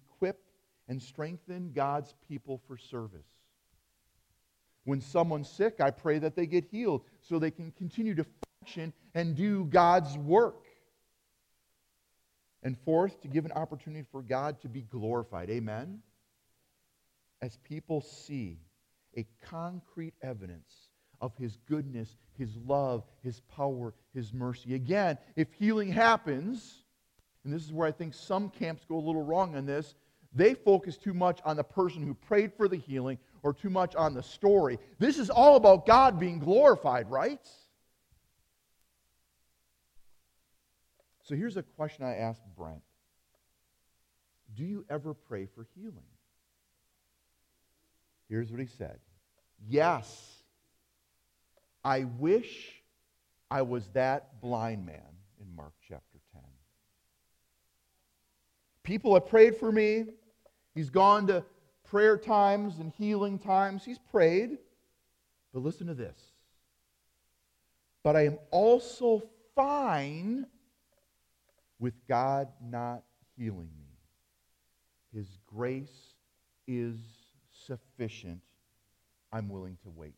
and 0.89 1.03
strengthen 1.03 1.73
God's 1.73 2.15
people 2.29 2.61
for 2.67 2.77
service. 2.77 3.27
When 4.85 5.01
someone's 5.01 5.51
sick, 5.51 5.81
I 5.81 5.91
pray 5.91 6.21
that 6.21 6.37
they 6.37 6.47
get 6.47 6.65
healed 6.65 7.03
so 7.21 7.39
they 7.39 7.51
can 7.51 7.73
continue 7.73 8.15
to 8.15 8.25
function 8.61 8.93
and 9.15 9.35
do 9.35 9.65
God's 9.65 10.17
work. 10.17 10.65
And 12.63 12.79
fourth, 12.79 13.21
to 13.23 13.29
give 13.29 13.45
an 13.45 13.53
opportunity 13.53 14.07
for 14.11 14.23
God 14.23 14.61
to 14.61 14.69
be 14.69 14.83
glorified. 14.83 15.51
Amen? 15.51 16.01
As 17.43 17.59
people 17.59 18.01
see 18.01 18.59
a 19.17 19.27
concrete 19.45 20.15
evidence 20.23 20.89
of 21.21 21.33
His 21.37 21.59
goodness, 21.69 22.17
His 22.39 22.57
love, 22.67 23.03
His 23.23 23.41
power, 23.41 23.95
His 24.15 24.33
mercy. 24.33 24.75
Again, 24.75 25.19
if 25.35 25.53
healing 25.53 25.91
happens, 25.91 26.85
and 27.45 27.53
this 27.53 27.65
is 27.65 27.73
where 27.73 27.89
I 27.89 27.93
think 27.93 28.15
some 28.15 28.51
camps 28.51 28.85
go 28.89 28.97
a 28.97 29.01
little 29.01 29.23
wrong 29.23 29.57
on 29.57 29.67
this, 29.67 29.95
they 30.37 30.53
focus 30.53 30.99
too 30.99 31.15
much 31.15 31.41
on 31.45 31.57
the 31.57 31.65
person 31.65 32.03
who 32.03 32.13
prayed 32.13 32.53
for 32.53 32.69
the 32.69 32.77
healing 32.77 33.19
or 33.43 33.55
too 33.55 33.71
much 33.71 33.97
on 33.97 34.13
the 34.13 34.23
story. 34.23 34.79
This 34.99 35.19
is 35.19 35.31
all 35.31 35.57
about 35.57 35.87
God 35.87 36.21
being 36.21 36.39
glorified, 36.39 37.11
right? 37.11 37.41
So 41.23 41.35
here's 41.35 41.57
a 41.57 41.63
question 41.63 42.05
I 42.05 42.17
asked 42.17 42.43
Brent 42.57 42.83
Do 44.55 44.65
you 44.65 44.85
ever 44.91 45.15
pray 45.15 45.47
for 45.47 45.67
healing? 45.75 45.97
Here's 48.29 48.51
what 48.51 48.61
he 48.61 48.67
said 48.67 48.99
Yes, 49.67 50.43
I 51.83 52.05
wish 52.05 52.83
I 53.51 53.63
was 53.63 53.89
that 53.95 54.41
blind 54.43 54.85
man 54.85 55.01
in 55.41 55.57
Mark 55.57 55.73
chapter 55.89 56.19
10. 56.35 56.43
People 58.83 59.15
have 59.15 59.27
prayed 59.27 59.57
for 59.57 59.73
me. 59.73 60.05
He's 60.77 60.91
gone 60.91 61.27
to 61.29 61.43
prayer 61.85 62.19
times 62.19 62.79
and 62.79 62.93
healing 62.99 63.39
times. 63.39 63.83
He's 63.83 63.99
prayed. 63.99 64.59
But 65.55 65.63
listen 65.63 65.87
to 65.87 65.95
this. 65.95 66.19
But 68.05 68.15
I 68.15 68.27
am 68.27 68.39
also 68.51 69.23
fine 69.55 70.47
with 71.79 71.95
God 72.07 72.49
not 72.63 73.05
healing 73.39 73.71
me. 73.79 75.19
His 75.19 75.39
grace 75.47 76.15
is 76.69 76.97
sufficient. 77.67 78.43
I'm 79.33 79.49
willing 79.49 79.79
to 79.83 79.89
wait. 79.89 80.15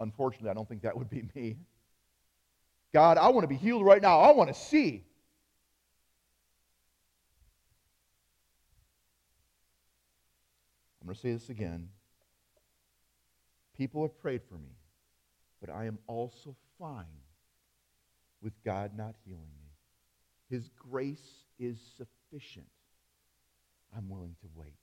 Unfortunately, 0.00 0.50
I 0.50 0.54
don't 0.54 0.68
think 0.68 0.82
that 0.82 0.98
would 0.98 1.08
be 1.08 1.22
me. 1.36 1.58
God, 2.92 3.18
I 3.18 3.28
want 3.28 3.44
to 3.44 3.48
be 3.48 3.56
healed 3.56 3.84
right 3.84 4.02
now. 4.02 4.18
I 4.18 4.32
want 4.32 4.52
to 4.52 4.54
see. 4.54 5.04
I'm 11.04 11.08
going 11.08 11.16
to 11.16 11.20
say 11.20 11.32
this 11.34 11.50
again. 11.50 11.90
People 13.76 14.00
have 14.02 14.18
prayed 14.18 14.40
for 14.48 14.54
me, 14.54 14.78
but 15.60 15.68
I 15.68 15.84
am 15.84 15.98
also 16.06 16.56
fine 16.78 17.04
with 18.40 18.54
God 18.64 18.92
not 18.96 19.14
healing 19.26 19.42
me. 19.42 19.68
His 20.48 20.70
grace 20.70 21.44
is 21.58 21.78
sufficient. 21.98 22.68
I'm 23.94 24.08
willing 24.08 24.34
to 24.40 24.48
wait. 24.54 24.78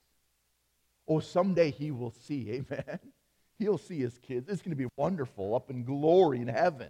Oh, 1.07 1.21
someday 1.21 1.71
he 1.71 1.89
will 1.89 2.11
see. 2.11 2.51
Amen. 2.71 2.99
He'll 3.57 3.79
see 3.79 3.97
his 3.97 4.19
kids. 4.19 4.47
It's 4.47 4.61
going 4.61 4.77
to 4.77 4.83
be 4.83 4.89
wonderful 4.97 5.55
up 5.55 5.71
in 5.71 5.83
glory 5.83 6.39
in 6.39 6.47
heaven. 6.47 6.89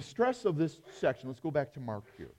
The 0.00 0.06
stress 0.06 0.46
of 0.46 0.56
this 0.56 0.80
section, 0.98 1.28
let's 1.28 1.40
go 1.40 1.50
back 1.50 1.74
to 1.74 1.80
Mark 1.80 2.04
here. 2.16 2.32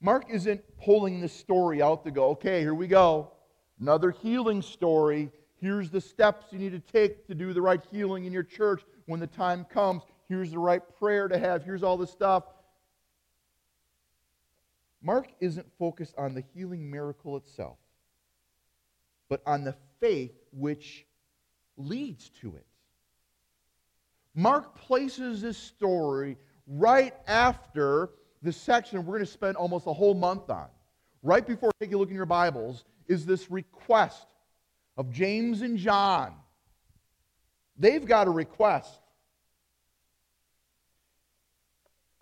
Mark 0.00 0.26
isn't 0.30 0.62
pulling 0.80 1.20
this 1.20 1.32
story 1.32 1.82
out 1.82 2.04
to 2.04 2.12
go, 2.12 2.28
okay, 2.28 2.60
here 2.60 2.74
we 2.74 2.86
go. 2.86 3.32
Another 3.80 4.12
healing 4.12 4.62
story. 4.62 5.32
Here's 5.60 5.90
the 5.90 6.00
steps 6.00 6.52
you 6.52 6.60
need 6.60 6.70
to 6.70 6.78
take 6.78 7.26
to 7.26 7.34
do 7.34 7.52
the 7.52 7.60
right 7.60 7.84
healing 7.90 8.24
in 8.24 8.32
your 8.32 8.44
church 8.44 8.82
when 9.06 9.18
the 9.18 9.26
time 9.26 9.64
comes. 9.64 10.04
Here's 10.28 10.52
the 10.52 10.60
right 10.60 10.80
prayer 10.96 11.26
to 11.26 11.36
have. 11.40 11.64
Here's 11.64 11.82
all 11.82 11.96
the 11.96 12.06
stuff. 12.06 12.44
Mark 15.02 15.26
isn't 15.40 15.66
focused 15.76 16.14
on 16.16 16.34
the 16.34 16.44
healing 16.54 16.88
miracle 16.88 17.36
itself, 17.36 17.78
but 19.28 19.42
on 19.44 19.64
the 19.64 19.74
faith 19.98 20.38
which 20.52 21.04
leads 21.76 22.28
to 22.42 22.54
it. 22.54 22.66
Mark 24.36 24.76
places 24.76 25.40
this 25.40 25.56
story 25.56 26.36
right 26.66 27.14
after 27.26 28.10
the 28.42 28.52
section 28.52 28.98
we're 29.04 29.14
going 29.14 29.24
to 29.24 29.32
spend 29.32 29.56
almost 29.56 29.86
a 29.86 29.92
whole 29.92 30.14
month 30.14 30.50
on. 30.50 30.68
Right 31.22 31.44
before 31.44 31.70
take 31.80 31.92
a 31.92 31.96
look 31.96 32.10
in 32.10 32.14
your 32.14 32.26
Bibles 32.26 32.84
is 33.08 33.24
this 33.24 33.50
request 33.50 34.26
of 34.98 35.10
James 35.10 35.62
and 35.62 35.78
John. 35.78 36.34
They've 37.78 38.04
got 38.04 38.28
a 38.28 38.30
request. 38.30 39.00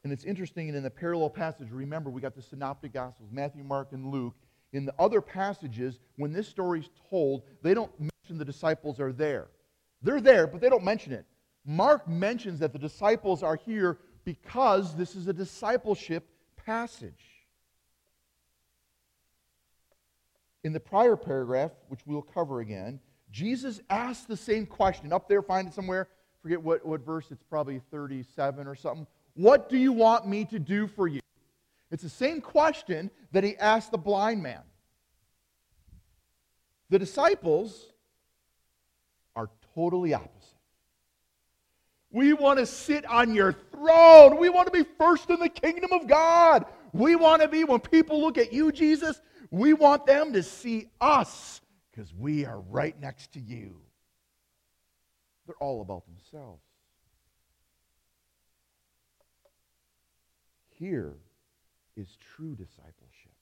And 0.04 0.12
it's 0.12 0.24
interesting, 0.24 0.68
and 0.68 0.76
in 0.76 0.84
the 0.84 0.90
parallel 0.90 1.30
passage, 1.30 1.70
remember, 1.70 2.10
we 2.10 2.20
got 2.20 2.36
the 2.36 2.42
Synoptic 2.42 2.92
Gospels 2.92 3.30
Matthew, 3.32 3.64
Mark, 3.64 3.92
and 3.92 4.12
Luke. 4.12 4.34
In 4.72 4.84
the 4.84 4.94
other 4.98 5.20
passages, 5.20 5.98
when 6.16 6.32
this 6.32 6.46
story's 6.46 6.90
told, 7.10 7.42
they 7.62 7.74
don't 7.74 7.92
mention 7.98 8.38
the 8.38 8.44
disciples 8.44 9.00
are 9.00 9.12
there. 9.12 9.48
They're 10.02 10.20
there, 10.20 10.46
but 10.46 10.60
they 10.60 10.68
don't 10.68 10.84
mention 10.84 11.12
it. 11.12 11.24
Mark 11.64 12.06
mentions 12.08 12.60
that 12.60 12.72
the 12.72 12.78
disciples 12.78 13.42
are 13.42 13.56
here 13.56 13.98
because 14.24 14.94
this 14.94 15.14
is 15.14 15.28
a 15.28 15.32
discipleship 15.32 16.28
passage. 16.56 17.44
In 20.62 20.72
the 20.72 20.80
prior 20.80 21.16
paragraph, 21.16 21.72
which 21.88 22.00
we'll 22.06 22.22
cover 22.22 22.60
again, 22.60 23.00
Jesus 23.30 23.80
asked 23.90 24.28
the 24.28 24.36
same 24.36 24.66
question. 24.66 25.12
Up 25.12 25.28
there, 25.28 25.42
find 25.42 25.68
it 25.68 25.74
somewhere. 25.74 26.08
Forget 26.42 26.62
what, 26.62 26.84
what 26.84 27.04
verse, 27.04 27.26
it's 27.30 27.42
probably 27.42 27.80
37 27.90 28.66
or 28.66 28.74
something. 28.74 29.06
What 29.34 29.68
do 29.68 29.76
you 29.76 29.92
want 29.92 30.26
me 30.26 30.44
to 30.46 30.58
do 30.58 30.86
for 30.86 31.08
you? 31.08 31.20
It's 31.90 32.02
the 32.02 32.08
same 32.08 32.40
question 32.40 33.10
that 33.32 33.44
he 33.44 33.56
asked 33.56 33.90
the 33.90 33.98
blind 33.98 34.42
man. 34.42 34.62
The 36.90 36.98
disciples 36.98 37.92
are 39.34 39.50
totally 39.74 40.14
opposite. 40.14 40.33
We 42.14 42.32
want 42.32 42.60
to 42.60 42.66
sit 42.66 43.04
on 43.06 43.34
your 43.34 43.52
throne. 43.72 44.36
We 44.36 44.48
want 44.48 44.72
to 44.72 44.84
be 44.84 44.88
first 44.98 45.28
in 45.30 45.40
the 45.40 45.48
kingdom 45.48 45.92
of 45.92 46.06
God. 46.06 46.64
We 46.92 47.16
want 47.16 47.42
to 47.42 47.48
be, 47.48 47.64
when 47.64 47.80
people 47.80 48.20
look 48.20 48.38
at 48.38 48.52
you, 48.52 48.70
Jesus, 48.70 49.20
we 49.50 49.72
want 49.72 50.06
them 50.06 50.32
to 50.34 50.44
see 50.44 50.90
us 51.00 51.60
because 51.90 52.14
we 52.14 52.46
are 52.46 52.60
right 52.60 52.98
next 53.00 53.32
to 53.32 53.40
you. 53.40 53.80
They're 55.48 55.56
all 55.58 55.80
about 55.82 56.04
themselves. 56.06 56.62
Here 60.68 61.16
is 61.96 62.16
true 62.36 62.54
discipleship. 62.54 63.32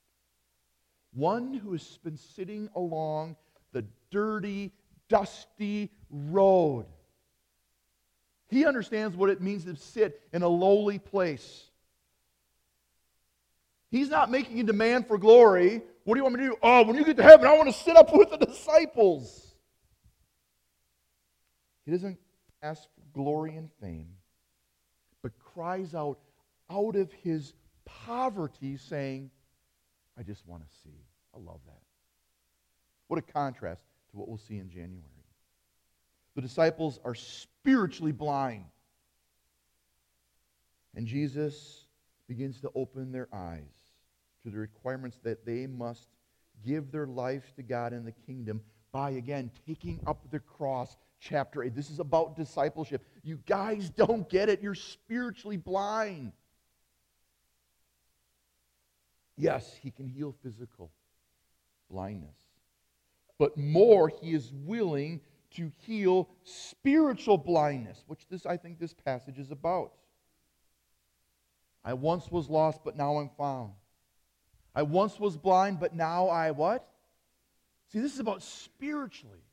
One 1.12 1.52
who 1.52 1.72
has 1.72 1.98
been 2.02 2.16
sitting 2.16 2.70
along 2.74 3.36
the 3.72 3.84
dirty, 4.10 4.72
dusty 5.10 5.90
road. 6.08 6.86
He 8.52 8.66
understands 8.66 9.16
what 9.16 9.30
it 9.30 9.40
means 9.40 9.64
to 9.64 9.74
sit 9.76 10.20
in 10.30 10.42
a 10.42 10.48
lowly 10.48 10.98
place. 10.98 11.64
He's 13.90 14.10
not 14.10 14.30
making 14.30 14.60
a 14.60 14.62
demand 14.62 15.06
for 15.06 15.16
glory. 15.16 15.80
What 16.04 16.14
do 16.14 16.18
you 16.18 16.24
want 16.24 16.36
me 16.36 16.42
to 16.42 16.50
do? 16.50 16.56
Oh, 16.62 16.82
when 16.82 16.96
you 16.96 17.04
get 17.04 17.16
to 17.16 17.22
heaven, 17.22 17.46
I 17.46 17.56
want 17.56 17.68
to 17.68 17.82
sit 17.82 17.96
up 17.96 18.14
with 18.14 18.30
the 18.30 18.36
disciples. 18.36 19.54
He 21.86 21.92
doesn't 21.92 22.18
ask 22.62 22.82
for 22.82 23.00
glory 23.14 23.56
and 23.56 23.70
fame, 23.80 24.08
but 25.22 25.32
cries 25.38 25.94
out, 25.94 26.18
out 26.70 26.94
of 26.94 27.10
his 27.12 27.54
poverty, 27.86 28.76
saying, 28.76 29.30
I 30.18 30.22
just 30.22 30.46
want 30.46 30.62
to 30.62 30.68
see. 30.84 31.06
I 31.34 31.38
love 31.38 31.60
that. 31.66 31.80
What 33.08 33.18
a 33.18 33.22
contrast 33.22 33.82
to 34.10 34.16
what 34.18 34.28
we'll 34.28 34.36
see 34.36 34.58
in 34.58 34.68
January. 34.68 35.00
The 36.34 36.42
disciples 36.42 37.00
are 37.02 37.14
spiritually 37.62 38.12
blind. 38.12 38.64
And 40.96 41.06
Jesus 41.06 41.86
begins 42.28 42.60
to 42.60 42.70
open 42.74 43.12
their 43.12 43.28
eyes 43.32 43.62
to 44.42 44.50
the 44.50 44.58
requirements 44.58 45.18
that 45.22 45.46
they 45.46 45.66
must 45.66 46.08
give 46.66 46.90
their 46.90 47.06
lives 47.06 47.46
to 47.56 47.62
God 47.62 47.92
in 47.92 48.04
the 48.04 48.12
kingdom 48.12 48.60
by, 48.92 49.10
again, 49.10 49.50
taking 49.66 50.00
up 50.06 50.28
the 50.30 50.40
cross. 50.40 50.96
Chapter 51.20 51.62
8. 51.62 51.74
This 51.74 51.88
is 51.88 52.00
about 52.00 52.34
discipleship. 52.34 53.04
You 53.22 53.38
guys 53.46 53.90
don't 53.90 54.28
get 54.28 54.48
it. 54.48 54.60
You're 54.60 54.74
spiritually 54.74 55.56
blind. 55.56 56.32
Yes, 59.36 59.72
he 59.80 59.92
can 59.92 60.08
heal 60.08 60.34
physical 60.42 60.90
blindness. 61.88 62.36
But 63.38 63.56
more, 63.56 64.08
he 64.08 64.34
is 64.34 64.52
willing 64.52 65.20
to 65.56 65.70
heal 65.78 66.28
spiritual 66.44 67.38
blindness, 67.38 68.02
which 68.06 68.20
this 68.28 68.46
I 68.46 68.56
think 68.56 68.78
this 68.78 68.94
passage 68.94 69.38
is 69.38 69.50
about. 69.50 69.92
I 71.84 71.94
once 71.94 72.30
was 72.30 72.48
lost, 72.48 72.80
but 72.84 72.96
now 72.96 73.18
I'm 73.18 73.30
found. 73.36 73.72
I 74.74 74.82
once 74.82 75.18
was 75.18 75.36
blind, 75.36 75.80
but 75.80 75.94
now 75.94 76.28
I 76.28 76.52
what? 76.52 76.88
See, 77.88 78.00
this 78.00 78.14
is 78.14 78.20
about 78.20 78.42
spiritually. 78.42 79.44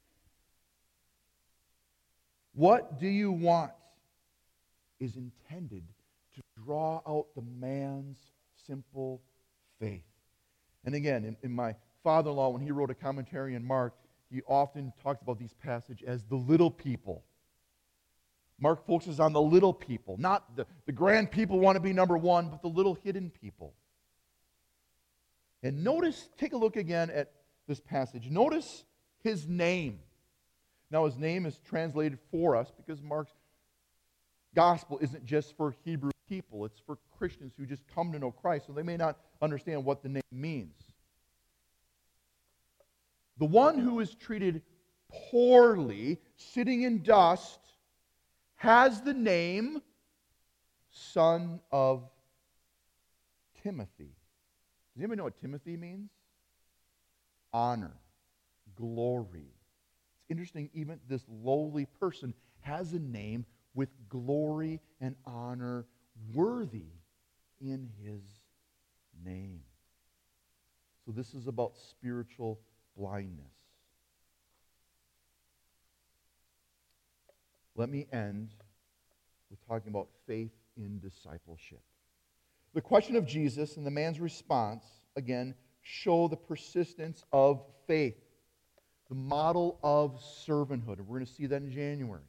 What 2.54 3.00
do 3.00 3.08
you 3.08 3.32
want? 3.32 3.72
is 5.00 5.16
intended 5.16 5.84
to 6.36 6.42
draw 6.64 7.02
out 7.08 7.28
the 7.36 7.42
man's 7.60 8.18
simple 8.68 9.22
faith. 9.80 10.04
And 10.86 10.96
again, 10.96 11.24
in, 11.24 11.38
in 11.42 11.52
my 11.52 11.76
father 12.04 12.30
in 12.30 12.36
law, 12.36 12.50
when 12.50 12.62
he 12.62 12.72
wrote 12.72 12.90
a 12.90 12.96
commentary 12.96 13.56
on 13.56 13.64
Mark, 13.64 13.94
he 14.32 14.42
often 14.48 14.94
talks 15.02 15.22
about 15.22 15.40
these 15.40 15.54
passages 15.54 16.08
as 16.08 16.24
the 16.24 16.36
little 16.36 16.70
people. 16.72 17.24
Mark 18.60 18.86
focuses 18.86 19.20
on 19.20 19.34
the 19.34 19.42
little 19.42 19.74
people, 19.74 20.18
not 20.20 20.56
the, 20.56 20.66
the 20.86 20.92
grand 20.92 21.32
people 21.32 21.60
want 21.60 21.76
to 21.76 21.80
be 21.80 21.94
number 21.94 22.18
one, 22.18 22.50
but 22.50 22.62
the 22.62 22.68
little 22.68 22.96
hidden 23.04 23.32
people. 23.42 23.74
And 25.64 25.84
notice, 25.84 26.30
take 26.38 26.54
a 26.54 26.58
look 26.58 26.76
again 26.76 27.10
at 27.10 27.32
this 27.68 27.80
passage. 27.80 28.30
Notice 28.30 28.84
his 29.24 29.48
name. 29.48 30.00
Now, 30.92 31.06
his 31.06 31.18
name 31.18 31.46
is 31.46 31.60
translated 31.70 32.20
for 32.32 32.56
us 32.56 32.72
because 32.76 33.02
Mark's 33.02 33.34
gospel 34.56 34.98
isn't 35.02 35.26
just 35.26 35.56
for 35.56 35.76
Hebrew 35.86 36.12
people, 36.28 36.66
it's 36.66 36.80
for 36.86 36.98
Christians 37.18 37.54
who 37.58 37.66
just 37.66 37.84
come 37.94 38.12
to 38.12 38.20
know 38.20 38.32
Christ, 38.32 38.68
so 38.68 38.74
they 38.74 38.84
may 38.84 38.98
not 38.98 39.18
understand 39.42 39.86
what 39.86 40.04
the 40.04 40.10
name 40.10 40.24
means. 40.32 40.89
The 43.40 43.46
one 43.46 43.80
who 43.80 44.02
is 44.02 44.14
treated 44.16 44.62
poorly, 45.10 46.20
sitting 46.36 46.84
in 46.84 47.02
dust, 47.02 47.60
has 48.58 49.02
the 49.02 49.14
name 49.14 49.82
son 50.92 51.62
of 51.72 52.04
Timothy. 53.64 54.12
Does 54.94 55.02
anybody 55.02 55.18
know 55.18 55.24
what 55.24 55.40
Timothy 55.40 55.78
means? 55.78 56.10
Honor, 57.54 57.96
glory. 58.76 59.48
It's 60.22 60.30
interesting, 60.30 60.70
even 60.74 61.00
this 61.08 61.24
lowly 61.30 61.86
person 61.86 62.34
has 62.60 62.92
a 62.92 63.00
name 63.00 63.46
with 63.74 63.90
glory 64.10 64.82
and 65.00 65.16
honor 65.26 65.86
worthy 66.34 66.92
in 67.62 67.90
his 68.04 68.22
name. 69.24 69.62
So, 71.06 71.14
this 71.14 71.34
is 71.34 71.48
about 71.48 71.78
spiritual 71.78 72.60
blindness. 73.00 73.46
Let 77.76 77.90
me 77.90 78.08
end 78.12 78.50
with 79.50 79.66
talking 79.66 79.90
about 79.90 80.10
faith 80.28 80.52
in 80.76 81.00
discipleship. 81.00 81.80
The 82.74 82.82
question 82.82 83.16
of 83.16 83.26
Jesus 83.26 83.78
and 83.78 83.86
the 83.86 83.92
man's 83.92 84.20
response, 84.20 84.84
again, 85.16 85.56
show 85.82 86.28
the 86.28 86.36
persistence 86.36 87.24
of 87.32 87.64
faith, 87.88 88.18
the 89.08 89.16
model 89.16 89.80
of 89.82 90.22
servanthood. 90.46 90.98
And 90.98 91.08
we're 91.08 91.20
going 91.20 91.26
to 91.26 91.34
see 91.34 91.46
that 91.46 91.62
in 91.62 91.72
January. 91.72 92.22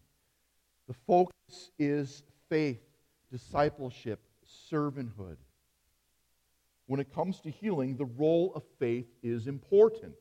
The 0.86 0.94
focus 1.06 1.72
is 1.80 2.22
faith, 2.48 2.80
discipleship, 3.30 4.20
servanthood. 4.72 5.36
When 6.86 7.00
it 7.00 7.12
comes 7.12 7.40
to 7.40 7.50
healing, 7.50 7.96
the 7.96 8.06
role 8.06 8.52
of 8.54 8.62
faith 8.78 9.06
is 9.22 9.48
important. 9.48 10.14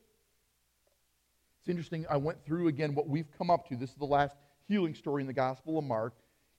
It's 1.60 1.68
interesting, 1.68 2.06
I 2.08 2.16
went 2.16 2.42
through 2.44 2.68
again 2.68 2.94
what 2.94 3.08
we've 3.08 3.30
come 3.36 3.50
up 3.50 3.68
to. 3.68 3.76
This 3.76 3.90
is 3.90 3.96
the 3.96 4.06
last 4.06 4.36
healing 4.66 4.94
story 4.94 5.22
in 5.22 5.26
the 5.26 5.32
Gospel 5.32 5.78
of 5.78 5.84
Mark. 5.84 6.14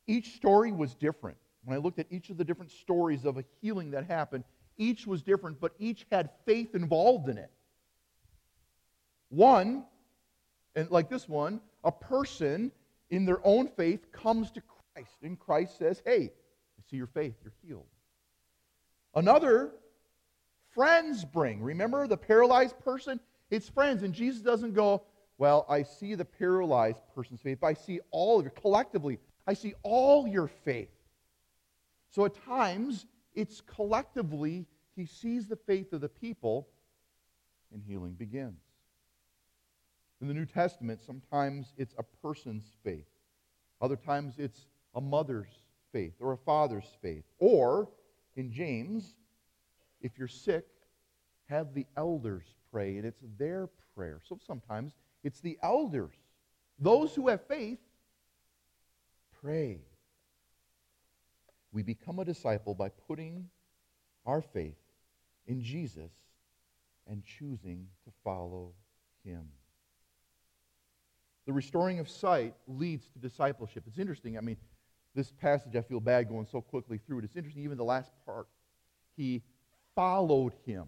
Each 0.06 0.36
story 0.36 0.72
was 0.72 0.93
different. 0.93 1.38
When 1.64 1.76
I 1.76 1.80
looked 1.80 1.99
at 1.99 2.08
each 2.12 2.30
of 2.30 2.38
the 2.38 2.43
different 2.43 2.72
stories 2.72 3.26
of 3.26 3.38
a 3.38 3.43
healing 3.62 3.91
that 3.91 4.06
happened, 4.06 4.43
each 4.78 5.08
was 5.08 5.22
different, 5.22 5.60
but 5.60 5.74
each 5.80 6.06
had 6.12 6.30
faith 6.45 6.76
involved 6.76 7.30
in 7.30 7.38
it. 7.38 7.52
One, 9.30 9.86
and 10.76 10.89
like 10.91 11.10
this 11.10 11.28
one, 11.28 11.62
a 11.84 11.91
person 11.91 12.72
in 13.10 13.26
their 13.26 13.39
own 13.43 13.68
faith 13.68 14.12
comes 14.12 14.52
to 14.52 14.62
Christ. 14.62 15.18
And 15.24 15.39
Christ 15.39 15.78
says, 15.78 16.02
Hey, 16.06 16.32
I 16.78 16.89
see 16.89 16.97
your 16.97 17.08
faith, 17.08 17.36
you're 17.43 17.54
healed. 17.66 17.88
Another, 19.16 19.72
friends 20.74 21.26
bring. 21.26 21.62
Remember 21.62 22.08
the 22.08 22.18
paralyzed 22.18 22.80
person? 22.80 23.20
It's 23.52 23.70
friends. 23.70 24.02
And 24.02 24.14
Jesus 24.14 24.41
doesn't 24.41 24.74
go, 24.74 25.04
Well, 25.38 25.66
I 25.70 25.84
see 25.84 26.16
the 26.16 26.26
paralyzed 26.26 27.02
person's 27.14 27.41
faith, 27.41 27.60
but 27.62 27.68
I 27.68 27.74
see 27.74 27.99
all 28.10 28.39
of 28.39 28.45
your, 28.45 28.52
collectively, 28.52 29.20
I 29.45 29.54
see 29.54 29.76
all 29.84 30.28
your 30.28 30.47
faith. 30.47 30.89
So 32.10 32.26
at 32.26 32.34
times, 32.45 33.06
it's 33.36 33.62
collectively, 33.62 34.66
he 34.95 35.06
sees 35.06 35.47
the 35.47 35.56
faith 35.56 35.93
of 35.93 36.02
the 36.02 36.10
people, 36.10 36.68
and 37.74 37.82
healing 37.84 38.14
begins. 38.14 38.60
In 40.22 40.28
the 40.28 40.34
New 40.34 40.45
Testament, 40.45 40.99
sometimes 41.06 41.74
it's 41.78 41.95
a 41.97 42.04
person's 42.22 42.66
faith. 42.84 43.08
Other 43.82 43.95
times 43.95 44.36
it's 44.38 44.68
a 44.93 45.02
mother's 45.02 45.62
faith 45.91 46.14
or 46.20 46.34
a 46.34 46.38
father's 46.38 46.97
faith. 47.02 47.24
Or, 47.39 47.89
in 48.36 48.52
James, 48.52 49.16
if 50.02 50.18
you're 50.18 50.28
sick, 50.28 50.68
have 51.47 51.74
the 51.74 51.88
elders 51.97 52.45
pray, 52.72 52.97
and 52.97 53.05
it's 53.05 53.22
their 53.38 53.69
prayer. 53.95 54.19
So 54.28 54.39
sometimes 54.45 54.93
it's 55.24 55.39
the 55.39 55.57
elders. 55.61 56.13
Those 56.80 57.13
who 57.13 57.28
have 57.28 57.45
faith, 57.47 57.80
pray. 59.41 59.82
We 61.72 61.84
become 61.84 62.19
a 62.19 62.26
disciple 62.26 62.74
by 62.74 62.89
putting 63.07 63.49
our 64.26 64.41
faith 64.41 64.78
in 65.47 65.61
Jesus 65.61 66.11
and 67.07 67.24
choosing 67.24 67.88
to 68.05 68.11
follow 68.24 68.74
him. 69.24 69.47
The 71.45 71.53
restoring 71.53 71.99
of 71.99 72.09
sight 72.09 72.55
leads 72.67 73.07
to 73.09 73.19
discipleship. 73.19 73.84
It's 73.88 73.97
interesting. 73.97 74.38
I 74.38 74.41
mean, 74.41 74.57
this 75.15 75.32
passage, 75.32 75.76
I 75.76 75.82
feel 75.82 75.99
bad 75.99 76.30
going 76.30 76.45
so 76.45 76.61
quickly 76.61 76.97
through 76.97 77.19
it. 77.19 77.26
It's 77.26 77.36
interesting, 77.36 77.63
even 77.63 77.78
the 77.78 77.84
last 77.84 78.11
part. 78.26 78.47
He 79.17 79.41
followed 79.95 80.53
him 80.65 80.86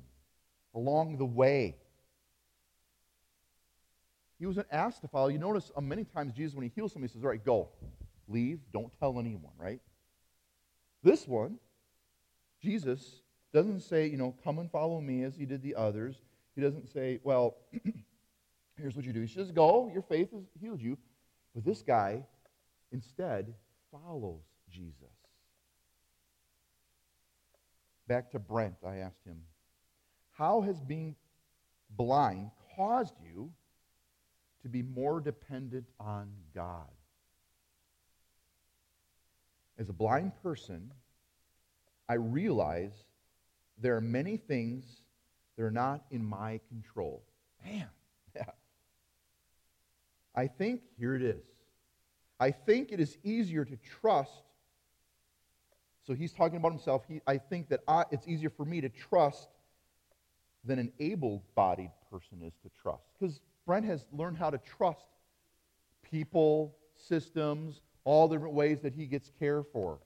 along 0.74 1.18
the 1.18 1.26
way. 1.26 1.76
He 4.40 4.46
wasn't 4.46 4.68
asked 4.72 5.02
to 5.02 5.08
follow. 5.08 5.30
You 5.30 5.38
notice 5.38 5.72
uh, 5.76 5.82
many 5.82 6.04
times 6.04 6.34
Jesus, 6.34 6.56
when 6.56 6.64
he 6.64 6.72
heals 6.74 6.94
somebody, 6.94 7.12
he 7.12 7.14
says, 7.14 7.24
All 7.24 7.30
right, 7.30 7.44
go. 7.44 7.70
Leave. 8.28 8.60
Don't 8.72 8.92
tell 9.00 9.20
anyone, 9.20 9.54
right? 9.58 9.82
This 11.04 11.28
one, 11.28 11.60
Jesus 12.62 13.22
doesn't 13.54 13.82
say, 13.82 14.08
you 14.08 14.18
know, 14.18 14.34
come 14.44 14.60
and 14.60 14.72
follow 14.72 15.02
me 15.02 15.24
as 15.24 15.36
he 15.36 15.46
did 15.46 15.62
the 15.62 15.76
others. 15.76 16.16
He 16.56 16.62
doesn't 16.62 16.88
say, 16.88 17.20
well, 17.24 17.58
Here's 18.80 18.96
what 18.96 19.06
you 19.06 19.14
do. 19.14 19.22
He 19.22 19.28
says, 19.28 19.52
Go, 19.52 19.90
your 19.94 20.02
faith 20.02 20.32
has 20.32 20.44
healed 20.60 20.82
you. 20.82 20.98
But 21.54 21.64
this 21.64 21.82
guy 21.82 22.24
instead 22.92 23.54
follows 23.92 24.42
Jesus. 24.70 24.94
Back 28.08 28.32
to 28.32 28.40
Brent, 28.40 28.76
I 28.86 28.98
asked 28.98 29.26
him, 29.26 29.38
How 30.34 30.62
has 30.62 30.80
being 30.80 31.16
blind 31.92 32.52
caused 32.76 33.14
you 33.24 33.52
to 34.64 34.70
be 34.70 34.82
more 34.82 35.20
dependent 35.20 35.86
on 36.00 36.30
God? 36.56 36.90
As 39.78 39.90
a 39.90 39.94
blind 39.94 40.32
person, 40.42 40.92
I 42.10 42.16
realize 42.16 42.94
there 43.78 43.96
are 43.96 44.02
many 44.02 44.38
things 44.38 45.02
that 45.56 45.64
are 45.64 45.72
not 45.72 46.04
in 46.12 46.24
my 46.24 46.60
control. 46.68 47.24
Man, 47.64 47.88
yeah. 48.36 48.46
I 50.36 50.48
think, 50.48 50.82
here 50.98 51.16
it 51.16 51.22
is. 51.22 51.46
I 52.40 52.52
think 52.52 52.92
it 52.92 53.00
is 53.00 53.18
easier 53.24 53.66
to 53.66 53.78
trust. 54.02 54.32
So 56.06 56.14
he's 56.14 56.34
talking 56.34 56.58
about 56.58 56.72
himself. 56.72 57.04
He, 57.08 57.22
I 57.28 57.38
think 57.38 57.70
that 57.70 57.82
I, 57.88 58.04
it's 58.12 58.28
easier 58.28 58.50
for 58.50 58.66
me 58.66 58.82
to 58.82 58.90
trust 58.90 59.48
than 60.64 60.80
an 60.80 60.92
able 61.00 61.44
bodied 61.56 61.92
person 62.10 62.42
is 62.42 62.54
to 62.64 62.70
trust. 62.82 63.04
Because 63.20 63.42
Brent 63.66 63.86
has 63.86 64.06
learned 64.12 64.38
how 64.38 64.50
to 64.50 64.58
trust 64.58 65.06
people, 66.02 66.76
systems, 66.96 67.82
all 68.04 68.28
the 68.28 68.36
different 68.36 68.56
ways 68.56 68.80
that 68.82 68.94
he 68.94 69.06
gets 69.06 69.30
care 69.40 69.64
for. 69.64 70.00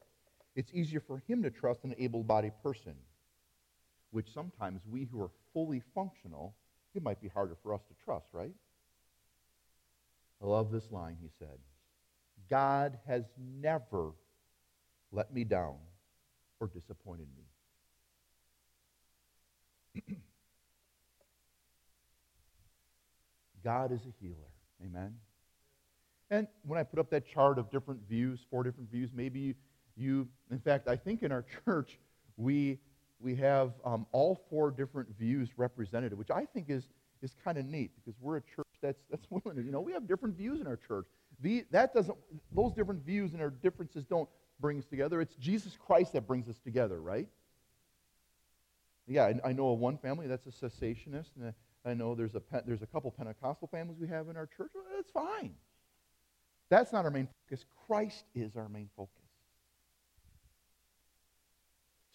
It's 0.55 0.71
easier 0.73 0.99
for 0.99 1.21
him 1.27 1.43
to 1.43 1.51
trust 1.51 1.83
an 1.83 1.93
able 1.97 2.23
bodied 2.23 2.53
person, 2.63 2.95
which 4.11 4.33
sometimes 4.33 4.81
we 4.89 5.05
who 5.05 5.21
are 5.21 5.29
fully 5.53 5.81
functional, 5.93 6.55
it 6.95 7.03
might 7.03 7.21
be 7.21 7.27
harder 7.27 7.55
for 7.61 7.73
us 7.73 7.81
to 7.87 7.93
trust, 8.03 8.27
right? 8.33 8.53
I 10.41 10.45
love 10.45 10.71
this 10.71 10.91
line 10.91 11.17
he 11.21 11.29
said 11.39 11.57
God 12.49 12.97
has 13.07 13.23
never 13.37 14.11
let 15.11 15.33
me 15.33 15.43
down 15.43 15.75
or 16.59 16.67
disappointed 16.67 17.27
me. 19.95 20.15
God 23.67 23.91
is 23.91 23.99
a 23.99 24.13
healer. 24.21 24.47
Amen. 24.81 25.13
And 26.31 26.47
when 26.65 26.79
I 26.79 26.83
put 26.83 26.99
up 26.99 27.09
that 27.09 27.27
chart 27.27 27.59
of 27.59 27.69
different 27.69 27.99
views, 28.07 28.39
four 28.49 28.63
different 28.63 28.89
views, 28.89 29.09
maybe 29.13 29.55
you, 29.97 30.25
in 30.49 30.59
fact, 30.59 30.87
I 30.87 30.95
think 30.95 31.21
in 31.21 31.33
our 31.33 31.43
church, 31.65 31.99
we, 32.37 32.79
we 33.19 33.35
have 33.35 33.73
um, 33.83 34.05
all 34.13 34.41
four 34.49 34.71
different 34.71 35.09
views 35.19 35.49
represented, 35.57 36.17
which 36.17 36.31
I 36.31 36.45
think 36.45 36.69
is, 36.69 36.87
is 37.21 37.35
kind 37.43 37.57
of 37.57 37.65
neat 37.65 37.91
because 37.97 38.17
we're 38.21 38.37
a 38.37 38.41
church 38.41 38.67
that's, 38.81 39.03
that's 39.11 39.27
willing 39.29 39.57
to, 39.57 39.61
you 39.61 39.73
know, 39.73 39.81
we 39.81 39.91
have 39.91 40.07
different 40.07 40.37
views 40.37 40.61
in 40.61 40.67
our 40.67 40.77
church. 40.77 41.07
The, 41.41 41.65
that 41.71 41.93
doesn't, 41.93 42.17
those 42.55 42.71
different 42.71 43.05
views 43.05 43.33
and 43.33 43.41
our 43.41 43.49
differences 43.49 44.05
don't 44.05 44.29
bring 44.61 44.79
us 44.79 44.85
together. 44.85 45.19
It's 45.19 45.35
Jesus 45.35 45.77
Christ 45.77 46.13
that 46.13 46.25
brings 46.25 46.47
us 46.47 46.57
together, 46.63 47.01
right? 47.01 47.27
Yeah, 49.09 49.25
I, 49.25 49.49
I 49.49 49.51
know 49.51 49.73
of 49.73 49.79
one 49.79 49.97
family 49.97 50.27
that's 50.27 50.45
a 50.45 50.51
cessationist, 50.51 51.31
and 51.35 51.53
I 51.87 51.93
know 51.93 52.15
there's 52.15 52.35
a, 52.35 52.41
there's 52.65 52.81
a 52.81 52.87
couple 52.87 53.11
Pentecostal 53.11 53.67
families 53.67 53.97
we 53.99 54.07
have 54.07 54.29
in 54.29 54.35
our 54.35 54.45
church. 54.45 54.71
Well, 54.73 54.83
that's 54.95 55.11
fine. 55.11 55.53
That's 56.69 56.91
not 56.91 57.05
our 57.05 57.11
main 57.11 57.27
focus. 57.49 57.65
Christ 57.87 58.25
is 58.35 58.55
our 58.57 58.67
main 58.67 58.89
focus. 58.95 59.13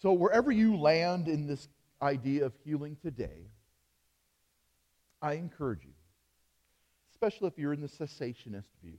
So, 0.01 0.13
wherever 0.13 0.51
you 0.51 0.77
land 0.77 1.27
in 1.27 1.47
this 1.47 1.67
idea 2.01 2.45
of 2.45 2.53
healing 2.63 2.97
today, 3.01 3.47
I 5.21 5.33
encourage 5.33 5.85
you, 5.85 5.93
especially 7.13 7.47
if 7.47 7.57
you're 7.57 7.73
in 7.73 7.81
the 7.81 7.87
cessationist 7.87 8.67
view, 8.83 8.97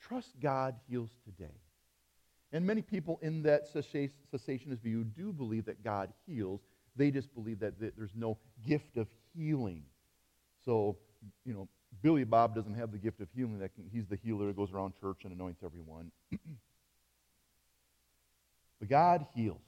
trust 0.00 0.40
God 0.40 0.74
heals 0.88 1.10
today. 1.24 1.54
And 2.50 2.66
many 2.66 2.82
people 2.82 3.20
in 3.22 3.42
that 3.42 3.72
cessationist 3.72 4.80
view 4.82 5.04
do 5.04 5.32
believe 5.32 5.66
that 5.66 5.84
God 5.84 6.12
heals. 6.26 6.60
They 6.98 7.10
just 7.12 7.32
believe 7.34 7.60
that, 7.60 7.74
there's 7.78 8.14
no 8.14 8.36
gift 8.66 8.96
of 8.96 9.06
healing. 9.34 9.84
So, 10.64 10.98
you 11.44 11.54
know, 11.54 11.68
Billy 12.02 12.24
Bob 12.24 12.54
doesn't 12.54 12.74
have 12.74 12.90
the 12.90 12.98
gift 12.98 13.20
of 13.20 13.28
healing. 13.34 13.60
That 13.60 13.74
can, 13.74 13.84
he's 13.90 14.06
the 14.06 14.16
healer 14.16 14.48
that 14.48 14.56
goes 14.56 14.72
around 14.72 14.94
church 15.00 15.18
and 15.22 15.32
anoints 15.32 15.62
everyone. 15.64 16.10
but 18.80 18.88
God 18.88 19.24
heals. 19.34 19.60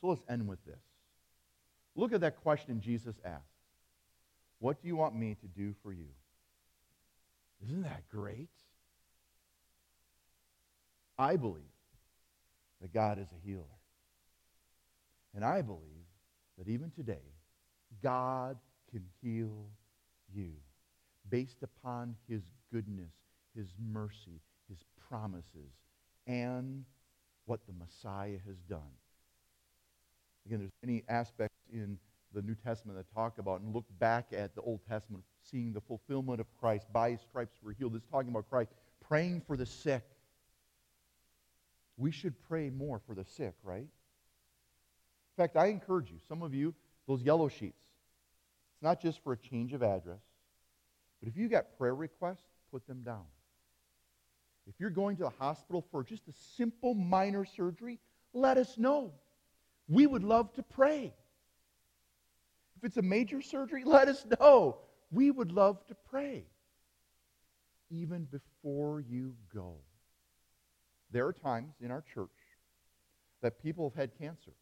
So 0.00 0.08
let's 0.08 0.22
end 0.28 0.48
with 0.48 0.64
this. 0.64 0.80
Look 1.94 2.14
at 2.14 2.22
that 2.22 2.42
question 2.42 2.80
Jesus 2.80 3.14
asked 3.24 3.42
What 4.58 4.80
do 4.80 4.88
you 4.88 4.96
want 4.96 5.14
me 5.14 5.36
to 5.42 5.46
do 5.46 5.74
for 5.82 5.92
you? 5.92 6.08
Isn't 7.62 7.82
that 7.82 8.08
great? 8.08 8.48
I 11.18 11.36
believe 11.36 11.62
that 12.80 12.92
God 12.92 13.18
is 13.18 13.28
a 13.30 13.46
healer. 13.46 13.62
And 15.34 15.44
I 15.44 15.62
believe 15.62 16.06
that 16.58 16.68
even 16.68 16.90
today, 16.90 17.24
God 18.02 18.56
can 18.90 19.02
heal 19.22 19.66
you 20.34 20.52
based 21.30 21.62
upon 21.62 22.14
his 22.28 22.42
goodness, 22.72 23.12
his 23.56 23.68
mercy, 23.78 24.40
his 24.68 24.78
promises, 25.08 25.72
and 26.26 26.84
what 27.46 27.60
the 27.66 27.72
Messiah 27.72 28.38
has 28.46 28.56
done. 28.68 28.80
Again, 30.46 30.58
there's 30.58 30.72
many 30.82 31.02
aspects 31.08 31.56
in 31.72 31.98
the 32.34 32.42
New 32.42 32.54
Testament 32.54 32.98
that 32.98 33.12
talk 33.14 33.38
about 33.38 33.60
and 33.60 33.74
look 33.74 33.84
back 33.98 34.26
at 34.32 34.54
the 34.54 34.62
Old 34.62 34.80
Testament, 34.88 35.24
seeing 35.42 35.72
the 35.72 35.80
fulfillment 35.80 36.40
of 36.40 36.46
Christ. 36.58 36.86
By 36.92 37.10
his 37.10 37.20
stripes 37.20 37.56
we're 37.62 37.74
healed. 37.74 37.94
This 37.94 38.02
talking 38.10 38.30
about 38.30 38.48
Christ. 38.48 38.70
Praying 39.06 39.42
for 39.46 39.56
the 39.56 39.66
sick. 39.66 40.02
We 41.96 42.10
should 42.10 42.34
pray 42.48 42.70
more 42.70 43.00
for 43.06 43.14
the 43.14 43.24
sick, 43.24 43.54
right? 43.62 43.86
In 45.36 45.42
fact, 45.42 45.56
I 45.56 45.66
encourage 45.66 46.10
you, 46.10 46.18
some 46.28 46.42
of 46.42 46.52
you, 46.52 46.74
those 47.08 47.22
yellow 47.22 47.48
sheets, 47.48 47.80
it's 48.74 48.82
not 48.82 49.00
just 49.00 49.22
for 49.24 49.32
a 49.32 49.36
change 49.36 49.72
of 49.72 49.82
address, 49.82 50.20
but 51.20 51.28
if 51.28 51.36
you 51.36 51.48
got 51.48 51.78
prayer 51.78 51.94
requests, 51.94 52.44
put 52.70 52.86
them 52.86 53.02
down. 53.02 53.24
If 54.66 54.74
you're 54.78 54.90
going 54.90 55.16
to 55.16 55.24
the 55.24 55.30
hospital 55.30 55.84
for 55.90 56.04
just 56.04 56.28
a 56.28 56.32
simple 56.56 56.94
minor 56.94 57.44
surgery, 57.44 57.98
let 58.32 58.58
us 58.58 58.76
know. 58.76 59.12
We 59.88 60.06
would 60.06 60.22
love 60.22 60.52
to 60.54 60.62
pray. 60.62 61.12
If 62.76 62.84
it's 62.84 62.96
a 62.96 63.02
major 63.02 63.40
surgery, 63.40 63.84
let 63.84 64.08
us 64.08 64.24
know. 64.40 64.78
We 65.10 65.30
would 65.30 65.52
love 65.52 65.84
to 65.86 65.94
pray. 65.94 66.44
Even 67.90 68.24
before 68.24 69.00
you 69.00 69.34
go. 69.54 69.76
There 71.10 71.26
are 71.26 71.32
times 71.32 71.74
in 71.80 71.90
our 71.90 72.04
church 72.14 72.30
that 73.42 73.62
people 73.62 73.90
have 73.90 73.96
had 73.98 74.18
cancer. 74.18 74.52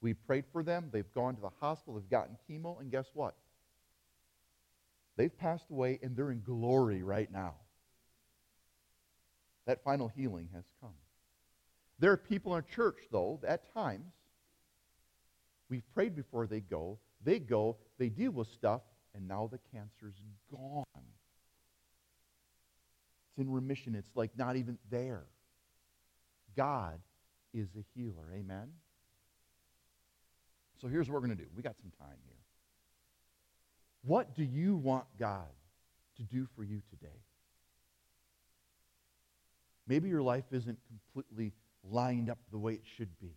We 0.00 0.14
prayed 0.14 0.44
for 0.52 0.62
them. 0.62 0.90
They've 0.92 1.12
gone 1.14 1.34
to 1.36 1.40
the 1.40 1.50
hospital. 1.60 1.94
They've 1.94 2.10
gotten 2.10 2.36
chemo. 2.48 2.80
And 2.80 2.90
guess 2.90 3.06
what? 3.14 3.34
They've 5.16 5.36
passed 5.36 5.70
away 5.70 5.98
and 6.02 6.14
they're 6.16 6.30
in 6.30 6.42
glory 6.42 7.02
right 7.02 7.30
now. 7.32 7.54
That 9.66 9.82
final 9.82 10.08
healing 10.08 10.48
has 10.54 10.64
come. 10.80 10.94
There 11.98 12.12
are 12.12 12.16
people 12.16 12.52
in 12.52 12.56
our 12.56 12.62
church, 12.62 12.98
though, 13.10 13.40
at 13.46 13.72
times, 13.72 14.12
we've 15.70 15.88
prayed 15.94 16.14
before 16.14 16.46
they 16.46 16.60
go. 16.60 16.98
They 17.24 17.38
go, 17.38 17.78
they 17.98 18.10
deal 18.10 18.32
with 18.32 18.48
stuff, 18.48 18.82
and 19.14 19.26
now 19.26 19.48
the 19.50 19.58
cancer's 19.72 20.20
gone. 20.52 20.84
It's 23.30 23.38
in 23.38 23.50
remission. 23.50 23.94
It's 23.94 24.14
like 24.14 24.36
not 24.36 24.56
even 24.56 24.78
there. 24.90 25.24
God 26.56 27.00
is 27.54 27.68
a 27.76 27.84
healer. 27.94 28.32
Amen? 28.34 28.68
So 30.86 30.90
here's 30.90 31.08
what 31.08 31.14
we're 31.14 31.26
going 31.26 31.36
to 31.36 31.42
do. 31.42 31.48
We 31.56 31.64
got 31.64 31.76
some 31.80 31.90
time 31.98 32.16
here. 32.24 32.36
What 34.04 34.36
do 34.36 34.44
you 34.44 34.76
want 34.76 35.04
God 35.18 35.48
to 36.16 36.22
do 36.22 36.46
for 36.54 36.62
you 36.62 36.80
today? 36.90 37.18
Maybe 39.88 40.08
your 40.08 40.22
life 40.22 40.44
isn't 40.52 40.78
completely 40.86 41.52
lined 41.82 42.30
up 42.30 42.38
the 42.52 42.58
way 42.58 42.74
it 42.74 42.84
should 42.96 43.08
be. 43.18 43.34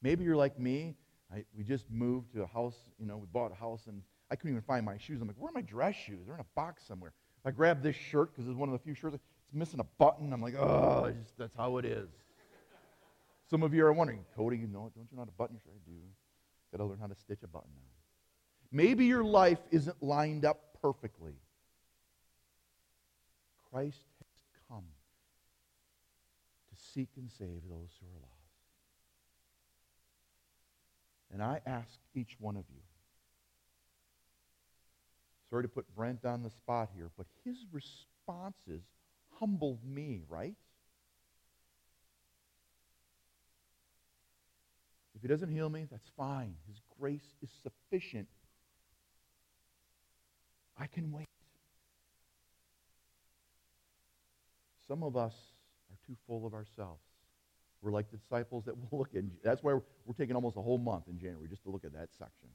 Maybe 0.00 0.24
you're 0.24 0.36
like 0.36 0.58
me. 0.58 0.96
I, 1.30 1.44
we 1.54 1.64
just 1.64 1.84
moved 1.90 2.32
to 2.32 2.44
a 2.44 2.46
house, 2.46 2.76
you 2.98 3.04
know, 3.04 3.18
we 3.18 3.26
bought 3.30 3.52
a 3.52 3.56
house 3.56 3.82
and 3.86 4.00
I 4.30 4.36
couldn't 4.36 4.52
even 4.52 4.62
find 4.62 4.86
my 4.86 4.96
shoes. 4.96 5.20
I'm 5.20 5.28
like, 5.28 5.36
where 5.36 5.50
are 5.50 5.54
my 5.54 5.60
dress 5.60 5.96
shoes? 5.96 6.20
They're 6.24 6.34
in 6.34 6.40
a 6.40 6.54
box 6.54 6.82
somewhere. 6.88 7.12
I 7.44 7.50
grabbed 7.50 7.82
this 7.82 7.94
shirt 7.94 8.34
because 8.34 8.48
it's 8.48 8.56
one 8.56 8.70
of 8.70 8.72
the 8.72 8.78
few 8.78 8.94
shirts. 8.94 9.16
It's 9.16 9.24
missing 9.52 9.80
a 9.80 9.86
button. 9.98 10.32
I'm 10.32 10.40
like, 10.40 10.54
oh, 10.54 11.12
that's 11.36 11.54
how 11.54 11.76
it 11.76 11.84
is. 11.84 12.08
Some 13.50 13.62
of 13.62 13.74
you 13.74 13.84
are 13.84 13.92
wondering, 13.92 14.24
Cody, 14.34 14.56
you 14.56 14.66
know, 14.66 14.90
don't 14.96 15.08
you 15.10 15.18
know 15.18 15.20
how 15.20 15.26
to 15.26 15.32
button 15.32 15.56
your 15.56 15.60
shirt? 15.60 15.74
I 15.76 15.90
do. 15.90 15.98
Got 16.72 16.78
to 16.78 16.84
learn 16.84 16.98
how 16.98 17.06
to 17.06 17.14
stitch 17.14 17.42
a 17.42 17.48
button 17.48 17.70
now. 17.74 17.82
Maybe 18.72 19.06
your 19.06 19.24
life 19.24 19.58
isn't 19.70 20.02
lined 20.02 20.44
up 20.44 20.78
perfectly. 20.80 21.34
Christ 23.70 24.06
has 24.18 24.42
come 24.68 24.84
to 26.70 26.76
seek 26.92 27.08
and 27.16 27.30
save 27.30 27.62
those 27.68 27.90
who 28.00 28.06
are 28.06 28.20
lost. 28.20 28.40
And 31.32 31.42
I 31.42 31.60
ask 31.66 31.98
each 32.14 32.36
one 32.40 32.56
of 32.56 32.64
you, 32.68 32.82
sorry 35.48 35.62
to 35.62 35.68
put 35.68 35.92
Brent 35.94 36.24
on 36.24 36.42
the 36.42 36.50
spot 36.50 36.90
here, 36.94 37.10
but 37.16 37.26
his 37.44 37.56
responses 37.72 38.82
humbled 39.38 39.84
me, 39.84 40.22
right? 40.28 40.54
If 45.20 45.22
he 45.22 45.28
doesn't 45.28 45.50
heal 45.50 45.68
me, 45.68 45.86
that's 45.90 46.08
fine. 46.16 46.54
His 46.66 46.80
grace 46.98 47.34
is 47.42 47.50
sufficient 47.62 48.26
I 50.80 50.86
can 50.86 51.12
wait. 51.12 51.26
Some 54.88 55.02
of 55.02 55.14
us 55.14 55.34
are 55.90 55.98
too 56.06 56.16
full 56.26 56.46
of 56.46 56.54
ourselves. 56.54 57.02
We're 57.82 57.92
like 57.92 58.10
the 58.10 58.16
disciples 58.16 58.64
that 58.64 58.74
we'll 58.90 59.00
look 59.00 59.14
at. 59.14 59.24
That's 59.44 59.62
why 59.62 59.74
we're 59.74 60.14
taking 60.16 60.34
almost 60.34 60.56
a 60.56 60.62
whole 60.62 60.78
month 60.78 61.04
in 61.08 61.18
January 61.18 61.48
just 61.48 61.62
to 61.64 61.70
look 61.70 61.84
at 61.84 61.92
that 61.92 62.08
section. 62.18 62.48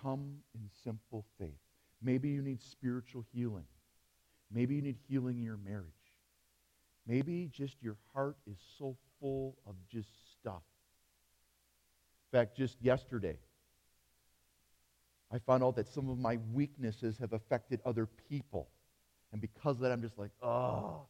Come 0.00 0.38
in 0.54 0.70
simple 0.82 1.26
faith. 1.38 1.50
Maybe 2.02 2.30
you 2.30 2.40
need 2.42 2.62
spiritual 2.62 3.24
healing. 3.32 3.66
Maybe 4.50 4.74
you 4.76 4.82
need 4.82 4.96
healing 5.08 5.36
in 5.36 5.44
your 5.44 5.58
marriage. 5.58 6.03
Maybe 7.06 7.50
just 7.52 7.76
your 7.82 7.96
heart 8.14 8.36
is 8.50 8.56
so 8.78 8.96
full 9.20 9.56
of 9.66 9.74
just 9.90 10.08
stuff. 10.32 10.62
In 12.32 12.38
fact, 12.38 12.56
just 12.56 12.80
yesterday, 12.80 13.38
I 15.30 15.38
found 15.38 15.62
out 15.62 15.76
that 15.76 15.88
some 15.88 16.08
of 16.08 16.18
my 16.18 16.38
weaknesses 16.52 17.18
have 17.18 17.32
affected 17.32 17.80
other 17.84 18.06
people. 18.06 18.68
And 19.32 19.40
because 19.40 19.76
of 19.76 19.82
that, 19.82 19.92
I'm 19.92 20.02
just 20.02 20.18
like, 20.18 20.30
oh, 20.42 21.06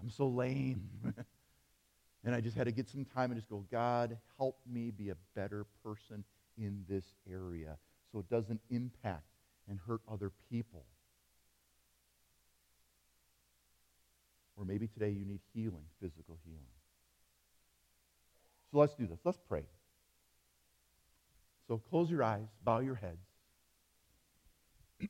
I'm 0.00 0.10
so 0.10 0.26
lame. 0.28 0.88
and 2.24 2.34
I 2.34 2.40
just 2.40 2.56
had 2.56 2.64
to 2.64 2.72
get 2.72 2.88
some 2.88 3.04
time 3.04 3.30
and 3.30 3.38
just 3.38 3.48
go, 3.48 3.64
God, 3.70 4.16
help 4.38 4.58
me 4.66 4.90
be 4.90 5.10
a 5.10 5.16
better 5.34 5.66
person 5.84 6.24
in 6.56 6.84
this 6.88 7.04
area 7.30 7.76
so 8.10 8.18
it 8.18 8.28
doesn't 8.28 8.60
impact 8.70 9.24
and 9.68 9.78
hurt 9.86 10.00
other 10.10 10.32
people. 10.50 10.84
Or 14.58 14.64
maybe 14.64 14.88
today 14.88 15.10
you 15.10 15.24
need 15.24 15.40
healing, 15.54 15.84
physical 16.00 16.36
healing. 16.44 16.66
So 18.72 18.78
let's 18.78 18.94
do 18.94 19.06
this. 19.06 19.20
Let's 19.24 19.38
pray. 19.48 19.62
So 21.68 21.78
close 21.90 22.10
your 22.10 22.24
eyes, 22.24 22.48
bow 22.64 22.80
your 22.80 22.96
heads. 22.96 23.24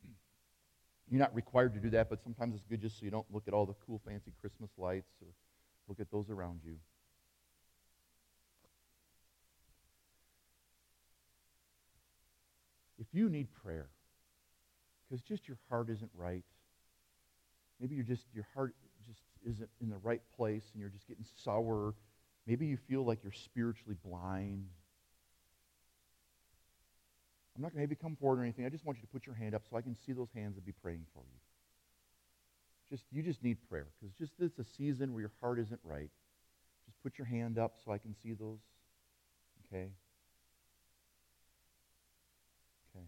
You're 1.09 1.19
not 1.19 1.33
required 1.33 1.73
to 1.73 1.79
do 1.79 1.89
that, 1.91 2.09
but 2.09 2.21
sometimes 2.21 2.53
it's 2.53 2.65
good 2.65 2.81
just 2.81 2.99
so 2.99 3.05
you 3.05 3.11
don't 3.11 3.25
look 3.31 3.47
at 3.47 3.53
all 3.53 3.65
the 3.65 3.73
cool, 3.85 3.99
fancy 4.05 4.31
Christmas 4.39 4.69
lights 4.77 5.11
or 5.21 5.29
look 5.87 5.99
at 5.99 6.11
those 6.11 6.29
around 6.29 6.59
you. 6.63 6.75
If 12.99 13.07
you 13.13 13.29
need 13.29 13.47
prayer, 13.63 13.89
because 15.09 15.21
just 15.23 15.47
your 15.47 15.57
heart 15.69 15.89
isn't 15.89 16.11
right. 16.15 16.43
Maybe 17.79 17.95
you're 17.95 18.03
just 18.03 18.25
your 18.33 18.45
heart 18.53 18.75
isn't 19.47 19.69
in 19.81 19.89
the 19.89 19.97
right 19.97 20.21
place 20.35 20.63
and 20.73 20.81
you're 20.81 20.89
just 20.89 21.07
getting 21.07 21.25
sour. 21.35 21.93
Maybe 22.47 22.65
you 22.65 22.77
feel 22.77 23.05
like 23.05 23.19
you're 23.23 23.31
spiritually 23.31 23.97
blind. 24.03 24.65
I'm 27.55 27.61
not 27.61 27.73
going 27.73 27.79
to 27.79 27.81
have 27.81 27.89
you 27.89 27.97
come 27.97 28.15
forward 28.15 28.39
or 28.39 28.43
anything. 28.43 28.65
I 28.65 28.69
just 28.69 28.85
want 28.85 28.97
you 28.97 29.01
to 29.01 29.07
put 29.07 29.25
your 29.25 29.35
hand 29.35 29.53
up 29.53 29.63
so 29.69 29.75
I 29.75 29.81
can 29.81 29.95
see 30.05 30.13
those 30.13 30.29
hands 30.33 30.55
and 30.55 30.65
be 30.65 30.71
praying 30.71 31.05
for 31.13 31.23
you. 31.23 31.39
Just 32.89 33.03
you 33.11 33.21
just 33.21 33.43
need 33.43 33.57
prayer 33.69 33.87
because 33.99 34.15
just 34.15 34.33
it's 34.39 34.57
a 34.57 34.63
season 34.63 35.13
where 35.13 35.21
your 35.21 35.31
heart 35.41 35.59
isn't 35.59 35.79
right. 35.83 36.09
Just 36.85 37.03
put 37.03 37.17
your 37.19 37.27
hand 37.27 37.59
up 37.59 37.75
so 37.83 37.91
I 37.91 37.99
can 37.99 38.15
see 38.15 38.33
those. 38.33 38.59
Okay. 39.67 39.89
Okay. 42.95 43.05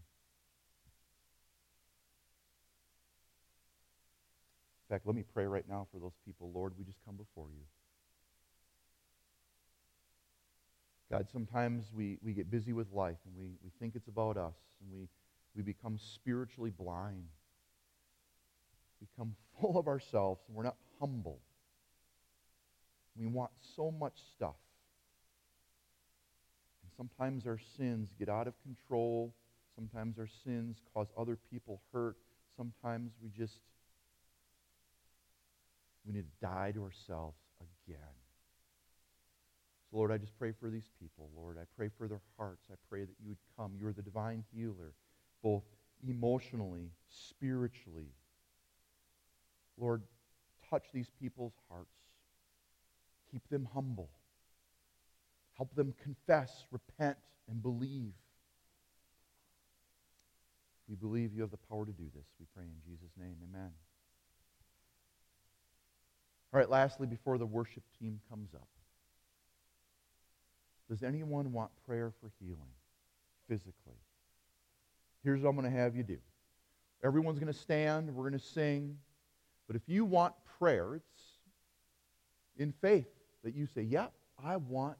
In 4.81 4.81
fact, 4.92 5.06
let 5.06 5.16
me 5.16 5.24
pray 5.32 5.46
right 5.46 5.64
now 5.66 5.86
for 5.90 5.98
those 5.98 6.12
people. 6.26 6.50
Lord, 6.54 6.74
we 6.78 6.84
just 6.84 6.98
come 7.06 7.16
before 7.16 7.46
you. 7.48 7.64
God, 11.10 11.28
sometimes 11.32 11.86
we, 11.94 12.18
we 12.22 12.34
get 12.34 12.50
busy 12.50 12.74
with 12.74 12.92
life 12.92 13.16
and 13.24 13.34
we, 13.38 13.54
we 13.64 13.70
think 13.80 13.94
it's 13.94 14.08
about 14.08 14.36
us 14.36 14.54
and 14.82 14.92
we, 14.92 15.08
we 15.56 15.62
become 15.62 15.98
spiritually 15.98 16.70
blind 16.70 17.24
We 19.00 19.06
become 19.16 19.34
full 19.60 19.78
of 19.78 19.88
ourselves 19.88 20.42
and 20.46 20.54
we're 20.54 20.62
not 20.62 20.76
humble. 21.00 21.38
We 23.16 23.26
want 23.26 23.50
so 23.74 23.90
much 23.90 24.18
stuff. 24.36 24.56
And 26.82 26.92
sometimes 26.98 27.46
our 27.46 27.58
sins 27.78 28.10
get 28.18 28.28
out 28.28 28.46
of 28.46 28.54
control. 28.62 29.34
Sometimes 29.74 30.18
our 30.18 30.28
sins 30.44 30.76
cause 30.92 31.06
other 31.16 31.38
people 31.50 31.80
hurt. 31.94 32.16
Sometimes 32.56 33.12
we 33.22 33.30
just 33.30 33.54
we 36.06 36.12
need 36.12 36.24
to 36.24 36.46
die 36.46 36.72
to 36.72 36.82
ourselves 36.82 37.38
again. 37.60 37.98
So 39.90 39.98
Lord, 39.98 40.10
I 40.10 40.18
just 40.18 40.36
pray 40.38 40.52
for 40.58 40.70
these 40.70 40.88
people, 41.00 41.30
Lord. 41.36 41.58
I 41.58 41.64
pray 41.76 41.90
for 41.96 42.08
their 42.08 42.20
hearts. 42.36 42.68
I 42.70 42.74
pray 42.88 43.00
that 43.00 43.14
you 43.22 43.28
would 43.28 43.38
come. 43.56 43.72
You 43.78 43.86
are 43.86 43.92
the 43.92 44.02
divine 44.02 44.44
healer, 44.54 44.94
both 45.42 45.64
emotionally, 46.06 46.90
spiritually, 47.08 48.08
Lord, 49.78 50.02
touch 50.68 50.84
these 50.92 51.10
people's 51.20 51.54
hearts. 51.68 51.88
Keep 53.30 53.48
them 53.48 53.68
humble. 53.72 54.10
Help 55.56 55.74
them 55.74 55.94
confess, 56.02 56.64
repent, 56.70 57.16
and 57.48 57.62
believe. 57.62 58.12
We 60.88 60.96
believe 60.96 61.32
you 61.32 61.40
have 61.42 61.50
the 61.50 61.56
power 61.56 61.86
to 61.86 61.92
do 61.92 62.04
this. 62.14 62.26
We 62.38 62.46
pray 62.54 62.64
in 62.64 62.90
Jesus' 62.90 63.12
name. 63.18 63.36
Amen. 63.48 63.70
All 66.52 66.58
right, 66.58 66.68
lastly, 66.68 67.06
before 67.06 67.38
the 67.38 67.46
worship 67.46 67.82
team 67.98 68.20
comes 68.28 68.52
up, 68.54 68.68
does 70.90 71.02
anyone 71.02 71.52
want 71.52 71.70
prayer 71.86 72.12
for 72.20 72.30
healing 72.38 72.58
physically? 73.48 73.96
Here's 75.24 75.40
what 75.40 75.50
I'm 75.50 75.56
going 75.56 75.70
to 75.70 75.78
have 75.78 75.96
you 75.96 76.02
do. 76.02 76.18
Everyone's 77.02 77.38
going 77.38 77.52
to 77.52 77.58
stand. 77.58 78.14
We're 78.14 78.28
going 78.28 78.38
to 78.38 78.46
sing. 78.46 78.98
But 79.66 79.76
if 79.76 79.82
you 79.86 80.04
want 80.04 80.34
prayer, 80.58 80.96
it's 80.96 81.22
in 82.58 82.72
faith 82.82 83.08
that 83.44 83.54
you 83.54 83.66
say, 83.66 83.82
Yeah, 83.82 84.08
I 84.42 84.56
want 84.56 84.98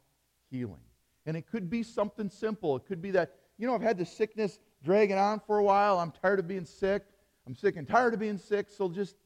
healing. 0.50 0.80
And 1.26 1.36
it 1.36 1.46
could 1.46 1.68
be 1.68 1.82
something 1.82 2.30
simple. 2.30 2.76
It 2.76 2.86
could 2.86 3.02
be 3.02 3.10
that, 3.12 3.34
you 3.58 3.66
know, 3.66 3.74
I've 3.74 3.82
had 3.82 3.98
this 3.98 4.10
sickness 4.10 4.58
dragging 4.82 5.18
on 5.18 5.40
for 5.46 5.58
a 5.58 5.64
while. 5.64 5.98
I'm 5.98 6.12
tired 6.22 6.38
of 6.38 6.48
being 6.48 6.64
sick. 6.64 7.04
I'm 7.46 7.54
sick 7.54 7.76
and 7.76 7.86
tired 7.86 8.14
of 8.14 8.20
being 8.20 8.38
sick, 8.38 8.68
so 8.70 8.88
just, 8.88 9.16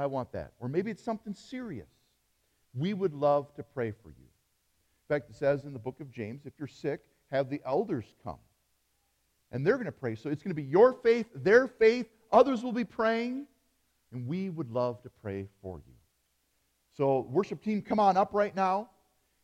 I 0.00 0.06
want 0.06 0.32
that. 0.32 0.52
Or 0.58 0.68
maybe 0.68 0.90
it's 0.90 1.04
something 1.04 1.34
serious. 1.34 1.90
We 2.74 2.94
would 2.94 3.12
love 3.12 3.52
to 3.56 3.62
pray 3.62 3.90
for 3.90 4.08
you. 4.08 4.24
In 4.24 5.14
fact, 5.14 5.28
it 5.28 5.36
says 5.36 5.64
in 5.64 5.74
the 5.74 5.78
book 5.78 6.00
of 6.00 6.10
James, 6.10 6.46
if 6.46 6.54
you're 6.58 6.68
sick, 6.68 7.00
have 7.30 7.50
the 7.50 7.60
elders 7.66 8.06
come. 8.24 8.38
And 9.52 9.66
they're 9.66 9.74
going 9.74 9.84
to 9.86 9.92
pray. 9.92 10.14
So 10.14 10.30
it's 10.30 10.42
going 10.42 10.52
to 10.56 10.62
be 10.62 10.62
your 10.62 10.94
faith, 10.94 11.26
their 11.34 11.66
faith. 11.66 12.06
Others 12.32 12.62
will 12.62 12.72
be 12.72 12.84
praying 12.84 13.46
and 14.12 14.26
we 14.26 14.48
would 14.48 14.70
love 14.70 15.02
to 15.02 15.10
pray 15.22 15.48
for 15.60 15.82
you. 15.86 15.94
So, 16.96 17.26
worship 17.30 17.62
team, 17.62 17.82
come 17.82 18.00
on 18.00 18.16
up 18.16 18.30
right 18.32 18.54
now. 18.56 18.88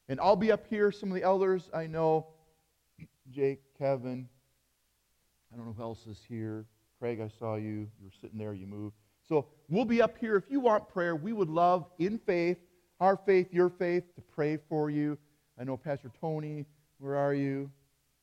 And 0.08 0.18
I'll 0.20 0.36
be 0.36 0.52
up 0.52 0.66
here. 0.68 0.90
Some 0.90 1.10
of 1.10 1.16
the 1.16 1.22
elders 1.22 1.68
I 1.74 1.86
know 1.86 2.28
Jake, 3.30 3.60
Kevin, 3.78 4.26
I 5.52 5.56
don't 5.56 5.66
know 5.66 5.74
who 5.76 5.82
else 5.82 6.06
is 6.06 6.20
here. 6.26 6.64
Craig, 6.98 7.20
I 7.20 7.28
saw 7.38 7.56
you. 7.56 7.88
You 8.00 8.04
were 8.04 8.12
sitting 8.20 8.38
there, 8.38 8.54
you 8.54 8.66
moved. 8.66 8.96
So, 9.28 9.46
we'll 9.68 9.84
be 9.84 10.00
up 10.00 10.16
here. 10.18 10.36
If 10.36 10.44
you 10.48 10.60
want 10.60 10.88
prayer, 10.88 11.16
we 11.16 11.32
would 11.32 11.48
love, 11.48 11.86
in 11.98 12.18
faith, 12.18 12.58
our 13.00 13.16
faith, 13.16 13.52
your 13.52 13.68
faith, 13.68 14.04
to 14.14 14.20
pray 14.20 14.58
for 14.68 14.88
you. 14.90 15.18
I 15.58 15.64
know 15.64 15.76
Pastor 15.76 16.10
Tony, 16.20 16.64
where 16.98 17.16
are 17.16 17.34
you? 17.34 17.70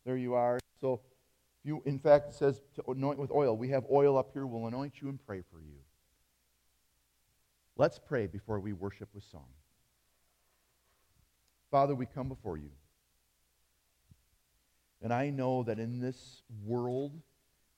There 0.06 0.18
you 0.18 0.34
are. 0.34 0.60
So, 0.80 0.94
if 0.94 1.70
you, 1.70 1.82
in 1.86 2.00
fact, 2.00 2.30
it 2.30 2.36
says 2.36 2.62
to 2.76 2.92
anoint 2.92 3.20
with 3.20 3.32
oil. 3.32 3.56
We 3.56 3.70
have 3.70 3.86
oil 3.92 4.18
up 4.18 4.32
here. 4.34 4.46
We'll 4.46 4.68
anoint 4.68 5.02
you 5.02 5.10
and 5.10 5.20
pray 5.26 5.42
for 5.52 5.60
you. 5.60 5.76
Let's 7.76 8.00
pray 8.00 8.28
before 8.28 8.60
we 8.60 8.74
worship 8.74 9.10
with 9.14 9.24
song. 9.24 9.48
Father, 11.72 11.96
we 11.96 12.06
come 12.06 12.30
before 12.30 12.58
you. 12.58 12.70
And 15.02 15.12
I 15.12 15.32
know 15.32 15.64
that 15.64 15.80
in 15.80 16.00
this 16.00 16.44
world 16.64 17.20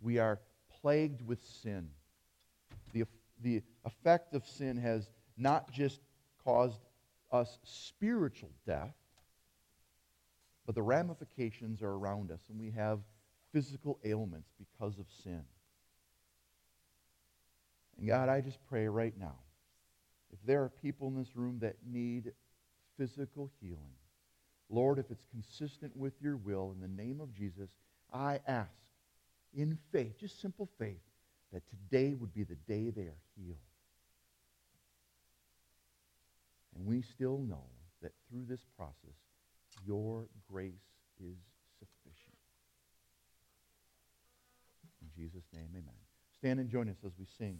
we 0.02 0.20
are 0.20 0.40
plagued 0.82 1.26
with 1.26 1.42
sin. 1.42 1.90
The, 3.42 3.62
effect 3.86 4.34
of 4.34 4.46
sin 4.48 4.78
has 4.78 5.10
not 5.38 5.72
just 5.72 6.02
caused 6.44 6.80
us 7.32 7.60
spiritual 7.64 8.52
death, 8.66 8.96
but 10.66 10.76
the 10.76 10.82
ramifications 10.82 11.82
are 11.82 11.92
around 11.92 12.32
us, 12.32 12.42
and 12.50 12.60
we 12.60 12.72
have 12.72 13.00
physical 13.52 14.00
ailments 14.04 14.50
because 14.58 14.98
of 14.98 15.06
sin. 15.24 15.44
And 17.98 18.08
God, 18.08 18.30
I 18.30 18.42
just 18.42 18.60
pray 18.68 18.88
right 18.88 19.14
now 19.18 19.36
if 20.34 20.40
there 20.46 20.64
are 20.64 20.72
people 20.82 21.08
in 21.08 21.16
this 21.16 21.36
room 21.36 21.60
that 21.60 21.76
need 21.86 22.34
physical 22.98 23.52
healing, 23.62 23.96
Lord, 24.70 24.98
if 25.00 25.12
it's 25.12 25.26
consistent 25.32 25.96
with 25.96 26.14
your 26.22 26.38
will, 26.38 26.74
in 26.76 26.82
the 26.82 27.04
name 27.04 27.22
of 27.22 27.34
Jesus, 27.34 27.70
I 28.12 28.40
ask 28.48 28.70
in 29.54 29.78
faith, 29.92 30.20
just 30.20 30.42
simple 30.42 30.68
faith, 30.78 31.00
that 31.56 31.64
today 31.70 32.14
would 32.14 32.34
be 32.34 32.44
the 32.44 32.58
day 32.68 32.90
they 32.90 33.04
are 33.04 33.22
healed. 33.38 33.56
And 36.76 36.86
we 36.86 37.02
still 37.02 37.38
know 37.38 37.64
that 38.02 38.12
through 38.30 38.44
this 38.50 38.60
process, 38.76 39.16
your 39.88 40.26
grace 40.52 40.74
is 41.18 41.38
sufficient. 41.80 42.36
In 45.02 45.08
Jesus' 45.16 45.46
name, 45.54 45.70
amen. 45.72 45.96
Stand 46.38 46.60
and 46.60 46.70
join 46.70 46.90
us 46.90 46.98
as 47.06 47.14
we 47.18 47.26
sing. 47.38 47.60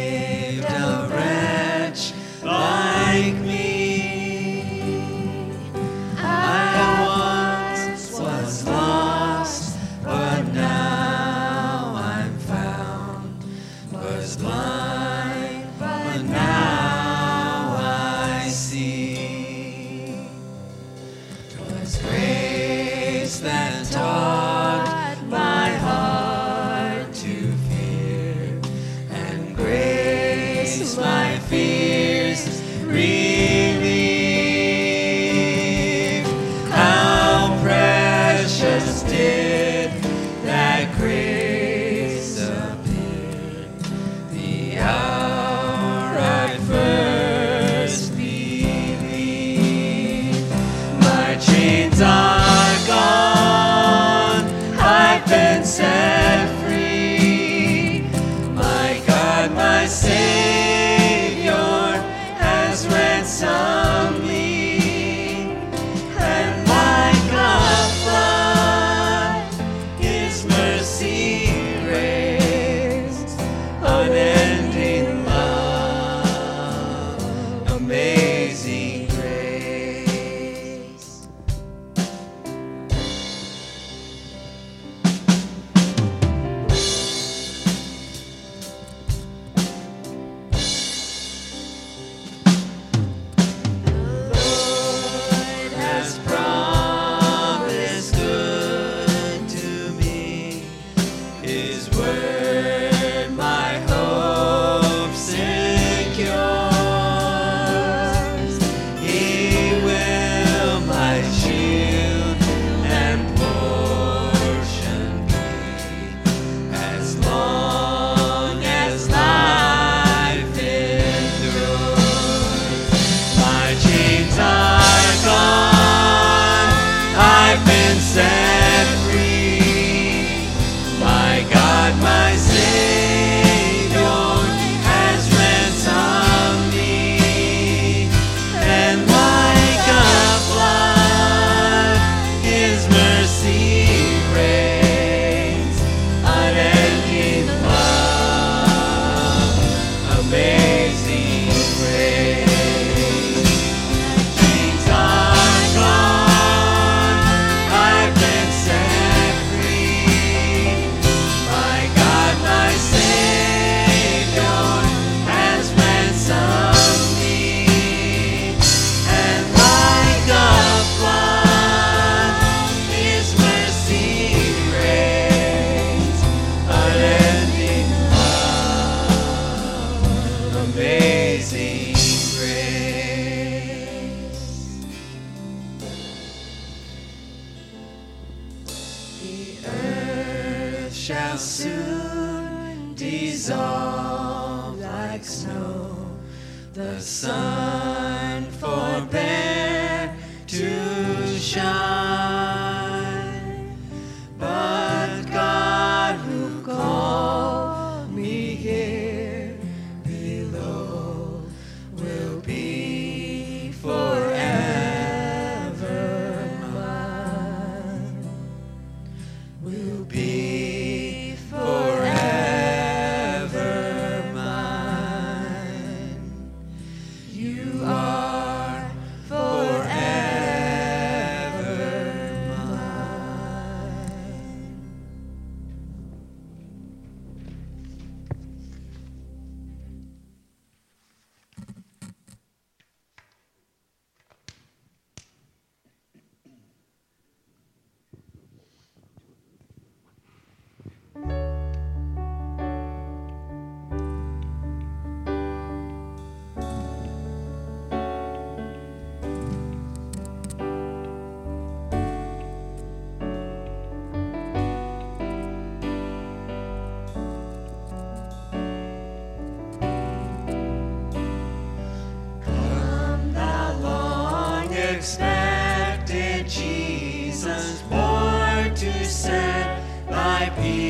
thy 280.41 280.49
people 280.49 280.80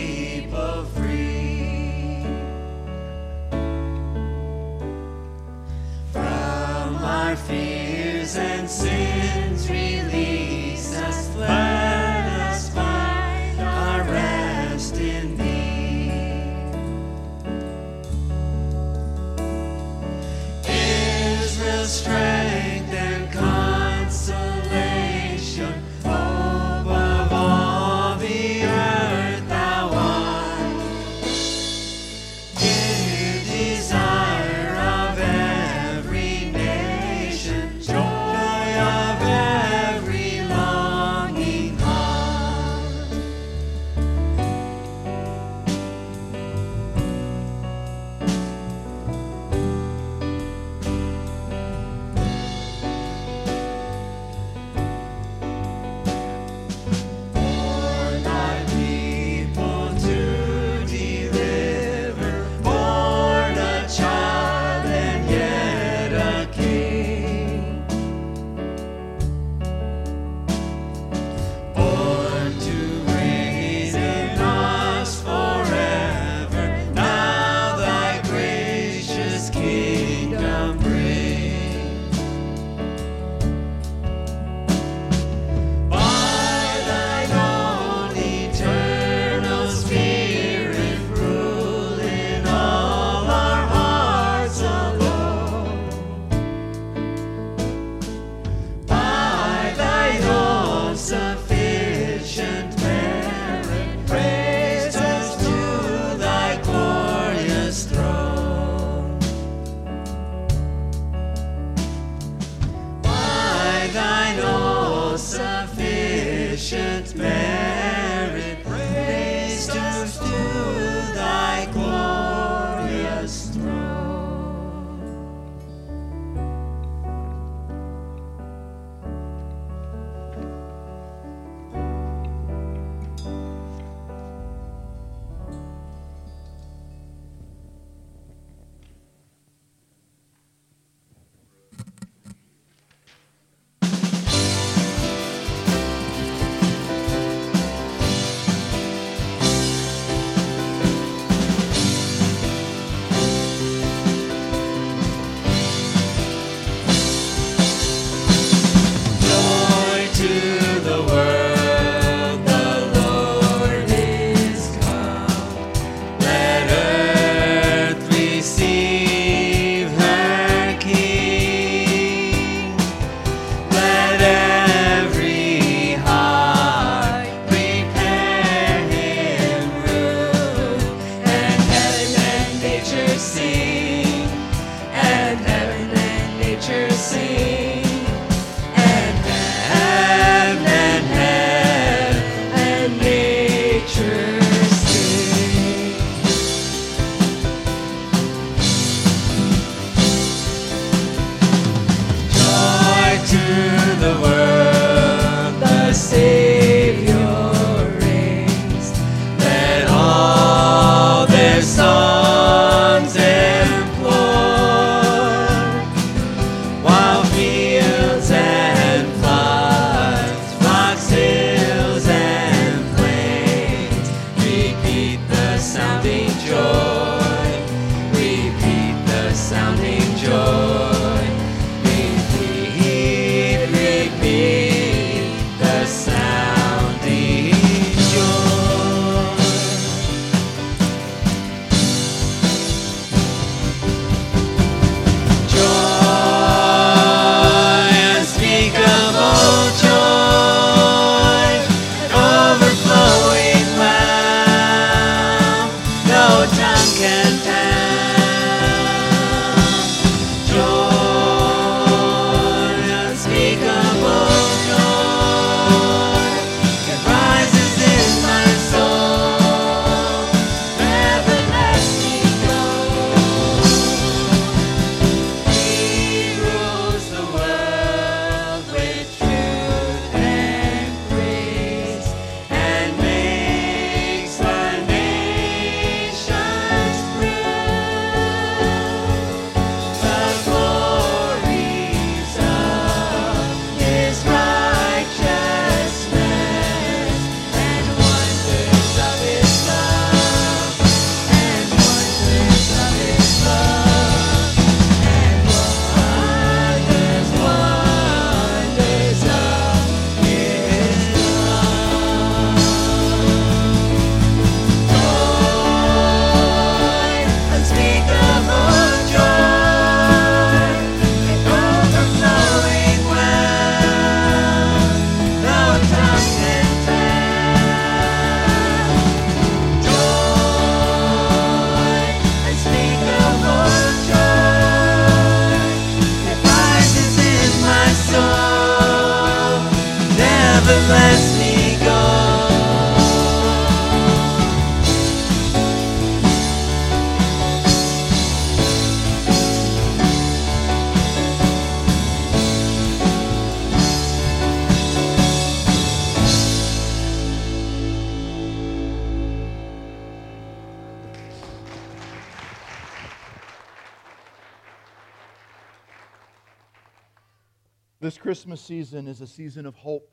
season 368.91 369.07
is 369.07 369.21
a 369.21 369.27
season 369.27 369.65
of 369.65 369.73
hope. 369.75 370.11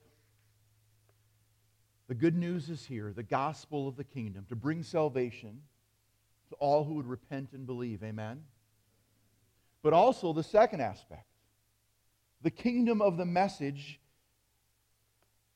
The 2.07 2.15
good 2.15 2.37
news 2.37 2.71
is 2.71 2.85
here, 2.85 3.13
the 3.13 3.25
gospel 3.25 3.89
of 3.89 3.97
the 3.97 4.05
kingdom, 4.05 4.47
to 4.51 4.57
bring 4.57 4.85
salvation 4.85 5.63
to 6.51 6.55
all 6.61 6.85
who 6.85 6.95
would 6.95 7.09
repent 7.09 7.51
and 7.55 7.67
believe. 7.67 8.05
Amen? 8.05 8.45
But 9.83 9.95
also 9.95 10.33
the 10.33 10.45
second 10.45 10.81
aspect 10.81 11.27
the 12.41 12.51
kingdom 12.53 13.03
of 13.03 13.17
the 13.17 13.25
message. 13.25 13.99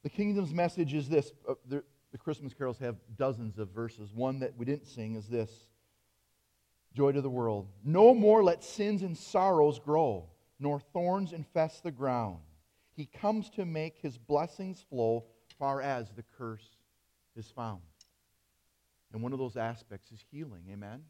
The 0.02 0.10
kingdom's 0.10 0.52
message 0.52 0.92
is 0.92 1.08
this. 1.08 1.30
Uh, 1.48 1.54
the, 1.68 1.84
the 2.10 2.18
Christmas 2.18 2.52
carols 2.52 2.78
have 2.80 2.96
dozens 3.16 3.56
of 3.56 3.68
verses. 3.68 4.12
One 4.12 4.40
that 4.40 4.56
we 4.56 4.64
didn't 4.64 4.88
sing 4.88 5.14
is 5.14 5.28
this 5.28 5.64
Joy 6.92 7.12
to 7.12 7.20
the 7.20 7.30
world. 7.30 7.68
No 7.84 8.14
more 8.14 8.42
let 8.42 8.64
sins 8.64 9.02
and 9.02 9.16
sorrows 9.16 9.78
grow 9.78 10.26
nor 10.58 10.80
thorns 10.80 11.32
infest 11.32 11.82
the 11.82 11.90
ground. 11.90 12.38
He 12.94 13.06
comes 13.06 13.48
to 13.50 13.64
make 13.64 13.98
his 13.98 14.18
blessings 14.18 14.84
flow 14.88 15.24
far 15.58 15.80
as 15.80 16.10
the 16.10 16.24
curse 16.38 16.76
is 17.36 17.50
found. 17.50 17.80
And 19.12 19.22
one 19.22 19.32
of 19.32 19.38
those 19.38 19.56
aspects 19.56 20.10
is 20.10 20.24
healing. 20.30 20.64
Amen? 20.70 21.04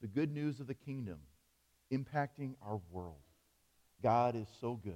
The 0.00 0.08
good 0.08 0.32
news 0.32 0.60
of 0.60 0.66
the 0.66 0.74
kingdom 0.74 1.18
impacting 1.92 2.54
our 2.62 2.80
world. 2.90 3.16
God 4.02 4.36
is 4.36 4.46
so 4.60 4.74
good. 4.74 4.94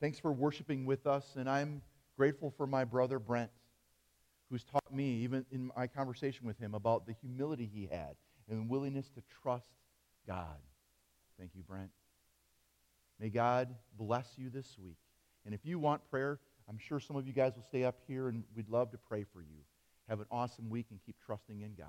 Thanks 0.00 0.18
for 0.18 0.32
worshiping 0.32 0.86
with 0.86 1.06
us, 1.06 1.36
and 1.36 1.48
I'm 1.48 1.82
grateful 2.16 2.52
for 2.56 2.66
my 2.66 2.84
brother 2.84 3.18
Brent, 3.18 3.50
who's 4.50 4.64
taught 4.64 4.92
me, 4.92 5.22
even 5.22 5.44
in 5.50 5.70
my 5.76 5.86
conversation 5.86 6.46
with 6.46 6.58
him, 6.58 6.74
about 6.74 7.06
the 7.06 7.14
humility 7.20 7.68
he 7.72 7.86
had 7.86 8.16
and 8.48 8.68
willingness 8.68 9.08
to 9.10 9.22
trust 9.42 9.68
God. 10.26 10.56
Thank 11.38 11.52
you, 11.54 11.62
Brent. 11.62 11.90
May 13.20 13.30
God 13.30 13.74
bless 13.96 14.34
you 14.36 14.50
this 14.50 14.76
week. 14.78 14.98
And 15.44 15.54
if 15.54 15.64
you 15.64 15.78
want 15.78 16.08
prayer, 16.10 16.38
I'm 16.68 16.78
sure 16.78 17.00
some 17.00 17.16
of 17.16 17.26
you 17.26 17.32
guys 17.32 17.54
will 17.56 17.62
stay 17.62 17.84
up 17.84 17.98
here 18.06 18.28
and 18.28 18.44
we'd 18.54 18.68
love 18.68 18.90
to 18.92 18.98
pray 18.98 19.24
for 19.24 19.40
you. 19.40 19.64
Have 20.08 20.20
an 20.20 20.26
awesome 20.30 20.70
week 20.70 20.86
and 20.90 21.00
keep 21.04 21.16
trusting 21.24 21.60
in 21.62 21.74
God. 21.74 21.88